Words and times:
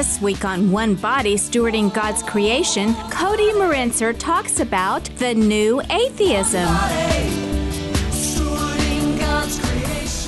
This 0.00 0.18
week 0.22 0.46
on 0.46 0.72
One 0.72 0.94
Body 0.94 1.34
Stewarding 1.34 1.92
God's 1.92 2.22
Creation, 2.22 2.94
Cody 3.10 3.50
Marinser 3.52 4.18
talks 4.18 4.58
about 4.58 5.04
the 5.16 5.34
new 5.34 5.82
atheism. 5.90 6.66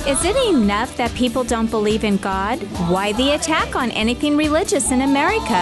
Is 0.07 0.23
it 0.25 0.53
enough 0.53 0.95
that 0.97 1.11
people 1.15 1.43
don't 1.43 1.71
believe 1.71 2.03
in 2.03 2.17
God? 2.17 2.59
Why 2.87 3.13
the 3.13 3.31
attack 3.31 3.75
on 3.75 3.89
anything 3.89 4.37
religious 4.37 4.91
in 4.91 5.01
America? 5.01 5.59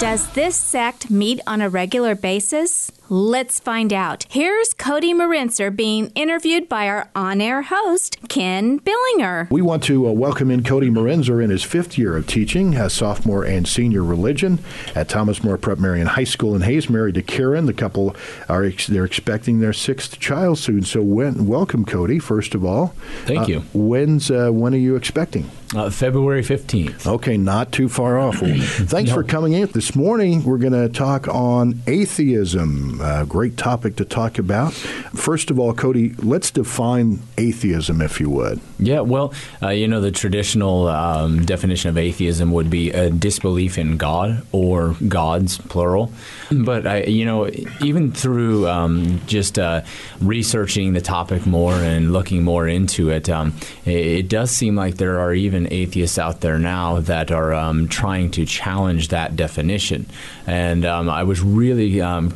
Does 0.00 0.32
this 0.32 0.56
sect 0.56 1.10
meet 1.10 1.40
on 1.46 1.60
a 1.60 1.68
regular 1.68 2.16
basis? 2.16 2.90
Let's 3.12 3.58
find 3.58 3.92
out. 3.92 4.24
Here's 4.30 4.72
Cody 4.72 5.12
Marinser 5.12 5.74
being 5.74 6.12
interviewed 6.14 6.68
by 6.68 6.86
our 6.86 7.10
on 7.16 7.40
air 7.40 7.62
host, 7.62 8.16
Ken 8.28 8.78
Billinger. 8.78 9.48
We 9.50 9.62
want 9.62 9.82
to 9.84 10.06
uh, 10.08 10.12
welcome 10.12 10.48
in 10.48 10.62
Cody 10.62 10.90
Marenzer 10.90 11.42
in 11.42 11.50
his 11.50 11.64
fifth 11.64 11.98
year 11.98 12.16
of 12.16 12.28
teaching 12.28 12.76
as 12.76 12.92
sophomore 12.92 13.42
and 13.44 13.66
senior 13.66 14.04
religion 14.04 14.60
at 14.94 15.08
Thomas 15.08 15.42
More 15.42 15.58
Prep 15.58 15.78
Marian 15.80 16.06
High 16.06 16.22
School 16.22 16.54
in 16.54 16.62
Hays. 16.62 16.88
Married 16.88 17.16
to 17.16 17.22
Karen, 17.22 17.66
the 17.66 17.72
couple 17.72 18.14
are 18.48 18.62
ex- 18.64 18.86
they're 18.86 19.04
expecting 19.06 19.58
their 19.58 19.72
sixth 19.72 20.20
child 20.20 20.58
soon. 20.58 20.84
So, 20.84 21.02
when, 21.02 21.48
welcome, 21.48 21.84
Cody. 21.84 22.20
First 22.20 22.54
of 22.54 22.64
all, 22.64 22.94
Thank 23.24 23.40
Uh, 23.40 23.46
you. 23.46 23.60
When's 23.74 24.30
uh, 24.30 24.50
when 24.50 24.72
are 24.72 24.76
you 24.78 24.94
expecting? 24.94 25.50
Uh, 25.74 25.88
February 25.88 26.42
15th. 26.42 27.06
Okay, 27.06 27.36
not 27.36 27.70
too 27.70 27.88
far 27.88 28.18
off. 28.18 28.42
Well, 28.42 28.56
thanks 28.60 29.12
for 29.12 29.22
coming 29.22 29.52
in. 29.52 29.66
This 29.68 29.94
morning, 29.94 30.42
we're 30.42 30.58
going 30.58 30.72
to 30.72 30.88
talk 30.88 31.28
on 31.28 31.80
atheism. 31.86 32.99
Uh, 33.00 33.24
great 33.24 33.56
topic 33.56 33.96
to 33.96 34.04
talk 34.04 34.38
about. 34.38 34.72
First 34.74 35.50
of 35.50 35.58
all, 35.58 35.72
Cody, 35.72 36.14
let's 36.18 36.50
define 36.50 37.20
atheism, 37.38 38.02
if 38.02 38.20
you 38.20 38.28
would. 38.28 38.60
Yeah, 38.78 39.00
well, 39.00 39.32
uh, 39.62 39.70
you 39.70 39.88
know, 39.88 40.00
the 40.00 40.10
traditional 40.10 40.88
um, 40.88 41.44
definition 41.44 41.88
of 41.88 41.96
atheism 41.96 42.52
would 42.52 42.68
be 42.68 42.90
a 42.90 43.10
disbelief 43.10 43.78
in 43.78 43.96
God 43.96 44.46
or 44.52 44.96
gods, 45.08 45.58
plural. 45.58 46.12
But, 46.50 46.86
I, 46.86 47.02
you 47.04 47.24
know, 47.24 47.48
even 47.80 48.12
through 48.12 48.68
um, 48.68 49.20
just 49.26 49.58
uh, 49.58 49.82
researching 50.20 50.92
the 50.92 51.00
topic 51.00 51.46
more 51.46 51.74
and 51.74 52.12
looking 52.12 52.42
more 52.44 52.68
into 52.68 53.08
it, 53.10 53.28
um, 53.30 53.54
it, 53.86 53.96
it 53.96 54.28
does 54.28 54.50
seem 54.50 54.76
like 54.76 54.96
there 54.96 55.20
are 55.20 55.32
even 55.32 55.72
atheists 55.72 56.18
out 56.18 56.40
there 56.40 56.58
now 56.58 57.00
that 57.00 57.30
are 57.30 57.54
um, 57.54 57.88
trying 57.88 58.30
to 58.32 58.44
challenge 58.44 59.08
that 59.08 59.36
definition. 59.36 60.06
And 60.46 60.84
um, 60.84 61.08
I 61.08 61.22
was 61.22 61.40
really 61.40 62.00
um, 62.00 62.32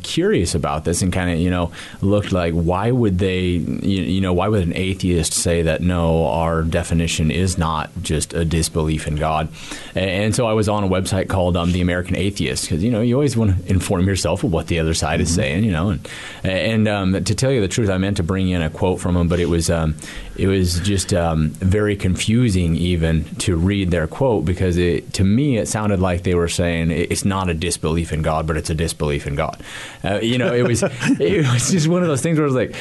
curious 0.55 0.65
about 0.65 0.85
this 0.85 1.01
and 1.01 1.13
kind 1.13 1.29
of, 1.29 1.39
you 1.39 1.49
know, 1.49 1.71
looked 2.01 2.31
like 2.31 2.53
why 2.53 2.91
would 2.91 3.19
they, 3.19 3.45
you, 3.47 4.03
you 4.03 4.21
know, 4.21 4.33
why 4.33 4.47
would 4.47 4.63
an 4.63 4.73
atheist 4.75 5.33
say 5.33 5.63
that 5.63 5.81
no, 5.81 6.27
our 6.27 6.63
definition 6.63 7.31
is 7.31 7.57
not 7.57 7.89
just 8.01 8.33
a 8.33 8.45
disbelief 8.45 9.07
in 9.07 9.15
God? 9.15 9.47
And, 9.95 10.09
and 10.09 10.35
so 10.35 10.47
I 10.47 10.53
was 10.53 10.67
on 10.69 10.83
a 10.83 10.87
website 10.87 11.29
called 11.29 11.57
um, 11.57 11.71
The 11.71 11.81
American 11.81 12.15
Atheist 12.15 12.65
because, 12.65 12.83
you 12.83 12.91
know, 12.91 13.01
you 13.01 13.15
always 13.15 13.37
want 13.37 13.57
to 13.57 13.69
inform 13.69 14.07
yourself 14.07 14.43
of 14.43 14.51
what 14.51 14.67
the 14.67 14.79
other 14.79 14.93
side 14.93 15.21
is 15.21 15.33
saying, 15.33 15.63
you 15.63 15.71
know. 15.71 15.89
And, 15.89 16.09
and 16.43 16.87
um, 16.87 17.23
to 17.23 17.35
tell 17.35 17.51
you 17.51 17.61
the 17.61 17.67
truth, 17.67 17.89
I 17.89 17.97
meant 17.97 18.17
to 18.17 18.23
bring 18.23 18.49
in 18.49 18.61
a 18.61 18.69
quote 18.69 18.99
from 18.99 19.15
him, 19.15 19.27
but 19.27 19.39
it 19.39 19.49
was, 19.49 19.69
um, 19.69 19.95
it 20.37 20.47
was 20.47 20.79
just 20.81 21.13
um, 21.13 21.49
very 21.49 21.95
confusing 21.95 22.75
even 22.75 23.23
to 23.35 23.55
read 23.55 23.91
their 23.91 24.07
quote 24.07 24.45
because 24.45 24.77
it, 24.77 25.13
to 25.13 25.23
me 25.23 25.57
it 25.57 25.67
sounded 25.67 25.99
like 25.99 26.23
they 26.23 26.35
were 26.35 26.49
saying 26.49 26.91
it's 26.91 27.23
not 27.23 27.49
a 27.49 27.53
disbelief 27.53 28.11
in 28.11 28.21
God, 28.21 28.45
but 28.45 28.57
it's 28.57 28.69
a 28.69 28.75
disbelief 28.75 29.27
in 29.27 29.35
God. 29.35 29.61
Uh, 30.03 30.19
you 30.19 30.37
know, 30.37 30.53
it 30.53 30.63
was 30.63 30.83
it 31.19 31.51
was 31.51 31.71
just 31.71 31.87
one 31.87 32.01
of 32.01 32.07
those 32.07 32.21
things 32.21 32.37
where 32.37 32.45
I 32.45 32.51
was 32.51 32.55
like, 32.55 32.75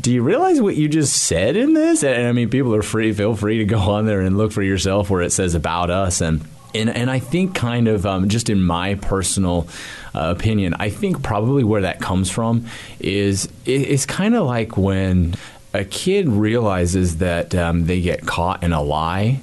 do 0.00 0.12
you 0.12 0.22
realize 0.22 0.60
what 0.60 0.76
you 0.76 0.88
just 0.88 1.24
said 1.24 1.56
in 1.56 1.74
this? 1.74 2.02
And 2.02 2.26
I 2.26 2.32
mean, 2.32 2.48
people 2.48 2.74
are 2.74 2.82
free, 2.82 3.12
feel 3.12 3.36
free 3.36 3.58
to 3.58 3.64
go 3.64 3.78
on 3.78 4.06
there 4.06 4.20
and 4.20 4.38
look 4.38 4.52
for 4.52 4.62
yourself 4.62 5.10
where 5.10 5.22
it 5.22 5.30
says 5.30 5.54
about 5.54 5.90
us 5.90 6.20
and. 6.20 6.44
And, 6.76 6.90
and 6.90 7.08
I 7.08 7.20
think, 7.20 7.54
kind 7.54 7.86
of, 7.86 8.04
um, 8.04 8.28
just 8.28 8.50
in 8.50 8.60
my 8.60 8.96
personal 8.96 9.68
uh, 10.12 10.34
opinion, 10.36 10.74
I 10.80 10.90
think 10.90 11.22
probably 11.22 11.62
where 11.62 11.82
that 11.82 12.00
comes 12.00 12.30
from 12.30 12.66
is 12.98 13.44
it, 13.64 13.82
it's 13.82 14.06
kind 14.06 14.34
of 14.34 14.44
like 14.44 14.76
when 14.76 15.36
a 15.74 15.84
kid 15.84 16.28
realizes 16.28 17.18
that 17.18 17.54
um, 17.54 17.86
they 17.86 18.00
get 18.00 18.24
caught 18.24 18.62
in 18.62 18.72
a 18.72 18.80
lie 18.80 19.40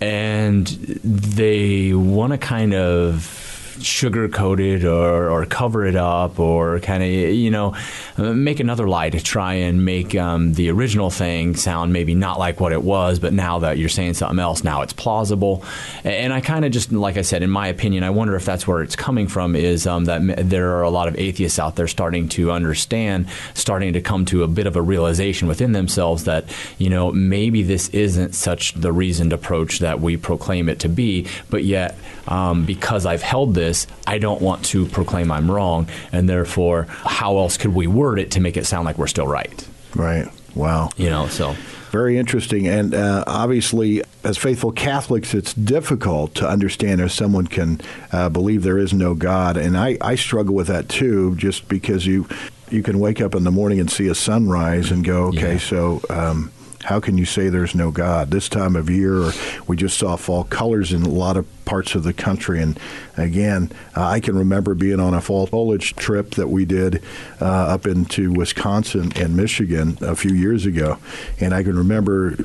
and 0.00 0.66
they 0.66 1.92
want 1.92 2.32
to 2.32 2.38
kind 2.38 2.72
of 2.72 3.41
sugarcoat 3.78 4.60
it 4.60 4.84
or, 4.84 5.30
or 5.30 5.46
cover 5.46 5.86
it 5.86 5.96
up 5.96 6.38
or 6.38 6.78
kind 6.80 7.02
of 7.02 7.08
you 7.08 7.50
know 7.50 7.74
make 8.18 8.60
another 8.60 8.88
lie 8.88 9.10
to 9.10 9.20
try 9.20 9.54
and 9.54 9.84
make 9.84 10.14
um, 10.14 10.52
the 10.54 10.70
original 10.70 11.10
thing 11.10 11.56
sound 11.56 11.92
maybe 11.92 12.14
not 12.14 12.38
like 12.38 12.60
what 12.60 12.72
it 12.72 12.82
was 12.82 13.18
but 13.18 13.32
now 13.32 13.58
that 13.58 13.78
you're 13.78 13.88
saying 13.88 14.14
something 14.14 14.38
else 14.38 14.64
now 14.64 14.82
it's 14.82 14.92
plausible. 14.92 15.64
And 16.04 16.32
I 16.32 16.40
kind 16.40 16.64
of 16.64 16.72
just 16.72 16.92
like 16.92 17.16
I 17.16 17.22
said 17.22 17.42
in 17.42 17.50
my 17.50 17.68
opinion 17.68 18.04
I 18.04 18.10
wonder 18.10 18.36
if 18.36 18.44
that's 18.44 18.66
where 18.66 18.82
it's 18.82 18.96
coming 18.96 19.28
from 19.28 19.56
is 19.56 19.86
um, 19.86 20.04
that 20.04 20.50
there 20.50 20.76
are 20.76 20.82
a 20.82 20.90
lot 20.90 21.08
of 21.08 21.18
atheists 21.18 21.58
out 21.58 21.76
there 21.76 21.88
starting 21.88 22.28
to 22.30 22.52
understand 22.52 23.26
starting 23.54 23.92
to 23.94 24.00
come 24.00 24.24
to 24.26 24.42
a 24.42 24.48
bit 24.48 24.66
of 24.66 24.76
a 24.76 24.82
realization 24.82 25.48
within 25.48 25.72
themselves 25.72 26.24
that 26.24 26.44
you 26.78 26.90
know 26.90 27.10
maybe 27.12 27.62
this 27.62 27.88
isn't 27.90 28.34
such 28.34 28.74
the 28.74 28.92
reasoned 28.92 29.32
approach 29.32 29.78
that 29.78 30.00
we 30.00 30.16
proclaim 30.16 30.68
it 30.68 30.78
to 30.80 30.88
be 30.88 31.26
but 31.50 31.64
yet 31.64 31.96
um, 32.28 32.64
because 32.64 33.06
I've 33.06 33.22
held 33.22 33.54
this 33.54 33.61
I 34.06 34.18
don't 34.18 34.40
want 34.42 34.64
to 34.66 34.86
proclaim 34.86 35.30
I'm 35.30 35.50
wrong 35.50 35.86
and 36.12 36.28
therefore 36.28 36.86
how 36.88 37.38
else 37.38 37.56
could 37.56 37.74
we 37.74 37.86
word 37.86 38.18
it 38.18 38.30
to 38.32 38.40
make 38.40 38.56
it 38.56 38.66
sound 38.66 38.84
like 38.86 38.98
we're 38.98 39.06
still 39.06 39.26
right 39.28 39.68
Right. 39.94 40.26
Wow. 40.54 40.90
you 40.96 41.08
know 41.10 41.28
so 41.28 41.54
Very 41.92 42.16
interesting. 42.16 42.66
And 42.66 42.94
uh, 42.94 43.22
obviously, 43.26 44.02
as 44.24 44.38
faithful 44.38 44.72
Catholics, 44.72 45.34
it's 45.34 45.52
difficult 45.52 46.34
to 46.36 46.48
understand 46.48 47.02
how 47.02 47.08
someone 47.08 47.46
can 47.46 47.82
uh, 48.12 48.30
believe 48.30 48.62
there 48.62 48.78
is 48.78 48.94
no 48.94 49.14
God. 49.14 49.58
And 49.58 49.76
I, 49.76 49.98
I 50.00 50.14
struggle 50.14 50.54
with 50.54 50.68
that 50.68 50.88
too, 50.88 51.36
just 51.36 51.68
because 51.68 52.06
you 52.06 52.26
you 52.70 52.82
can 52.82 52.98
wake 52.98 53.20
up 53.20 53.34
in 53.34 53.44
the 53.44 53.50
morning 53.50 53.78
and 53.78 53.90
see 53.90 54.08
a 54.08 54.14
sunrise 54.14 54.90
and 54.90 55.04
go, 55.04 55.24
okay, 55.26 55.52
Yeah. 55.52 55.58
so. 55.58 56.00
Um, 56.08 56.50
how 56.84 56.98
can 56.98 57.16
you 57.16 57.24
say 57.26 57.48
there's 57.48 57.76
no 57.76 57.92
God? 57.92 58.30
This 58.32 58.48
time 58.48 58.74
of 58.74 58.90
year, 58.90 59.30
we 59.68 59.76
just 59.76 59.96
saw 59.96 60.16
fall 60.16 60.42
colors 60.42 60.92
in 60.92 61.02
a 61.04 61.08
lot 61.08 61.36
of 61.36 61.46
parts 61.64 61.94
of 61.94 62.02
the 62.02 62.12
country. 62.12 62.60
And 62.60 62.78
again, 63.16 63.70
uh, 63.96 64.04
I 64.04 64.20
can 64.20 64.36
remember 64.36 64.74
being 64.74 65.00
on 65.00 65.14
a 65.14 65.20
fall 65.20 65.46
foliage 65.46 65.94
trip 65.96 66.32
that 66.32 66.48
we 66.48 66.64
did 66.64 67.02
uh, 67.40 67.44
up 67.44 67.86
into 67.86 68.32
Wisconsin 68.32 69.12
and 69.16 69.36
Michigan 69.36 69.98
a 70.00 70.16
few 70.16 70.34
years 70.34 70.66
ago. 70.66 70.98
And 71.40 71.54
I 71.54 71.62
can 71.62 71.76
remember 71.76 72.36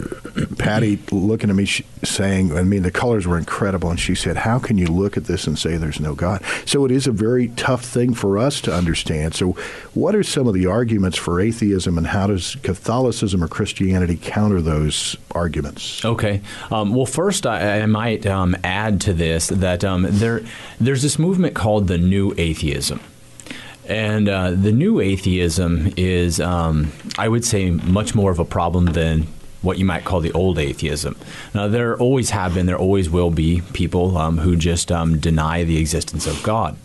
Patty 0.57 0.99
looking 1.11 1.49
at 1.49 1.55
me 1.55 1.65
saying, 2.03 2.57
I 2.57 2.63
mean, 2.63 2.83
the 2.83 2.91
colors 2.91 3.27
were 3.27 3.37
incredible. 3.37 3.89
And 3.89 3.99
she 3.99 4.15
said, 4.15 4.37
How 4.37 4.59
can 4.59 4.77
you 4.77 4.87
look 4.87 5.17
at 5.17 5.25
this 5.25 5.47
and 5.47 5.57
say 5.57 5.77
there's 5.77 5.99
no 5.99 6.15
God? 6.15 6.43
So 6.65 6.85
it 6.85 6.91
is 6.91 7.07
a 7.07 7.11
very 7.11 7.49
tough 7.49 7.83
thing 7.83 8.13
for 8.13 8.37
us 8.37 8.61
to 8.61 8.73
understand. 8.73 9.35
So, 9.35 9.51
what 9.93 10.15
are 10.15 10.23
some 10.23 10.47
of 10.47 10.53
the 10.53 10.67
arguments 10.67 11.17
for 11.17 11.41
atheism, 11.41 11.97
and 11.97 12.07
how 12.07 12.27
does 12.27 12.55
Catholicism 12.61 13.43
or 13.43 13.47
Christianity 13.47 14.17
counter 14.21 14.61
those 14.61 15.17
arguments? 15.31 16.05
Okay. 16.05 16.41
Um, 16.69 16.93
well, 16.93 17.05
first, 17.05 17.47
I, 17.47 17.81
I 17.81 17.85
might 17.87 18.25
um, 18.25 18.55
add 18.63 19.01
to 19.07 19.13
this 19.13 19.47
that 19.47 19.83
um, 19.83 20.05
there 20.07 20.41
there's 20.79 21.01
this 21.01 21.17
movement 21.17 21.55
called 21.55 21.87
the 21.87 21.97
New 21.97 22.33
Atheism. 22.37 22.99
And 23.85 24.27
uh, 24.27 24.51
the 24.51 24.73
new 24.73 24.99
atheism 24.99 25.93
is, 25.95 26.41
um, 26.41 26.91
I 27.17 27.29
would 27.29 27.45
say, 27.45 27.71
much 27.71 28.13
more 28.13 28.31
of 28.31 28.37
a 28.37 28.43
problem 28.43 28.87
than 28.87 29.27
what 29.61 29.77
you 29.77 29.85
might 29.85 30.05
call 30.05 30.19
the 30.19 30.31
old 30.33 30.59
atheism. 30.59 31.15
Now, 31.53 31.67
there 31.67 31.97
always 31.97 32.29
have 32.31 32.53
been, 32.53 32.65
there 32.65 32.77
always 32.77 33.09
will 33.09 33.31
be 33.31 33.61
people 33.73 34.17
um, 34.17 34.37
who 34.37 34.55
just 34.55 34.91
um, 34.91 35.19
deny 35.19 35.63
the 35.63 35.77
existence 35.77 36.27
of 36.27 36.41
God. 36.43 36.77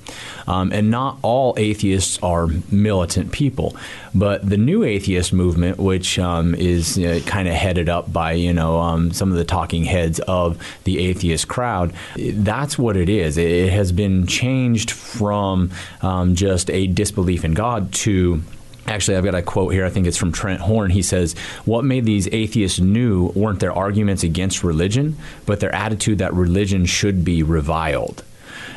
Um, 0.47 0.73
and 0.73 0.91
not 0.91 1.19
all 1.23 1.55
atheists 1.57 2.19
are 2.23 2.49
militant 2.71 3.33
people, 3.33 3.77
but 4.15 4.49
the 4.49 4.57
new 4.57 4.83
atheist 4.83 5.33
movement, 5.33 5.79
which 5.79 6.19
um, 6.19 6.55
is 6.55 6.99
uh, 6.99 7.21
kind 7.27 7.49
of 7.49 7.55
headed 7.55 7.89
up 7.89 8.13
by 8.13 8.33
you 8.33 8.53
know 8.53 8.81
um, 8.81 9.13
some 9.13 9.31
of 9.31 9.39
the 9.39 9.45
talking 9.45 9.85
heads 9.85 10.19
of 10.21 10.59
the 10.85 10.99
atheist 10.99 11.49
crowd, 11.49 11.93
that's 12.17 12.77
what 12.77 12.97
it 12.97 13.09
is. 13.09 13.37
It, 13.37 13.51
it 13.51 13.73
has 13.73 13.93
been 13.93 14.27
changed 14.27 14.91
from 14.91 15.71
um, 16.01 16.35
just 16.35 16.71
a 16.71 16.87
disbelief 16.89 17.45
in 17.45 17.55
God 17.55 17.93
to 17.93 18.43
Actually, 18.87 19.17
I've 19.17 19.25
got 19.25 19.35
a 19.35 19.43
quote 19.43 19.73
here. 19.73 19.85
I 19.85 19.91
think 19.91 20.07
it's 20.07 20.17
from 20.17 20.33
Trent 20.33 20.61
Horn. 20.61 20.91
He 20.91 21.03
says, 21.03 21.35
What 21.65 21.85
made 21.85 22.05
these 22.05 22.29
atheists 22.33 22.81
new 22.81 23.29
weren't 23.35 23.61
their 23.61 23.73
arguments 23.73 24.25
against 24.25 24.65
religion, 24.65 25.17
but 25.47 25.61
their 25.61 25.75
attitude 25.75 26.19
that 26.19 26.35
religion 26.35 26.85
should 26.87 27.25
be 27.25 27.43
reviled. 27.43 28.25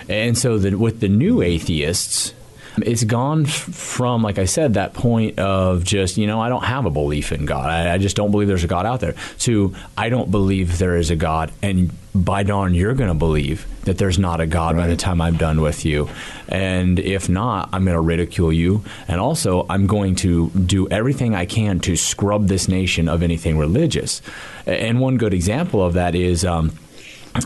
And 0.08 0.38
so, 0.38 0.60
the, 0.60 0.76
with 0.76 1.00
the 1.00 1.10
new 1.10 1.42
atheists, 1.42 2.35
It's 2.78 3.04
gone 3.04 3.46
f- 3.46 3.52
from, 3.52 4.22
like 4.22 4.38
I 4.38 4.46
said, 4.46 4.74
that 4.74 4.94
point 4.94 5.40
of 5.40 5.84
just, 5.84 6.18
you 6.18 6.28
know, 6.28 6.42
I 6.42 6.50
don't 6.50 6.64
have 6.64 6.86
a 6.86 6.90
belief 6.90 7.32
in 7.32 7.46
God. 7.46 7.70
I, 7.70 7.94
I 7.94 7.98
just 7.98 8.16
don't 8.16 8.32
believe 8.32 8.48
there's 8.48 8.64
a 8.64 8.68
God 8.68 8.86
out 8.86 9.00
there, 9.00 9.16
to 9.40 9.76
I 9.98 10.10
don't 10.10 10.32
believe 10.32 10.78
there 10.78 10.98
is 10.98 11.10
a 11.10 11.16
God. 11.16 11.52
And 11.62 11.92
by 12.14 12.44
darn, 12.44 12.74
you're 12.74 12.94
going 12.94 13.10
to 13.10 13.14
believe 13.16 13.66
that 13.86 13.98
there's 13.98 14.18
not 14.18 14.42
a 14.42 14.48
God 14.48 14.76
by 14.76 14.88
the 14.88 14.96
time 14.96 15.22
I'm 15.22 15.38
done 15.38 15.62
with 15.62 15.86
you. 15.86 16.10
And 16.48 17.00
if 17.00 17.30
not, 17.30 17.70
I'm 17.72 17.86
going 17.86 17.96
to 17.96 18.02
ridicule 18.02 18.52
you. 18.52 18.84
And 19.08 19.20
also, 19.20 19.66
I'm 19.70 19.88
going 19.88 20.16
to 20.18 20.50
do 20.50 20.88
everything 20.90 21.36
I 21.36 21.46
can 21.46 21.80
to 21.82 21.96
scrub 21.96 22.48
this 22.48 22.68
nation 22.68 23.08
of 23.08 23.22
anything 23.22 23.58
religious. 23.58 24.22
And 24.66 25.00
one 25.00 25.18
good 25.18 25.34
example 25.34 25.84
of 25.84 25.94
that 25.94 26.16
is. 26.16 26.44
Um, 26.44 26.72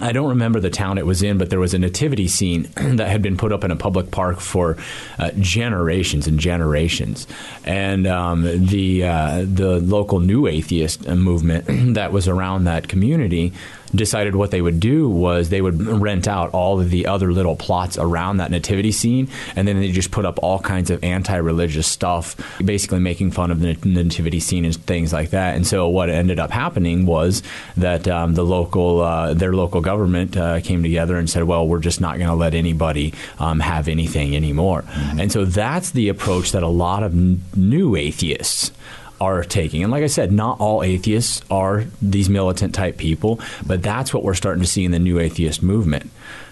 I 0.02 0.12
don't 0.12 0.30
remember 0.30 0.60
the 0.60 0.70
town 0.70 0.98
it 0.98 1.06
was 1.06 1.24
in, 1.24 1.38
but 1.38 1.50
there 1.50 1.60
was 1.60 1.74
a 1.74 1.80
nativity 1.80 2.28
scene 2.28 2.64
that 2.76 3.08
had 3.08 3.22
been 3.22 3.38
put 3.38 3.52
up 3.52 3.64
in 3.64 3.72
a 3.72 3.76
public 3.76 4.12
park 4.12 4.40
for 4.40 4.78
uh, 5.18 5.32
generations 5.40 6.28
and 6.28 6.40
generations. 6.40 7.26
And 7.66 8.06
um, 8.06 8.44
the 8.44 9.06
uh, 9.06 9.46
the 9.46 9.80
local 9.80 10.20
new 10.20 10.46
atheist 10.46 11.08
movement 11.08 11.66
that 11.96 12.12
was 12.12 12.28
around 12.28 12.66
that 12.66 12.88
community 12.88 13.54
decided 13.96 14.36
what 14.36 14.52
they 14.52 14.62
would 14.62 14.80
do 14.80 15.10
was 15.10 15.50
they 15.50 15.62
would 15.62 15.82
rent 15.82 16.28
out 16.28 16.52
all 16.52 16.80
of 16.80 16.90
the 16.90 17.08
other 17.08 17.32
little 17.32 17.56
plots 17.56 17.98
around 17.98 18.38
that 18.38 18.52
nativity 18.52 18.92
scene, 18.92 19.28
and 19.56 19.68
then 19.68 19.80
they 19.80 19.92
just 19.92 20.12
put 20.12 20.26
up 20.26 20.40
all 20.42 20.60
kinds 20.60 20.90
of 20.90 21.04
anti-religious 21.04 21.88
stuff, 21.88 22.36
basically 22.64 23.00
making 23.00 23.32
fun 23.32 23.52
of 23.52 23.60
the 23.60 23.78
nativity 23.84 24.40
scene 24.40 24.66
and 24.66 24.76
things 24.86 25.14
like 25.14 25.32
that. 25.32 25.56
And 25.56 25.66
so 25.66 25.88
what 25.90 26.10
ended 26.10 26.40
up 26.40 26.52
happening 26.52 27.06
was 27.06 27.44
that 27.78 28.08
um, 28.08 28.34
the 28.36 28.44
local 28.44 29.02
uh, 29.02 29.34
their 29.34 29.54
local 29.54 29.82
government 29.82 30.38
uh, 30.38 30.62
came 30.62 30.84
together 30.84 31.18
and 31.18 31.30
said, 31.30 31.44
"Well, 31.44 31.68
we're 31.68 31.80
just 31.80 32.02
not 32.02 32.18
going 32.18 32.30
to 32.30 32.36
let 32.36 32.54
anybody 32.54 33.14
um, 33.40 33.60
have 33.60 33.88
anything 33.88 34.36
anymore." 34.36 34.84
And 35.18 35.32
so 35.32 35.46
that's 35.46 35.92
the 35.92 36.10
approach 36.10 36.52
that 36.52 36.64
a 36.64 36.68
lot 36.68 37.04
of 37.04 37.14
n- 37.14 37.42
new 37.56 37.96
atheists 37.96 38.72
are 39.22 39.44
taking. 39.44 39.84
And 39.84 39.92
like 39.92 40.04
I 40.04 40.08
said, 40.08 40.32
not 40.32 40.60
all 40.60 40.84
atheists 40.84 41.42
are 41.50 41.86
these 42.02 42.30
militant 42.30 42.74
type 42.74 42.98
people, 42.98 43.40
but 43.66 43.82
that's 43.84 44.14
what 44.14 44.24
we're 44.24 44.34
starting 44.34 44.62
to 44.62 44.68
see 44.70 44.86
in 44.86 44.92
the 44.92 45.00
new 45.00 45.20
atheist 45.20 45.62
movement. 45.64 46.10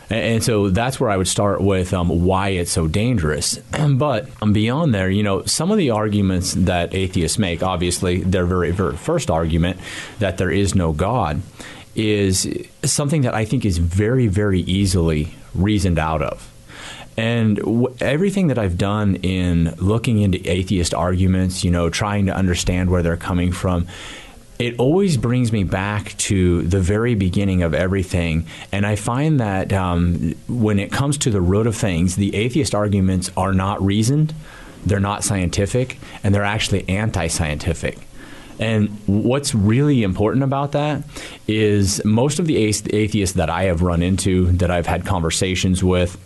And, 0.09 0.41
so 0.41 0.69
that's 0.69 0.99
where 0.99 1.09
I 1.09 1.17
would 1.17 1.27
start 1.27 1.59
with 1.61 1.93
um, 1.93 2.07
why 2.23 2.49
it's 2.49 2.71
so 2.71 2.87
dangerous. 2.87 3.57
but 3.89 4.29
beyond 4.39 4.93
there, 4.93 5.09
you 5.09 5.23
know, 5.23 5.43
some 5.43 5.71
of 5.71 5.77
the 5.77 5.89
arguments 5.89 6.53
that 6.53 6.93
atheists 6.93 7.37
make, 7.37 7.61
obviously, 7.61 8.21
their 8.21 8.45
very, 8.45 8.71
very 8.71 8.95
first 8.95 9.29
argument 9.29 9.79
that 10.19 10.37
there 10.37 10.51
is 10.51 10.75
no 10.75 10.93
God 10.93 11.41
is 11.95 12.47
something 12.83 13.23
that 13.23 13.33
I 13.33 13.43
think 13.43 13.65
is 13.65 13.79
very, 13.79 14.27
very 14.27 14.61
easily 14.61 15.33
reasoned 15.53 15.99
out 15.99 16.21
of. 16.21 16.49
And 17.17 17.57
w- 17.57 17.95
everything 17.99 18.47
that 18.47 18.59
I've 18.59 18.77
done 18.77 19.15
in 19.17 19.73
looking 19.77 20.21
into 20.21 20.39
atheist 20.49 20.93
arguments, 20.93 21.63
you 21.63 21.71
know, 21.71 21.89
trying 21.89 22.27
to 22.27 22.35
understand 22.35 22.91
where 22.91 23.01
they're 23.01 23.17
coming 23.17 23.51
from, 23.51 23.87
it 24.59 24.79
always 24.79 25.17
brings 25.17 25.51
me 25.51 25.63
back 25.63 26.15
to 26.17 26.63
the 26.63 26.79
very 26.79 27.15
beginning 27.15 27.63
of 27.63 27.73
everything. 27.73 28.45
And 28.71 28.85
I 28.85 28.95
find 28.95 29.39
that 29.39 29.73
um, 29.73 30.35
when 30.47 30.79
it 30.79 30.91
comes 30.91 31.17
to 31.19 31.29
the 31.29 31.41
root 31.41 31.67
of 31.67 31.75
things, 31.75 32.15
the 32.15 32.35
atheist 32.35 32.73
arguments 32.73 33.31
are 33.37 33.53
not 33.53 33.83
reasoned, 33.83 34.33
they're 34.85 34.99
not 34.99 35.23
scientific, 35.23 35.97
and 36.23 36.33
they're 36.33 36.43
actually 36.43 36.87
anti 36.89 37.27
scientific. 37.27 37.99
And 38.59 38.89
what's 39.05 39.53
really 39.53 40.01
important 40.01 40.43
about 40.43 40.71
that 40.71 41.03
is 41.47 42.03
most 42.03 42.39
of 42.39 42.47
the 42.47 42.57
atheists 42.57 43.35
that 43.35 43.51
I 43.51 43.63
have 43.63 43.83
run 43.83 44.01
into, 44.01 44.51
that 44.53 44.71
I've 44.71 44.87
had 44.87 45.05
conversations 45.05 45.83
with, 45.83 46.17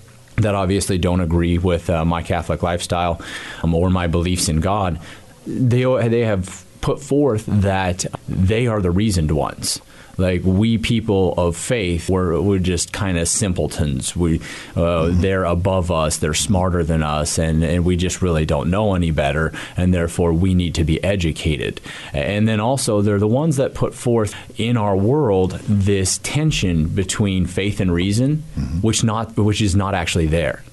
that 0.42 0.56
obviously 0.56 0.98
don't 0.98 1.22
agree 1.22 1.58
with 1.58 1.90
uh, 1.90 2.06
my 2.06 2.22
Catholic 2.22 2.64
lifestyle 2.64 3.22
um, 3.64 3.74
or 3.74 3.90
my 3.90 4.08
beliefs 4.08 4.50
in 4.50 4.60
God, 4.60 5.00
they 5.46 5.84
they 6.08 6.22
have 6.22 6.66
put 6.82 7.02
forth 7.02 7.46
that 7.48 8.06
they 8.28 8.68
are 8.68 8.82
the 8.82 8.92
reasoned 8.92 9.32
ones. 9.32 9.82
Like 10.18 10.42
we 10.44 10.78
people 10.78 11.34
of 11.38 11.56
faith, 11.56 12.10
we're, 12.10 12.40
we're 12.42 12.60
just 12.60 12.94
kind 12.94 13.18
of 13.18 13.28
simpletons. 13.28 14.16
We 14.16 14.42
uh, 14.76 15.10
they're 15.12 15.46
above 15.46 15.92
us, 15.92 16.18
they're 16.18 16.34
smarter 16.34 16.84
than 16.84 17.04
us, 17.04 17.38
and, 17.38 17.64
and 17.64 17.86
we 17.86 17.96
just 17.96 18.22
really 18.22 18.46
don't 18.46 18.70
know 18.70 18.96
any 18.96 19.12
better, 19.12 19.54
and 19.78 19.94
therefore 19.94 20.34
we 20.34 20.54
need 20.54 20.76
to 20.76 20.84
be 20.84 21.04
educated. 21.04 21.82
And 22.14 22.48
then 22.48 22.60
also 22.60 23.02
they're 23.02 23.20
the 23.20 23.28
ones 23.28 23.58
that 23.58 23.74
put 23.74 23.94
forth 23.94 24.36
in 24.60 24.78
our 24.78 24.96
world 24.96 25.52
this 25.68 26.20
tension 26.20 26.88
between 26.88 27.46
faith 27.46 27.80
and 27.80 27.94
reason, 27.94 28.44
which 28.82 29.04
not 29.04 29.38
which 29.38 29.62
is 29.62 29.76
not 29.76 29.94
actually 29.94 30.28
there. 30.28 30.64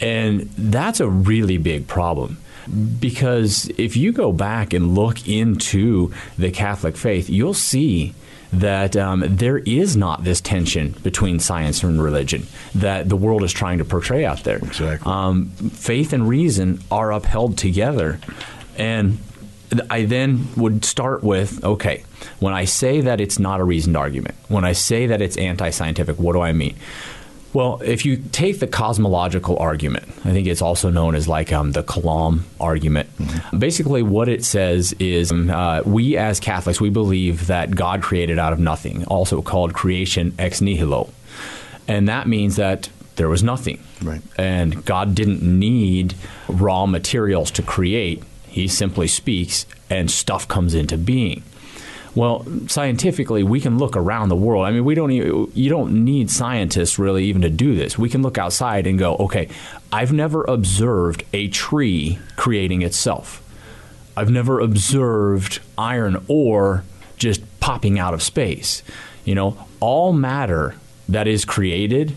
And 0.00 0.50
that's 0.58 1.00
a 1.00 1.08
really 1.08 1.58
big 1.58 1.86
problem. 1.86 2.38
Because 2.98 3.70
if 3.76 3.96
you 3.96 4.10
go 4.12 4.32
back 4.32 4.72
and 4.72 4.94
look 4.94 5.28
into 5.28 6.12
the 6.38 6.50
Catholic 6.50 6.96
faith, 6.96 7.28
you'll 7.28 7.52
see 7.52 8.14
that 8.60 8.96
um, 8.96 9.24
there 9.26 9.58
is 9.58 9.96
not 9.96 10.24
this 10.24 10.40
tension 10.40 10.92
between 11.02 11.38
science 11.38 11.82
and 11.82 12.02
religion 12.02 12.46
that 12.74 13.08
the 13.08 13.16
world 13.16 13.42
is 13.42 13.52
trying 13.52 13.78
to 13.78 13.84
portray 13.84 14.24
out 14.24 14.44
there. 14.44 14.58
Exactly. 14.58 15.10
Um, 15.10 15.46
faith 15.48 16.12
and 16.12 16.28
reason 16.28 16.80
are 16.90 17.12
upheld 17.12 17.58
together. 17.58 18.20
And 18.76 19.18
I 19.90 20.04
then 20.04 20.48
would 20.56 20.84
start 20.84 21.22
with 21.22 21.64
okay, 21.64 22.04
when 22.38 22.54
I 22.54 22.64
say 22.64 23.00
that 23.02 23.20
it's 23.20 23.38
not 23.38 23.60
a 23.60 23.64
reasoned 23.64 23.96
argument, 23.96 24.36
when 24.48 24.64
I 24.64 24.72
say 24.72 25.06
that 25.06 25.20
it's 25.20 25.36
anti 25.36 25.70
scientific, 25.70 26.18
what 26.18 26.34
do 26.34 26.40
I 26.40 26.52
mean? 26.52 26.76
Well, 27.54 27.80
if 27.84 28.04
you 28.04 28.16
take 28.16 28.58
the 28.58 28.66
cosmological 28.66 29.56
argument, 29.58 30.08
I 30.24 30.32
think 30.32 30.48
it's 30.48 30.60
also 30.60 30.90
known 30.90 31.14
as 31.14 31.28
like 31.28 31.52
um, 31.52 31.70
the 31.70 31.84
Kalam 31.84 32.40
argument. 32.60 33.08
Basically, 33.56 34.02
what 34.02 34.28
it 34.28 34.44
says 34.44 34.92
is 34.98 35.30
um, 35.30 35.48
uh, 35.48 35.80
we 35.86 36.16
as 36.16 36.40
Catholics, 36.40 36.80
we 36.80 36.90
believe 36.90 37.46
that 37.46 37.74
God 37.74 38.02
created 38.02 38.40
out 38.40 38.52
of 38.52 38.58
nothing, 38.58 39.04
also 39.04 39.40
called 39.40 39.72
creation 39.72 40.34
ex 40.36 40.60
nihilo. 40.60 41.10
And 41.86 42.08
that 42.08 42.26
means 42.26 42.56
that 42.56 42.88
there 43.16 43.28
was 43.28 43.44
nothing. 43.44 43.78
Right. 44.02 44.20
And 44.36 44.84
God 44.84 45.14
didn't 45.14 45.42
need 45.42 46.14
raw 46.48 46.86
materials 46.86 47.52
to 47.52 47.62
create. 47.62 48.22
He 48.48 48.66
simply 48.66 49.06
speaks 49.06 49.64
and 49.88 50.10
stuff 50.10 50.48
comes 50.48 50.74
into 50.74 50.98
being. 50.98 51.44
Well, 52.14 52.46
scientifically, 52.68 53.42
we 53.42 53.60
can 53.60 53.76
look 53.78 53.96
around 53.96 54.28
the 54.28 54.36
world. 54.36 54.64
I 54.66 54.70
mean, 54.70 54.84
we 54.84 54.94
don't. 54.94 55.10
e- 55.10 55.48
You 55.54 55.68
don't 55.68 56.04
need 56.04 56.30
scientists 56.30 56.98
really 56.98 57.24
even 57.24 57.42
to 57.42 57.50
do 57.50 57.74
this. 57.74 57.98
We 57.98 58.08
can 58.08 58.22
look 58.22 58.38
outside 58.38 58.86
and 58.86 58.98
go, 58.98 59.16
okay, 59.16 59.48
I've 59.92 60.12
never 60.12 60.44
observed 60.44 61.24
a 61.32 61.48
tree 61.48 62.18
creating 62.36 62.82
itself. 62.82 63.40
I've 64.16 64.30
never 64.30 64.60
observed 64.60 65.58
iron 65.76 66.24
ore 66.28 66.84
just 67.16 67.40
popping 67.58 67.98
out 67.98 68.14
of 68.14 68.22
space. 68.22 68.82
You 69.24 69.34
know, 69.34 69.56
all 69.80 70.12
matter 70.12 70.76
that 71.08 71.26
is 71.26 71.44
created 71.44 72.14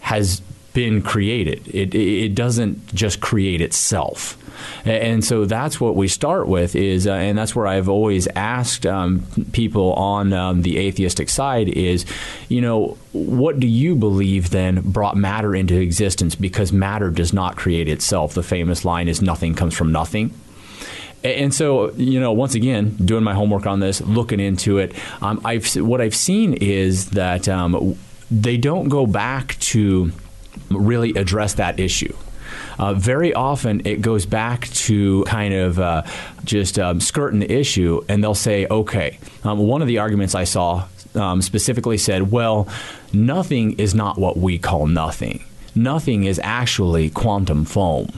has 0.00 0.40
been 0.72 1.02
created. 1.02 1.68
It, 1.68 1.94
it 1.94 2.34
doesn't 2.34 2.94
just 2.94 3.20
create 3.20 3.60
itself. 3.60 4.36
And 4.84 5.24
so 5.24 5.44
that's 5.44 5.80
what 5.80 5.96
we 5.96 6.08
start 6.08 6.48
with 6.48 6.74
is, 6.76 7.06
uh, 7.06 7.12
and 7.12 7.36
that's 7.36 7.54
where 7.54 7.66
I've 7.66 7.88
always 7.88 8.26
asked 8.28 8.86
um, 8.86 9.26
people 9.52 9.92
on 9.94 10.32
um, 10.32 10.62
the 10.62 10.78
atheistic 10.78 11.28
side 11.28 11.68
is, 11.68 12.04
you 12.48 12.60
know, 12.60 12.96
what 13.12 13.60
do 13.60 13.66
you 13.66 13.94
believe 13.94 14.50
then 14.50 14.80
brought 14.82 15.16
matter 15.16 15.54
into 15.54 15.78
existence 15.78 16.34
because 16.34 16.72
matter 16.72 17.10
does 17.10 17.32
not 17.32 17.56
create 17.56 17.88
itself? 17.88 18.34
The 18.34 18.42
famous 18.42 18.84
line 18.84 19.08
is 19.08 19.20
nothing 19.22 19.54
comes 19.54 19.74
from 19.74 19.92
nothing. 19.92 20.32
And 21.24 21.52
so, 21.52 21.90
you 21.92 22.20
know, 22.20 22.32
once 22.32 22.54
again, 22.54 22.90
doing 22.90 23.24
my 23.24 23.34
homework 23.34 23.66
on 23.66 23.80
this, 23.80 24.00
looking 24.00 24.38
into 24.38 24.78
it, 24.78 24.94
um, 25.20 25.40
I've 25.44 25.66
what 25.76 26.00
I've 26.00 26.14
seen 26.14 26.54
is 26.54 27.10
that 27.10 27.48
um, 27.48 27.98
they 28.30 28.56
don't 28.56 28.88
go 28.88 29.04
back 29.04 29.58
to 29.60 30.12
really 30.70 31.10
address 31.14 31.54
that 31.54 31.80
issue. 31.80 32.14
Uh, 32.78 32.94
very 32.94 33.34
often, 33.34 33.82
it 33.84 34.00
goes 34.00 34.26
back 34.26 34.68
to 34.68 35.24
kind 35.24 35.54
of 35.54 35.78
uh, 35.78 36.02
just 36.44 36.78
um, 36.78 37.00
skirting 37.00 37.40
the 37.40 37.52
issue, 37.52 38.02
and 38.08 38.22
they'll 38.22 38.34
say, 38.34 38.66
"Okay." 38.66 39.18
Um, 39.44 39.58
one 39.58 39.82
of 39.82 39.88
the 39.88 39.98
arguments 39.98 40.34
I 40.34 40.44
saw 40.44 40.86
um, 41.14 41.42
specifically 41.42 41.98
said, 41.98 42.30
"Well, 42.30 42.68
nothing 43.12 43.78
is 43.78 43.94
not 43.94 44.18
what 44.18 44.36
we 44.36 44.58
call 44.58 44.86
nothing. 44.86 45.44
Nothing 45.74 46.24
is 46.24 46.40
actually 46.42 47.10
quantum 47.10 47.64
foam." 47.64 48.12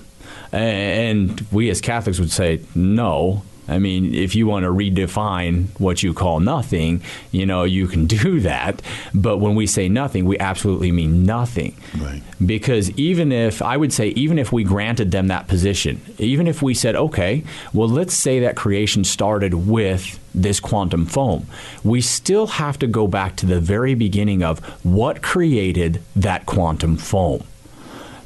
And 0.52 1.40
we 1.52 1.70
as 1.70 1.80
Catholics 1.80 2.18
would 2.18 2.30
say, 2.32 2.60
no. 2.74 3.42
I 3.70 3.78
mean, 3.78 4.14
if 4.14 4.34
you 4.34 4.46
want 4.46 4.64
to 4.64 4.70
redefine 4.70 5.68
what 5.78 6.02
you 6.02 6.12
call 6.12 6.40
nothing, 6.40 7.02
you 7.30 7.46
know, 7.46 7.62
you 7.64 7.86
can 7.86 8.06
do 8.20 8.40
that. 8.40 8.82
But 9.14 9.38
when 9.38 9.54
we 9.54 9.66
say 9.66 9.88
nothing, 9.88 10.24
we 10.24 10.38
absolutely 10.38 10.92
mean 10.92 11.24
nothing. 11.24 11.76
Right. 11.96 12.22
Because 12.44 12.90
even 12.92 13.30
if, 13.30 13.62
I 13.62 13.76
would 13.76 13.92
say, 13.92 14.08
even 14.08 14.38
if 14.38 14.52
we 14.52 14.64
granted 14.64 15.12
them 15.12 15.28
that 15.28 15.46
position, 15.46 16.00
even 16.18 16.46
if 16.46 16.62
we 16.62 16.74
said, 16.74 16.96
okay, 16.96 17.44
well, 17.72 17.88
let's 17.88 18.14
say 18.14 18.40
that 18.40 18.56
creation 18.56 19.04
started 19.04 19.54
with 19.54 20.18
this 20.34 20.60
quantum 20.60 21.06
foam, 21.06 21.46
we 21.84 22.00
still 22.00 22.46
have 22.46 22.78
to 22.80 22.86
go 22.86 23.06
back 23.06 23.36
to 23.36 23.46
the 23.46 23.60
very 23.60 23.94
beginning 23.94 24.42
of 24.42 24.58
what 24.84 25.22
created 25.22 26.02
that 26.16 26.46
quantum 26.46 26.96
foam 26.96 27.44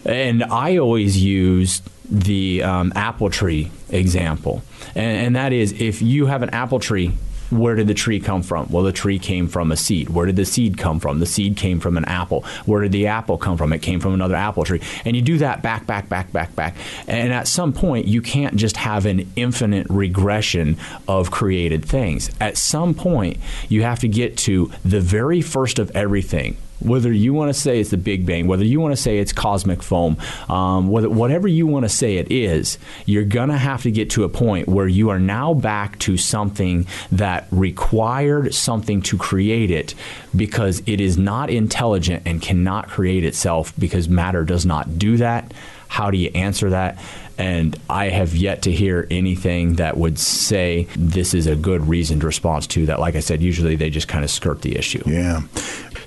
And 0.05 0.45
I 0.45 0.77
always 0.77 1.23
use 1.23 1.83
the 2.15 2.63
um, 2.63 2.93
apple 2.95 3.29
tree 3.29 3.71
example. 3.91 4.63
And, 4.95 5.27
and 5.27 5.37
that 5.37 5.53
is 5.53 5.73
if 5.73 6.01
you 6.01 6.27
have 6.27 6.43
an 6.43 6.51
apple 6.51 6.79
tree, 6.79 7.13
where 7.51 7.75
did 7.75 7.87
the 7.87 7.95
tree 7.95 8.21
come 8.21 8.43
from? 8.43 8.69
Well, 8.71 8.85
the 8.85 8.93
tree 8.93 9.19
came 9.19 9.49
from 9.49 9.71
a 9.71 9.77
seed. 9.77 10.09
Where 10.09 10.27
did 10.27 10.37
the 10.37 10.45
seed 10.45 10.79
come 10.79 10.99
from? 10.99 11.21
The 11.21 11.27
seed 11.27 11.57
came 11.57 11.79
from 11.79 11.97
an 11.97 12.05
apple. 12.07 12.45
Where 12.65 12.83
did 12.83 12.93
the 12.93 13.09
apple 13.09 13.39
come 13.39 13.57
from? 13.57 13.73
It 13.73 13.83
came 13.83 14.01
from 14.01 14.15
another 14.15 14.35
apple 14.35 14.65
tree. 14.65 14.81
And 15.05 15.15
you 15.15 15.23
do 15.23 15.39
that 15.39 15.63
back, 15.63 15.87
back, 15.87 16.09
back, 16.09 16.33
back, 16.33 16.55
back. 16.57 16.75
And 17.07 17.33
at 17.33 17.47
some 17.47 17.73
point, 17.73 18.07
you 18.07 18.23
can't 18.23 18.57
just 18.57 18.77
have 18.79 19.07
an 19.07 19.31
infinite 19.37 19.87
regression 19.91 20.79
of 21.07 21.31
created 21.31 21.85
things. 21.85 22.31
At 22.41 22.57
some 22.57 22.95
point, 22.95 23.39
you 23.69 23.83
have 23.83 24.01
to 24.01 24.09
get 24.09 24.37
to 24.39 24.73
the 24.85 25.01
very 25.01 25.41
first 25.41 25.79
of 25.79 25.91
everything 25.93 26.57
whether 26.85 27.13
you 27.13 27.35
want 27.35 27.53
to 27.53 27.59
say 27.59 27.81
it's 27.81 27.91
the 27.91 27.97
Big 27.97 28.27
Bang, 28.27 28.47
whether 28.47 28.65
you 28.65 28.81
want 28.81 28.93
to 28.93 29.01
say 29.01 29.19
it's 29.19 29.33
cosmic 29.33 29.83
foam, 29.83 30.17
um, 30.49 30.89
whether, 30.89 31.09
whatever 31.09 31.49
you 31.49 31.67
want 31.67 31.85
to 31.85 31.89
say 31.89 32.17
it 32.17 32.31
is, 32.31 32.79
you're 33.07 33.25
going 33.25 33.49
to 33.49 33.57
have 33.57 33.83
to 33.83 33.91
get 33.91 34.11
to 34.11 34.25
a 34.25 34.29
point 34.29 34.69
where 34.69 34.87
you 34.87 35.11
are 35.11 35.19
now 35.19 35.55
back 35.55 35.99
to 36.01 36.17
something 36.17 36.87
that 37.11 37.47
required 37.51 38.55
something 38.55 39.03
to 39.03 39.19
create 39.19 39.71
it 39.71 39.95
because 40.37 40.83
it 40.87 41.01
is 41.01 41.17
not 41.17 41.51
intelligent 41.51 42.23
and 42.27 42.43
cannot 42.43 42.89
create 42.89 43.25
itself 43.25 43.73
because 43.79 44.09
matter 44.09 44.45
does 44.45 44.67
not 44.67 44.99
do 44.99 45.17
that. 45.17 45.53
How 45.89 46.11
do 46.11 46.19
you 46.19 46.31
answer 46.35 46.71
that? 46.71 46.99
And 47.37 47.79
I 47.91 48.09
have 48.09 48.35
yet 48.35 48.63
to 48.63 48.73
hear 48.73 49.07
anything 49.11 49.75
that 49.75 49.97
would 49.97 50.19
say 50.19 50.87
this 50.97 51.35
is 51.35 51.47
a 51.47 51.57
good 51.57 51.87
reasoned 51.89 52.23
response 52.23 52.67
to 52.69 52.87
that. 52.87 53.01
Like 53.01 53.17
I 53.17 53.21
said, 53.21 53.43
usually 53.43 53.77
they 53.77 53.91
just 53.91 54.09
kind 54.09 54.25
of 54.25 54.31
skirt 54.31 54.63
the 54.63 54.77
issue. 54.77 55.03
Yeah. 55.07 55.43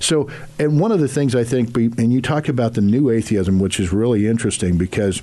So, 0.00 0.28
and 0.58 0.80
one 0.80 0.92
of 0.92 1.00
the 1.00 1.08
things 1.08 1.34
I 1.34 1.44
think, 1.44 1.76
and 1.76 2.12
you 2.12 2.20
talk 2.20 2.48
about 2.48 2.74
the 2.74 2.80
new 2.80 3.10
atheism, 3.10 3.58
which 3.58 3.80
is 3.80 3.92
really 3.92 4.26
interesting 4.26 4.78
because, 4.78 5.22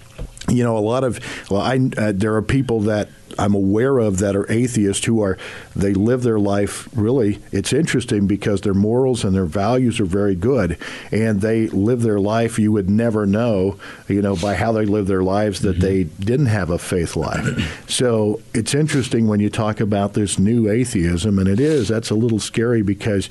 you 0.50 0.64
know, 0.64 0.78
a 0.78 0.80
lot 0.80 1.04
of, 1.04 1.20
well, 1.50 1.62
I, 1.62 1.90
uh, 1.98 2.12
there 2.16 2.36
are 2.36 2.42
people 2.42 2.82
that 2.82 3.10
I'm 3.38 3.54
aware 3.54 3.98
of 3.98 4.20
that 4.20 4.36
are 4.36 4.50
atheists 4.52 5.06
who 5.06 5.22
are, 5.22 5.38
they 5.76 5.94
live 5.94 6.24
their 6.24 6.40
life 6.40 6.88
really, 6.96 7.40
it's 7.52 7.74
interesting 7.74 8.28
because 8.28 8.62
their 8.62 8.74
morals 8.74 9.24
and 9.24 9.36
their 9.36 9.46
values 9.46 10.00
are 10.00 10.06
very 10.06 10.36
good 10.36 10.78
and 11.12 11.42
they 11.42 11.68
live 11.68 12.02
their 12.02 12.20
life 12.20 12.58
you 12.58 12.72
would 12.72 12.90
never 12.90 13.26
know, 13.26 13.78
you 14.08 14.22
know, 14.22 14.36
by 14.36 14.56
how 14.56 14.72
they 14.72 14.86
live 14.86 15.08
their 15.08 15.24
lives 15.24 15.62
that 15.62 15.80
they 15.80 16.04
didn't 16.04 16.46
have 16.48 16.70
a 16.70 16.78
faith 16.78 17.16
life. 17.16 17.46
so 17.90 18.40
it's 18.54 18.74
interesting 18.74 19.28
when 19.28 19.40
you 19.40 19.50
talk 19.50 19.80
about 19.80 20.14
this 20.14 20.40
new 20.40 20.70
atheism, 20.70 21.40
and 21.40 21.48
it 21.48 21.60
is, 21.60 21.88
that's 21.88 22.10
a 22.10 22.16
little 22.16 22.40
scary 22.40 22.82
because 22.82 23.30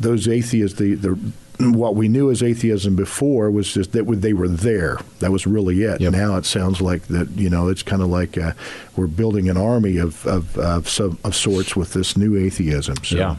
those 0.00 0.28
atheists, 0.28 0.78
the, 0.78 0.94
the 0.94 1.18
what 1.58 1.94
we 1.94 2.08
knew 2.08 2.30
as 2.30 2.42
atheism 2.42 2.96
before 2.96 3.50
was 3.50 3.72
just 3.72 3.92
that 3.92 4.04
they 4.04 4.32
were 4.32 4.48
there. 4.48 4.98
That 5.20 5.32
was 5.32 5.46
really 5.46 5.82
it. 5.82 6.00
Yep. 6.00 6.12
Now 6.12 6.36
it 6.36 6.44
sounds 6.44 6.80
like 6.80 7.06
that. 7.08 7.30
You 7.30 7.48
know, 7.48 7.68
it's 7.68 7.82
kind 7.82 8.02
of 8.02 8.08
like 8.08 8.36
uh, 8.36 8.52
we're 8.96 9.06
building 9.06 9.48
an 9.48 9.56
army 9.56 9.96
of 9.96 10.26
of, 10.26 10.56
of, 10.58 10.88
some, 10.88 11.18
of 11.24 11.34
sorts 11.34 11.74
with 11.74 11.94
this 11.94 12.16
new 12.16 12.36
atheism. 12.36 12.96
So, 13.02 13.16
Yeah. 13.16 13.36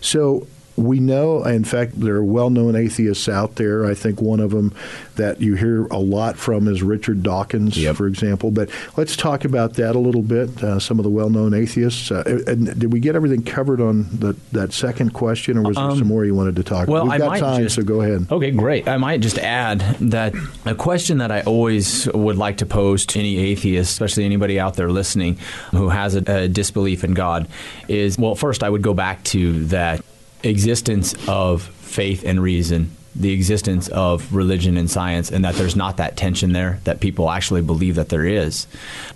So 0.00 0.46
we 0.76 1.00
know, 1.00 1.44
in 1.44 1.64
fact, 1.64 2.00
there 2.00 2.16
are 2.16 2.24
well-known 2.24 2.74
atheists 2.76 3.28
out 3.28 3.56
there. 3.56 3.84
I 3.84 3.94
think 3.94 4.20
one 4.22 4.40
of 4.40 4.50
them 4.52 4.74
that 5.16 5.40
you 5.40 5.54
hear 5.54 5.84
a 5.86 5.98
lot 5.98 6.36
from 6.38 6.66
is 6.66 6.82
Richard 6.82 7.22
Dawkins, 7.22 7.76
Yep. 7.76 7.96
for 7.96 8.06
example. 8.06 8.50
But 8.50 8.70
let's 8.96 9.14
talk 9.16 9.44
about 9.44 9.74
that 9.74 9.94
a 9.94 9.98
little 9.98 10.22
bit. 10.22 10.62
Uh, 10.62 10.78
some 10.80 10.98
of 10.98 11.02
the 11.04 11.10
well-known 11.10 11.52
atheists. 11.52 12.10
Uh, 12.10 12.42
and 12.46 12.66
did 12.78 12.92
we 12.92 13.00
get 13.00 13.14
everything 13.14 13.42
covered 13.42 13.80
on 13.80 14.06
the, 14.12 14.34
that 14.52 14.72
second 14.72 15.12
question, 15.12 15.58
or 15.58 15.62
was 15.62 15.76
there 15.76 15.90
some 15.90 16.06
more 16.08 16.24
you 16.24 16.34
wanted 16.34 16.56
to 16.56 16.62
talk? 16.62 16.88
Um, 16.88 16.92
Well, 16.94 17.04
We've 17.04 17.12
I 17.12 17.18
got 17.18 17.26
might 17.28 17.40
time, 17.40 17.62
just, 17.62 17.76
so 17.76 17.82
go 17.82 18.00
ahead. 18.00 18.26
Okay, 18.30 18.50
great. 18.50 18.88
I 18.88 18.96
might 18.96 19.20
just 19.20 19.38
add 19.38 19.80
that 20.00 20.34
a 20.64 20.74
question 20.74 21.18
that 21.18 21.30
I 21.30 21.42
always 21.42 22.08
would 22.14 22.38
like 22.38 22.56
to 22.58 22.66
pose 22.66 23.04
to 23.06 23.18
any 23.18 23.36
atheist, 23.36 23.90
especially 23.92 24.24
anybody 24.24 24.58
out 24.58 24.74
there 24.74 24.90
listening 24.90 25.36
who 25.72 25.90
has 25.90 26.14
a, 26.14 26.22
a 26.26 26.48
disbelief 26.48 27.04
in 27.04 27.12
God, 27.12 27.46
is 27.88 28.16
well, 28.18 28.34
first 28.34 28.62
I 28.62 28.70
would 28.70 28.82
go 28.82 28.94
back 28.94 29.22
to 29.24 29.64
that 29.66 30.02
existence 30.42 31.14
of 31.28 31.62
faith 31.62 32.24
and 32.24 32.42
reason. 32.42 32.90
The 33.14 33.32
existence 33.32 33.88
of 33.88 34.34
religion 34.34 34.78
and 34.78 34.90
science, 34.90 35.30
and 35.30 35.44
that 35.44 35.54
there's 35.56 35.76
not 35.76 35.98
that 35.98 36.16
tension 36.16 36.54
there, 36.54 36.80
that 36.84 37.00
people 37.00 37.30
actually 37.30 37.60
believe 37.60 37.96
that 37.96 38.08
there 38.08 38.24
is. 38.24 38.66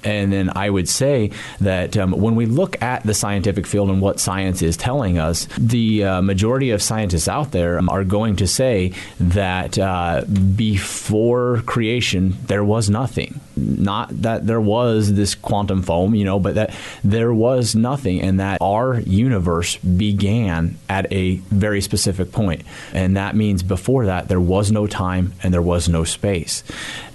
And 0.05 0.31
then 0.31 0.53
I 0.55 0.69
would 0.69 0.87
say 0.87 1.31
that 1.63 1.97
um, 1.97 2.13
when 2.13 2.37
we 2.37 2.45
look 2.45 2.83
at 2.83 3.05
the 3.05 3.15
scientific 3.15 3.67
field 3.67 3.89
and 3.89 4.03
what 4.03 4.21
science 4.21 4.61
is 4.61 4.77
telling 4.77 5.17
us, 5.17 5.49
the 5.57 6.05
uh, 6.05 6.21
majority 6.21 6.73
of 6.73 6.83
scientists 6.83 7.27
out 7.27 7.53
there 7.53 7.79
um, 7.79 7.89
are 7.89 8.05
going 8.05 8.37
to 8.37 8.47
say 8.47 8.93
that 9.19 9.79
uh, 9.79 10.25
before 10.55 11.63
creation 11.65 12.37
there 12.49 12.65
was 12.65 12.91
nothing. 12.91 13.41
Not 13.57 14.23
that 14.23 14.47
there 14.47 14.61
was 14.61 15.15
this 15.15 15.35
quantum 15.35 15.83
foam, 15.83 16.15
you 16.15 16.25
know, 16.25 16.39
but 16.39 16.57
that 16.57 16.75
there 17.03 17.33
was 17.33 17.75
nothing, 17.75 18.21
and 18.21 18.39
that 18.39 18.59
our 18.61 19.01
universe 19.01 19.77
began 19.79 20.77
at 20.91 21.11
a 21.11 21.37
very 21.37 21.81
specific 21.81 22.33
point, 22.33 22.63
and 22.93 23.17
that 23.17 23.35
means 23.35 23.63
before 23.63 24.07
that 24.07 24.29
there 24.29 24.41
was 24.41 24.71
no 24.71 24.87
time 24.87 25.33
and 25.43 25.55
there 25.55 25.63
was 25.63 25.89
no 25.89 26.05
space, 26.05 26.65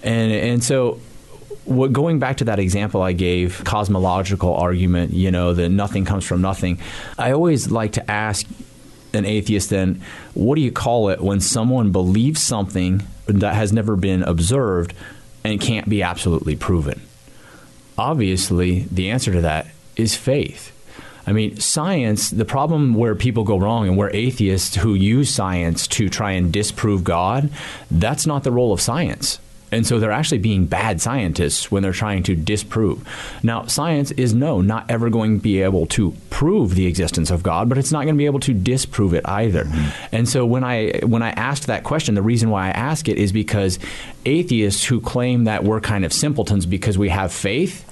and 0.01 0.31
and 0.31 0.63
so 0.63 0.99
what, 1.65 1.93
going 1.93 2.17
back 2.17 2.37
to 2.37 2.45
that 2.45 2.59
example 2.59 3.01
I 3.01 3.13
gave, 3.13 3.63
cosmological 3.63 4.55
argument, 4.55 5.13
you 5.13 5.31
know, 5.31 5.53
that 5.53 5.69
nothing 5.69 6.05
comes 6.05 6.25
from 6.25 6.41
nothing, 6.41 6.79
I 7.17 7.31
always 7.31 7.69
like 7.69 7.93
to 7.93 8.11
ask 8.11 8.47
an 9.13 9.25
atheist 9.25 9.69
then, 9.69 10.01
what 10.33 10.55
do 10.55 10.61
you 10.61 10.71
call 10.71 11.09
it 11.09 11.21
when 11.21 11.39
someone 11.39 11.91
believes 11.91 12.41
something 12.41 13.03
that 13.27 13.53
has 13.53 13.71
never 13.71 13.95
been 13.95 14.23
observed 14.23 14.93
and 15.43 15.59
can't 15.59 15.89
be 15.89 16.03
absolutely 16.03 16.55
proven? 16.55 17.01
Obviously, 17.97 18.87
the 18.91 19.09
answer 19.09 19.31
to 19.31 19.41
that 19.41 19.67
is 19.95 20.15
faith. 20.15 20.71
I 21.27 21.33
mean, 21.33 21.57
science, 21.57 22.29
the 22.29 22.45
problem 22.45 22.95
where 22.95 23.15
people 23.15 23.43
go 23.43 23.57
wrong 23.57 23.87
and 23.87 23.95
where 23.95 24.13
atheists 24.15 24.75
who 24.75 24.95
use 24.95 25.29
science 25.29 25.87
to 25.89 26.09
try 26.09 26.31
and 26.31 26.51
disprove 26.51 27.03
God, 27.03 27.51
that's 27.91 28.25
not 28.25 28.43
the 28.43 28.51
role 28.51 28.73
of 28.73 28.81
science. 28.81 29.39
And 29.71 29.87
so 29.87 29.99
they're 29.99 30.11
actually 30.11 30.39
being 30.39 30.65
bad 30.65 31.01
scientists 31.01 31.71
when 31.71 31.81
they're 31.81 31.93
trying 31.93 32.23
to 32.23 32.35
disprove. 32.35 33.07
Now, 33.41 33.65
science 33.67 34.11
is 34.11 34.33
no, 34.33 34.61
not 34.61 34.85
ever 34.89 35.09
going 35.09 35.37
to 35.37 35.41
be 35.41 35.61
able 35.61 35.85
to 35.87 36.13
prove 36.29 36.75
the 36.75 36.87
existence 36.87 37.31
of 37.31 37.41
God, 37.41 37.69
but 37.69 37.77
it's 37.77 37.91
not 37.91 38.03
going 38.03 38.15
to 38.15 38.17
be 38.17 38.25
able 38.25 38.41
to 38.41 38.53
disprove 38.53 39.13
it 39.13 39.27
either. 39.27 39.63
Mm-hmm. 39.63 40.15
And 40.15 40.27
so 40.27 40.45
when 40.45 40.63
I 40.63 40.99
when 41.03 41.23
I 41.23 41.29
asked 41.31 41.67
that 41.67 41.83
question, 41.83 42.15
the 42.15 42.21
reason 42.21 42.49
why 42.49 42.67
I 42.67 42.71
ask 42.71 43.07
it 43.07 43.17
is 43.17 43.31
because 43.31 43.79
atheists 44.25 44.83
who 44.83 44.99
claim 44.99 45.45
that 45.45 45.63
we're 45.63 45.81
kind 45.81 46.03
of 46.03 46.11
simpletons 46.11 46.65
because 46.65 46.97
we 46.97 47.09
have 47.09 47.31
faith, 47.31 47.89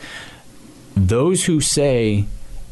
those 0.95 1.45
who 1.45 1.61
say 1.61 2.25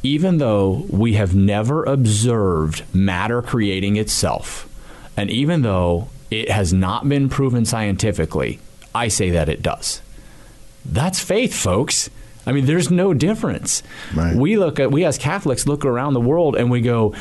even 0.03 0.37
though 0.37 0.85
we 0.89 1.13
have 1.13 1.35
never 1.35 1.83
observed 1.83 2.83
matter 2.93 3.41
creating 3.41 3.95
itself, 3.95 4.69
and 5.15 5.29
even 5.29 5.63
though 5.63 6.07
it 6.29 6.49
has 6.49 6.71
not 6.71 7.07
been 7.09 7.29
proven 7.29 7.65
scientifically, 7.65 8.59
I 8.97 9.09
say 9.09 9.29
that 9.31 9.47
it 9.47 9.61
does. 9.61 10.01
That's 10.83 11.19
faith, 11.19 11.53
folks. 11.53 12.09
I 12.47 12.51
mean, 12.51 12.65
there's 12.65 12.89
no 12.89 13.13
difference. 13.13 13.83
Right. 14.15 14.35
We 14.35 14.57
look 14.57 14.79
at 14.79 14.91
we 14.91 15.05
as 15.05 15.17
Catholics 15.17 15.67
look 15.67 15.85
around 15.85 16.13
the 16.13 16.21
world 16.21 16.55
and 16.55 16.71
we 16.71 16.81
go, 16.81 17.13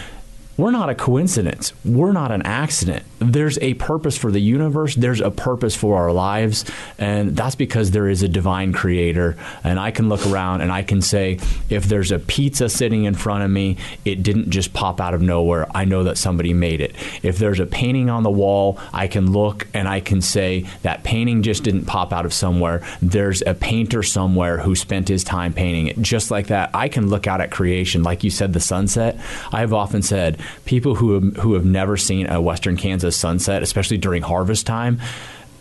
we're 0.57 0.71
not 0.71 0.89
a 0.89 0.95
coincidence. 0.95 1.73
We're 1.85 2.13
not 2.13 2.33
an 2.33 2.43
accident. 2.43 3.05
There's 3.19 3.59
a 3.59 3.75
purpose 3.75 4.17
for 4.17 4.31
the 4.31 4.41
universe. 4.41 4.95
There's 4.95 5.21
a 5.21 5.31
purpose 5.31 5.75
for 5.75 5.97
our 5.97 6.13
lives. 6.13 6.65
And 6.99 7.37
that's 7.37 7.55
because 7.55 7.91
there 7.91 8.09
is 8.09 8.23
a 8.23 8.29
divine 8.29 8.73
creator. 8.73 9.37
And 9.65 9.81
I 9.81 9.91
can 9.91 10.09
look 10.09 10.27
around 10.27 10.61
and 10.61 10.71
I 10.71 10.83
can 10.83 11.01
say, 11.01 11.39
if 11.71 11.85
there's 11.85 12.13
a 12.13 12.19
pizza 12.19 12.69
sitting 12.69 13.05
in 13.05 13.15
front 13.15 13.45
of 13.45 13.51
me, 13.51 13.79
it 14.05 14.23
didn't 14.23 14.51
just 14.51 14.73
pop 14.73 15.01
out 15.01 15.15
of 15.15 15.23
nowhere. 15.23 15.67
I 15.75 15.85
know 15.85 16.05
that 16.05 16.19
somebody 16.19 16.53
made 16.53 16.81
it. 16.81 16.95
If 17.23 17.39
there's 17.39 17.61
a 17.61 17.67
painting 17.67 18.11
on 18.11 18.23
the 18.23 18.31
wall, 18.31 18.79
I 18.93 19.07
can 19.07 19.33
look 19.33 19.67
and 19.73 19.89
I 19.89 20.01
can 20.01 20.21
say, 20.21 20.67
that 20.83 21.05
painting 21.05 21.43
just 21.43 21.63
didn't 21.63 21.87
pop 21.87 22.13
out 22.13 22.27
of 22.27 22.35
somewhere. 22.35 22.87
There's 23.01 23.43
a 23.43 23.55
painter 23.55 24.03
somewhere 24.03 24.59
who 24.59 24.75
spent 24.75 25.09
his 25.09 25.25
time 25.25 25.53
painting 25.53 25.87
it. 25.87 26.01
Just 26.03 26.31
like 26.31 26.49
that, 26.49 26.71
I 26.75 26.89
can 26.89 27.09
look 27.09 27.27
out 27.27 27.41
at 27.41 27.51
creation. 27.51 28.03
Like 28.03 28.25
you 28.25 28.31
said, 28.31 28.53
the 28.53 28.61
sunset. 28.61 29.19
I've 29.53 29.73
often 29.73 30.03
said, 30.03 30.39
people 30.65 30.97
who 30.97 31.15
have, 31.15 31.37
who 31.37 31.55
have 31.55 31.65
never 31.65 31.97
seen 31.97 32.27
a 32.27 32.41
Western 32.41 32.77
Kansas 32.77 33.06
sunset, 33.13 33.63
especially 33.63 33.99
during 33.99 34.23
harvest 34.23 34.67
time, 34.67 35.01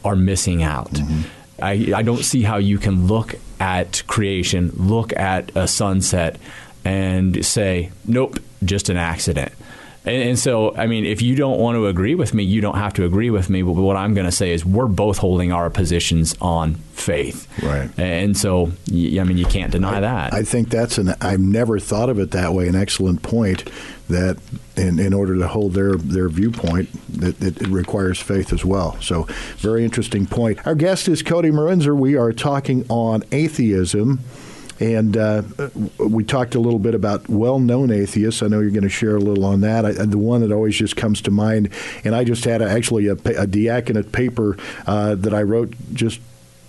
are 0.04 0.16
missing 0.16 0.64
out. 0.64 0.92
Mm-hmm. 0.92 1.22
I, 1.62 1.94
I 1.96 2.02
don't 2.02 2.24
see 2.24 2.44
how 2.44 2.58
you 2.58 2.78
can 2.78 3.08
look 3.08 3.36
at 3.60 4.04
creation, 4.08 4.72
look 4.76 5.14
at 5.14 5.56
a 5.56 5.68
sunset, 5.68 6.38
and 6.84 7.46
say, 7.46 7.92
nope, 8.06 8.40
just 8.64 8.90
an 8.90 8.98
accident. 8.98 9.54
And, 10.06 10.30
and 10.30 10.40
so, 10.40 10.76
I 10.76 10.88
mean, 10.88 11.06
if 11.06 11.22
you 11.22 11.36
don't 11.36 11.60
want 11.60 11.76
to 11.76 11.88
agree 11.88 12.16
with 12.16 12.34
me, 12.34 12.44
you 12.44 12.62
don't 12.62 12.78
have 12.78 12.94
to 12.94 13.06
agree 13.06 13.30
with 13.30 13.50
me. 13.50 13.62
But 13.62 13.74
what 13.74 13.96
I'm 13.98 14.14
going 14.14 14.26
to 14.26 14.32
say 14.32 14.52
is 14.52 14.64
we're 14.66 14.88
both 14.88 15.18
holding 15.18 15.52
our 15.52 15.70
positions 15.70 16.36
on 16.42 16.76
faith. 16.94 17.48
Right. 17.64 17.90
And 17.98 18.38
so, 18.38 18.72
y- 18.92 19.18
I 19.20 19.24
mean, 19.24 19.38
you 19.38 19.46
can't 19.46 19.72
deny 19.72 20.00
that. 20.00 20.34
I 20.34 20.44
think 20.44 20.70
that's 20.70 20.98
an. 20.98 21.16
I've 21.22 21.40
never 21.40 21.80
thought 21.80 22.10
of 22.10 22.20
it 22.20 22.32
that 22.32 22.54
way. 22.54 22.68
An 22.68 22.76
excellent 22.76 23.24
point. 23.24 23.70
That 24.08 24.38
in, 24.78 25.00
in 25.00 25.14
order 25.14 25.36
to 25.40 25.48
hold 25.48 25.74
their 25.74 25.96
their 25.96 26.30
viewpoint, 26.30 26.90
that 27.20 27.42
it, 27.42 27.60
it 27.60 27.68
requires 27.68 28.20
faith 28.22 28.54
as 28.54 28.64
well. 28.64 29.02
So, 29.02 29.24
very 29.58 29.84
interesting 29.84 30.28
point. 30.28 30.60
Our 30.68 30.76
guest 30.76 31.08
is 31.08 31.24
Cody 31.24 31.50
Marinzer. 31.50 31.98
We 31.98 32.16
are 32.16 32.32
talking 32.32 32.86
on 32.88 33.24
atheism. 33.32 34.20
And 34.80 35.16
uh, 35.16 35.44
we 35.98 36.24
talked 36.24 36.56
a 36.56 36.60
little 36.60 36.80
bit 36.80 36.96
about 36.96 37.30
well-known 37.30 37.92
atheists. 37.92 38.44
I 38.44 38.48
know 38.48 38.60
you're 38.60 38.72
going 38.72 38.84
to 38.84 38.90
share 38.90 39.16
a 39.16 39.20
little 39.20 39.46
on 39.46 39.62
that. 39.62 39.86
I, 39.86 39.92
the 39.94 40.18
one 40.18 40.42
that 40.42 40.52
always 40.52 40.76
just 40.76 40.96
comes 40.98 41.22
to 41.22 41.32
mind, 41.32 41.70
and 42.04 42.14
I 42.14 42.26
just 42.26 42.44
had 42.44 42.62
a, 42.62 42.70
actually 42.70 43.08
a, 43.08 43.14
a 43.14 43.48
diaconate 43.48 44.12
paper 44.12 44.58
uh, 44.86 45.16
that 45.16 45.34
I 45.34 45.44
wrote 45.44 45.74
just 45.94 46.20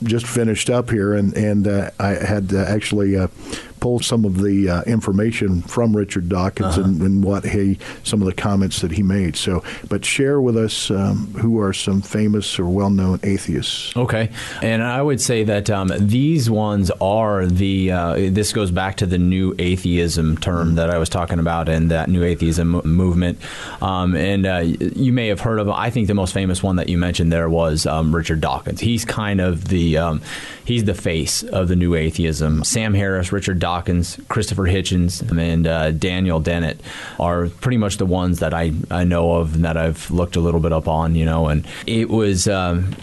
just 0.03 0.27
finished 0.27 0.69
up 0.71 0.91
here, 0.91 1.15
and 1.15 1.35
and 1.35 1.67
uh, 1.67 1.91
I 1.99 2.11
had 2.11 2.53
uh, 2.53 2.59
actually 2.59 3.17
uh, 3.17 3.29
pulled 3.87 4.05
some 4.05 4.25
of 4.25 4.43
the 4.43 4.69
uh, 4.69 4.83
information 4.83 5.63
from 5.63 5.97
Richard 5.97 6.29
Dawkins 6.29 6.77
and, 6.77 7.01
and 7.03 7.23
what 7.23 7.45
he 7.45 7.79
some 8.03 8.21
of 8.21 8.27
the 8.27 8.35
comments 8.35 8.81
that 8.81 8.91
he 8.91 9.01
made. 9.01 9.37
So, 9.37 9.63
but 9.89 10.05
share 10.05 10.41
with 10.41 10.57
us 10.57 10.91
um, 10.91 11.33
who 11.35 11.61
are 11.61 11.73
some 11.73 12.03
famous 12.03 12.59
or 12.59 12.67
well-known 12.67 13.21
atheists. 13.23 13.97
Okay, 13.97 14.31
and 14.61 14.83
I 14.83 15.01
would 15.01 15.21
say 15.21 15.45
that 15.45 15.71
um, 15.71 15.93
these 16.01 16.51
ones 16.51 16.91
are 17.01 17.47
the. 17.47 17.93
Uh, 17.93 18.15
this 18.33 18.53
goes 18.53 18.73
back 18.73 18.97
to 18.97 19.07
the 19.07 19.19
new 19.19 19.55
atheism 19.57 20.37
term 20.39 20.75
that 20.75 20.91
I 20.91 20.99
was 20.99 21.09
talking 21.09 21.39
about, 21.39 21.69
and 21.69 21.93
that 21.93 22.09
new 22.09 22.25
atheism 22.25 22.73
movement. 22.85 23.39
Um, 23.81 24.17
and 24.17 24.47
uh, 24.47 24.65
you 24.65 25.13
may 25.13 25.29
have 25.29 25.39
heard 25.39 25.61
of. 25.61 25.69
I 25.69 25.91
think 25.91 26.09
the 26.09 26.15
most 26.15 26.35
famous 26.35 26.61
one 26.61 26.75
that 26.77 26.89
you 26.89 26.99
mentioned 26.99 27.33
there 27.33 27.49
was 27.49 27.87
um, 27.87 28.13
Richard 28.13 28.41
Dawkins. 28.41 28.81
He's 28.81 29.05
kind 29.05 29.41
of 29.41 29.69
the. 29.69 29.99
Um, 29.99 30.23
he's 30.65 30.83
the 30.83 30.95
face 30.95 31.45
of 31.45 31.69
the 31.69 31.77
new 31.77 31.95
atheism. 31.95 32.65
Sam 32.65 32.93
Harris, 32.93 33.31
Richard 33.31 33.61
Dawkins, 33.61 33.76
Christopher 34.29 34.65
Hitchens, 34.65 35.23
and 35.37 35.67
uh, 35.67 35.91
Daniel 35.91 36.41
Dennett 36.41 36.81
are 37.19 37.49
pretty 37.49 37.79
much 37.79 37.99
the 37.99 38.07
ones 38.07 38.41
that 38.41 38.55
I 38.55 38.73
I 38.91 39.05
know 39.05 39.33
of 39.35 39.57
and 39.57 39.65
that 39.65 39.77
I've 39.77 40.11
looked 40.11 40.37
a 40.37 40.41
little 40.41 40.61
bit 40.61 40.73
up 40.73 40.89
on. 40.89 41.15
You 41.15 41.25
know, 41.25 41.49
and 41.49 41.67
it 41.87 42.09
was. 42.09 42.49
Um, 42.49 42.95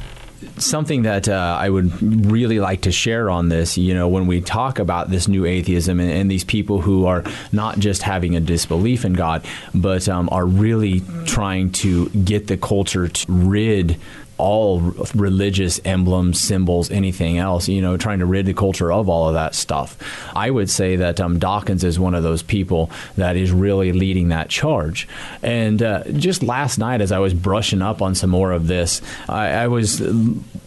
something 0.58 1.04
that 1.04 1.28
uh, 1.28 1.58
I 1.60 1.70
would 1.70 2.02
really 2.30 2.60
like 2.60 2.82
to 2.82 2.92
share 2.92 3.30
on 3.30 3.50
this, 3.50 3.78
you 3.78 3.94
know, 3.94 4.08
when 4.08 4.28
we 4.28 4.42
talk 4.42 4.80
about 4.80 5.10
this 5.10 5.28
new 5.28 5.46
atheism 5.46 6.00
and, 6.00 6.12
and 6.12 6.30
these 6.30 6.44
people 6.44 6.82
who 6.82 7.06
are 7.06 7.24
not 7.52 7.80
just 7.80 8.04
having 8.04 8.36
a 8.36 8.40
disbelief 8.40 9.06
in 9.06 9.14
God, 9.14 9.46
but 9.74 10.08
um, 10.08 10.30
are 10.32 10.46
really 10.46 11.02
trying 11.26 11.72
to 11.72 12.10
get 12.10 12.48
the 12.48 12.58
culture 12.58 13.08
to 13.08 13.26
rid 13.30 13.98
all 14.44 14.82
religious 15.16 15.80
emblems, 15.86 16.38
symbols, 16.38 16.92
anything 16.92 17.38
else, 17.38 17.70
you 17.70 17.82
know, 17.82 17.96
trying 17.96 18.20
to 18.20 18.26
rid 18.26 18.46
the 18.46 18.54
culture 18.54 18.92
of 18.92 19.08
all 19.08 19.30
of 19.30 19.36
that 19.36 19.56
stuff. 19.56 19.98
I 20.36 20.52
would 20.52 20.70
say 20.70 20.98
that 20.98 21.22
um, 21.22 21.40
Dawkins 21.40 21.86
is 21.86 21.98
one 21.98 22.14
of 22.14 22.24
those 22.24 22.44
people 22.44 22.92
that 23.16 23.38
is 23.38 23.54
really 23.54 23.94
leading 23.94 24.28
that 24.30 24.50
charge. 24.50 25.08
And 25.42 25.82
uh, 25.82 26.04
just 26.12 26.44
last 26.44 26.78
night, 26.78 27.00
as 27.00 27.14
I 27.14 27.20
was 27.20 27.34
brushing 27.34 27.82
up 27.82 28.02
on 28.02 28.16
some 28.16 28.32
more 28.32 28.52
of 28.52 28.68
this, 28.68 29.02
I, 29.30 29.48
I 29.50 29.68
was 29.68 30.02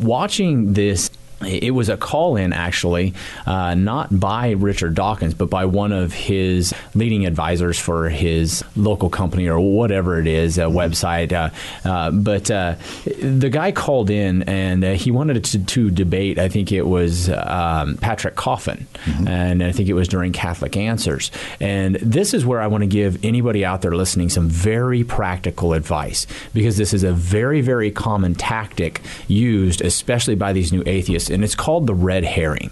watching 0.01 0.73
this 0.73 1.11
it 1.43 1.75
was 1.75 1.89
a 1.89 1.97
call 1.97 2.37
in, 2.37 2.53
actually, 2.53 3.13
uh, 3.45 3.75
not 3.75 4.19
by 4.19 4.53
Richard 4.53 4.95
Dawkins, 4.95 5.35
but 5.35 5.51
by 5.51 5.67
one 5.67 5.93
of 5.93 6.13
his 6.13 6.73
leading 6.95 7.27
advisors 7.27 7.79
for 7.79 8.09
his 8.09 8.65
local 8.75 9.11
company 9.11 9.47
or 9.47 9.61
whatever 9.61 10.19
it 10.19 10.27
is, 10.27 10.57
a 10.57 10.63
website. 10.63 11.33
Uh, 11.33 11.51
uh, 11.87 12.11
but 12.11 12.51
uh, 12.51 12.77
the 13.21 13.51
guy 13.51 13.71
called 13.71 14.09
in 14.09 14.45
and 14.45 14.83
uh, 14.83 14.93
he 14.93 15.11
wanted 15.11 15.45
to, 15.45 15.65
to 15.65 15.91
debate, 15.91 16.39
I 16.39 16.49
think 16.49 16.73
it 16.73 16.83
was 16.83 17.29
um, 17.29 17.97
Patrick 17.99 18.37
Coffin, 18.37 18.87
and 19.27 19.63
I 19.63 19.73
think 19.73 19.89
it 19.89 19.95
was 19.95 20.09
during 20.09 20.33
Catholic 20.33 20.77
Answers. 20.77 21.31
And 21.61 21.97
this 21.97 22.33
is 22.33 22.47
where 22.47 22.61
I 22.61 22.67
want 22.67 22.83
to 22.83 22.89
give 22.89 23.23
anybody 23.25 23.65
out 23.65 23.83
there 23.83 23.95
listening 23.95 24.31
some 24.31 24.49
very 24.49 25.05
practical 25.05 25.75
advice 25.75 26.27
because 26.55 26.77
this 26.79 26.95
is 26.95 27.03
a 27.03 27.13
very, 27.13 27.61
very 27.61 27.91
common 27.91 28.35
tactic 28.35 29.03
used, 29.29 29.83
especially 29.83 30.35
by 30.35 30.53
these 30.53 30.73
new 30.73 30.83
atheists, 30.87 31.26
and 31.31 31.45
it's 31.45 31.55
called 31.55 31.87
the 31.87 31.95
red 31.95 32.25
herring. 32.25 32.71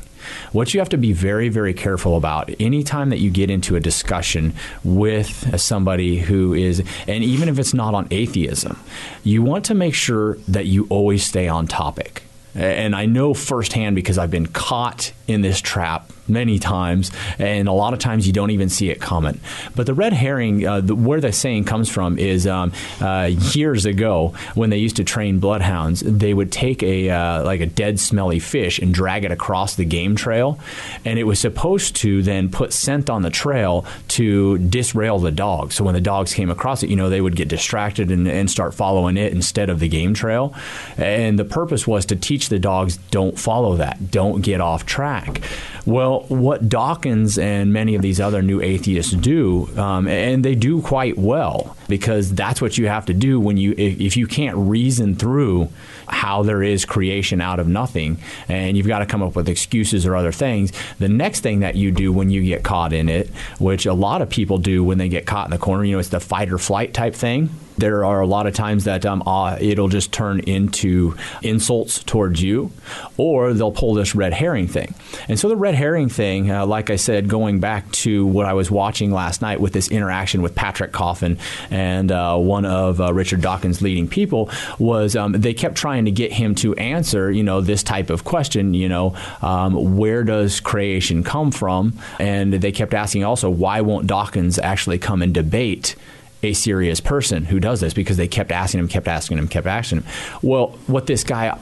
What 0.53 0.73
you 0.73 0.81
have 0.81 0.89
to 0.91 0.97
be 0.97 1.13
very, 1.13 1.49
very 1.49 1.75
careful 1.75 2.17
about 2.17 2.51
anytime 2.59 3.11
that 3.11 3.19
you 3.19 3.31
get 3.31 3.51
into 3.51 3.77
a 3.77 3.81
discussion 3.81 4.55
with 4.83 5.61
somebody 5.61 6.19
who 6.19 6.55
is, 6.55 6.83
and 7.07 7.23
even 7.23 7.49
if 7.49 7.59
it's 7.59 7.75
not 7.75 7.95
on 7.95 8.09
atheism, 8.11 8.79
you 9.23 9.43
want 9.43 9.67
to 9.67 9.75
make 9.75 9.95
sure 9.95 10.35
that 10.49 10.67
you 10.67 10.87
always 10.89 11.25
stay 11.25 11.47
on 11.49 11.67
topic. 11.67 12.23
And 12.55 12.95
I 12.95 13.07
know 13.07 13.35
firsthand 13.35 13.97
because 13.97 14.17
I've 14.17 14.31
been 14.31 14.47
caught 14.47 15.13
in 15.27 15.43
this 15.43 15.61
trap 15.61 16.11
many 16.29 16.59
times, 16.59 17.11
and 17.39 17.69
a 17.69 17.73
lot 17.73 17.93
of 17.93 17.99
times 17.99 18.27
you 18.27 18.33
don't 18.33 18.51
even 18.51 18.69
see 18.69 18.91
it 18.91 19.01
coming. 19.01 19.41
But 19.75 19.87
the 19.87 19.95
red 19.95 20.13
herring, 20.13 20.67
uh, 20.67 20.81
the, 20.81 20.95
where 20.95 21.21
the 21.21 21.33
saying 21.33 21.65
comes 21.65 21.89
from, 21.89 22.19
is 22.19 22.47
um, 22.47 22.73
uh, 23.01 23.31
years 23.53 23.87
ago 23.87 24.35
when 24.55 24.71
they 24.71 24.79
used 24.79 24.97
to 24.97 25.05
train 25.05 25.39
bloodhounds, 25.39 26.01
they 26.01 26.35
would 26.35 26.53
take 26.53 26.83
a 26.83 27.11
uh, 27.11 27.45
like 27.45 27.61
a 27.61 27.67
dead, 27.67 28.01
smelly 28.01 28.39
fish 28.39 28.79
and 28.79 28.95
drag 28.95 29.25
it 29.25 29.33
across 29.33 29.75
the 29.75 29.85
game 29.85 30.17
trail, 30.17 30.59
and 31.05 31.19
it 31.19 31.25
was 31.25 31.39
supposed 31.39 31.97
to 31.97 32.23
then 32.23 32.51
put 32.51 32.73
scent 32.73 33.11
on 33.11 33.23
the 33.23 33.31
trail 33.31 33.85
to 34.09 34.59
disrail 34.59 35.19
the 35.19 35.31
dogs. 35.31 35.75
So 35.75 35.85
when 35.85 35.95
the 35.95 36.01
dogs 36.01 36.35
came 36.35 36.51
across 36.51 36.83
it, 36.83 36.91
you 36.91 36.97
know, 36.97 37.11
they 37.11 37.21
would 37.21 37.37
get 37.37 37.49
distracted 37.49 38.11
and, 38.11 38.29
and 38.29 38.51
start 38.51 38.75
following 38.75 39.17
it 39.17 39.33
instead 39.33 39.71
of 39.71 39.81
the 39.81 39.89
game 39.89 40.15
trail. 40.15 40.55
And 40.97 41.39
the 41.39 41.45
purpose 41.45 41.87
was 41.87 42.07
to 42.07 42.17
teach 42.17 42.49
the 42.49 42.59
dogs 42.59 42.99
don't 43.11 43.39
follow 43.39 43.77
that, 43.77 44.11
don't 44.11 44.41
get 44.43 44.61
off 44.61 44.87
track. 44.87 45.43
Well, 45.87 46.21
what 46.29 46.69
Dawkins 46.69 47.37
and 47.37 47.71
many 47.73 47.95
of 47.95 48.01
these 48.01 48.19
other 48.19 48.41
new 48.41 48.63
atheists 48.63 49.13
do, 49.13 49.69
um, 49.77 50.09
and 50.09 50.43
they 50.43 50.55
do 50.55 50.81
quite 50.81 51.19
well, 51.19 51.77
because 51.89 52.35
that's 52.35 52.63
what 52.63 52.79
you 52.79 52.87
have 52.89 53.05
to 53.07 53.13
do 53.13 53.39
when 53.39 53.59
you, 53.59 53.73
if, 53.73 54.01
if 54.01 54.17
you 54.17 54.27
can't 54.27 54.57
reason 54.57 55.15
through 55.15 55.69
how 56.09 56.43
there 56.43 56.63
is 56.63 56.87
creation 56.87 57.43
out 57.43 57.61
of 57.61 57.69
nothing, 57.69 58.17
and 58.49 58.79
you've 58.79 58.87
got 58.87 59.01
to 59.01 59.07
come 59.07 59.23
up 59.23 59.37
with 59.37 59.47
excuses 59.47 60.07
or 60.07 60.17
other 60.17 60.33
things. 60.33 60.73
The 60.99 61.09
next 61.09 61.41
thing 61.41 61.61
that 61.61 61.75
you 61.75 61.91
do 61.91 62.13
when 62.13 62.31
you 62.31 62.43
get 62.43 62.63
caught 62.63 62.95
in 62.95 63.11
it, 63.11 63.29
which 63.59 63.85
a 63.85 63.93
lot 63.93 64.23
of 64.23 64.31
people 64.31 64.57
do 64.57 64.83
when 64.83 64.97
they 64.97 65.11
get 65.11 65.27
caught 65.27 65.47
in 65.47 65.51
the 65.51 65.59
corner, 65.59 65.85
you 65.85 65.93
know, 65.93 65.99
it's 65.99 66.09
the 66.09 66.21
fight 66.21 66.51
or 66.51 66.57
flight 66.57 66.95
type 66.95 67.15
thing. 67.15 67.51
There 67.77 68.05
are 68.05 68.21
a 68.21 68.27
lot 68.27 68.47
of 68.47 68.55
times 68.55 68.85
that 68.85 69.05
um, 69.05 69.23
uh, 69.27 69.57
it'll 69.61 69.89
just 69.89 70.13
turn 70.13 70.41
into 70.41 71.17
insults 71.43 72.03
towards 72.05 72.43
you, 72.43 72.71
or 73.17 73.53
they'll 73.53 73.73
pull 73.73 73.95
this 73.95 74.15
red 74.15 74.33
herring 74.33 74.69
thing. 74.69 74.95
And 75.29 75.39
so 75.39 75.49
the 75.49 75.57
red 75.57 75.75
herring 75.75 76.09
thing, 76.09 76.51
uh, 76.51 76.67
like 76.67 76.91
I 76.91 76.97
said, 76.97 77.29
going 77.29 77.61
back 77.61 77.91
to 77.93 78.27
what 78.27 78.47
I 78.47 78.53
was 78.53 78.71
watching 78.71 79.11
last 79.11 79.43
night 79.43 79.61
with 79.61 79.73
this 79.73 79.89
interaction 79.89 80.43
with 80.43 80.55
Patrick 80.55 80.93
Coffin 80.93 81.39
and 81.71 82.13
uh, 82.13 82.37
one 82.37 82.65
of 82.65 83.01
uh, 83.01 83.13
Richard 83.13 83.41
Dawkins' 83.41 83.83
leading 83.83 84.09
people, 84.09 84.51
was 84.79 85.17
um, 85.17 85.33
they 85.33 85.55
kept 85.55 85.77
trying 85.77 86.05
to 86.05 86.11
get 86.11 86.33
him 86.33 86.55
to 86.57 86.75
answer, 86.75 87.31
you 87.31 87.43
know, 87.43 87.61
this 87.61 87.83
type 87.83 88.11
of 88.11 88.25
question, 88.25 88.75
you 88.75 88.89
know, 88.89 89.17
um, 89.43 89.97
where 89.97 90.23
does 90.25 90.61
creation 90.61 91.23
come 91.23 91.51
from? 91.51 91.99
And 92.19 92.53
they 92.55 92.73
kept 92.73 92.95
asking 92.95 93.25
also, 93.25 93.51
why 93.51 93.81
won't 93.81 94.07
Dawkins 94.07 94.59
actually 94.59 94.99
come 94.99 95.23
and 95.23 95.35
debate? 95.35 95.97
A 96.45 96.53
serious 96.53 97.01
person 97.01 97.45
who 97.45 97.59
does 97.59 97.81
this 97.81 97.95
because 97.95 98.17
they 98.17 98.29
kept 98.29 98.53
asking 98.53 98.81
him, 98.81 98.89
kept 98.89 99.09
asking 99.09 99.39
him, 99.39 99.49
kept 99.49 99.67
asking 99.67 99.99
him. 99.99 100.07
Well, 100.43 100.69
what 100.87 101.07
this 101.07 101.25
guy 101.25 101.59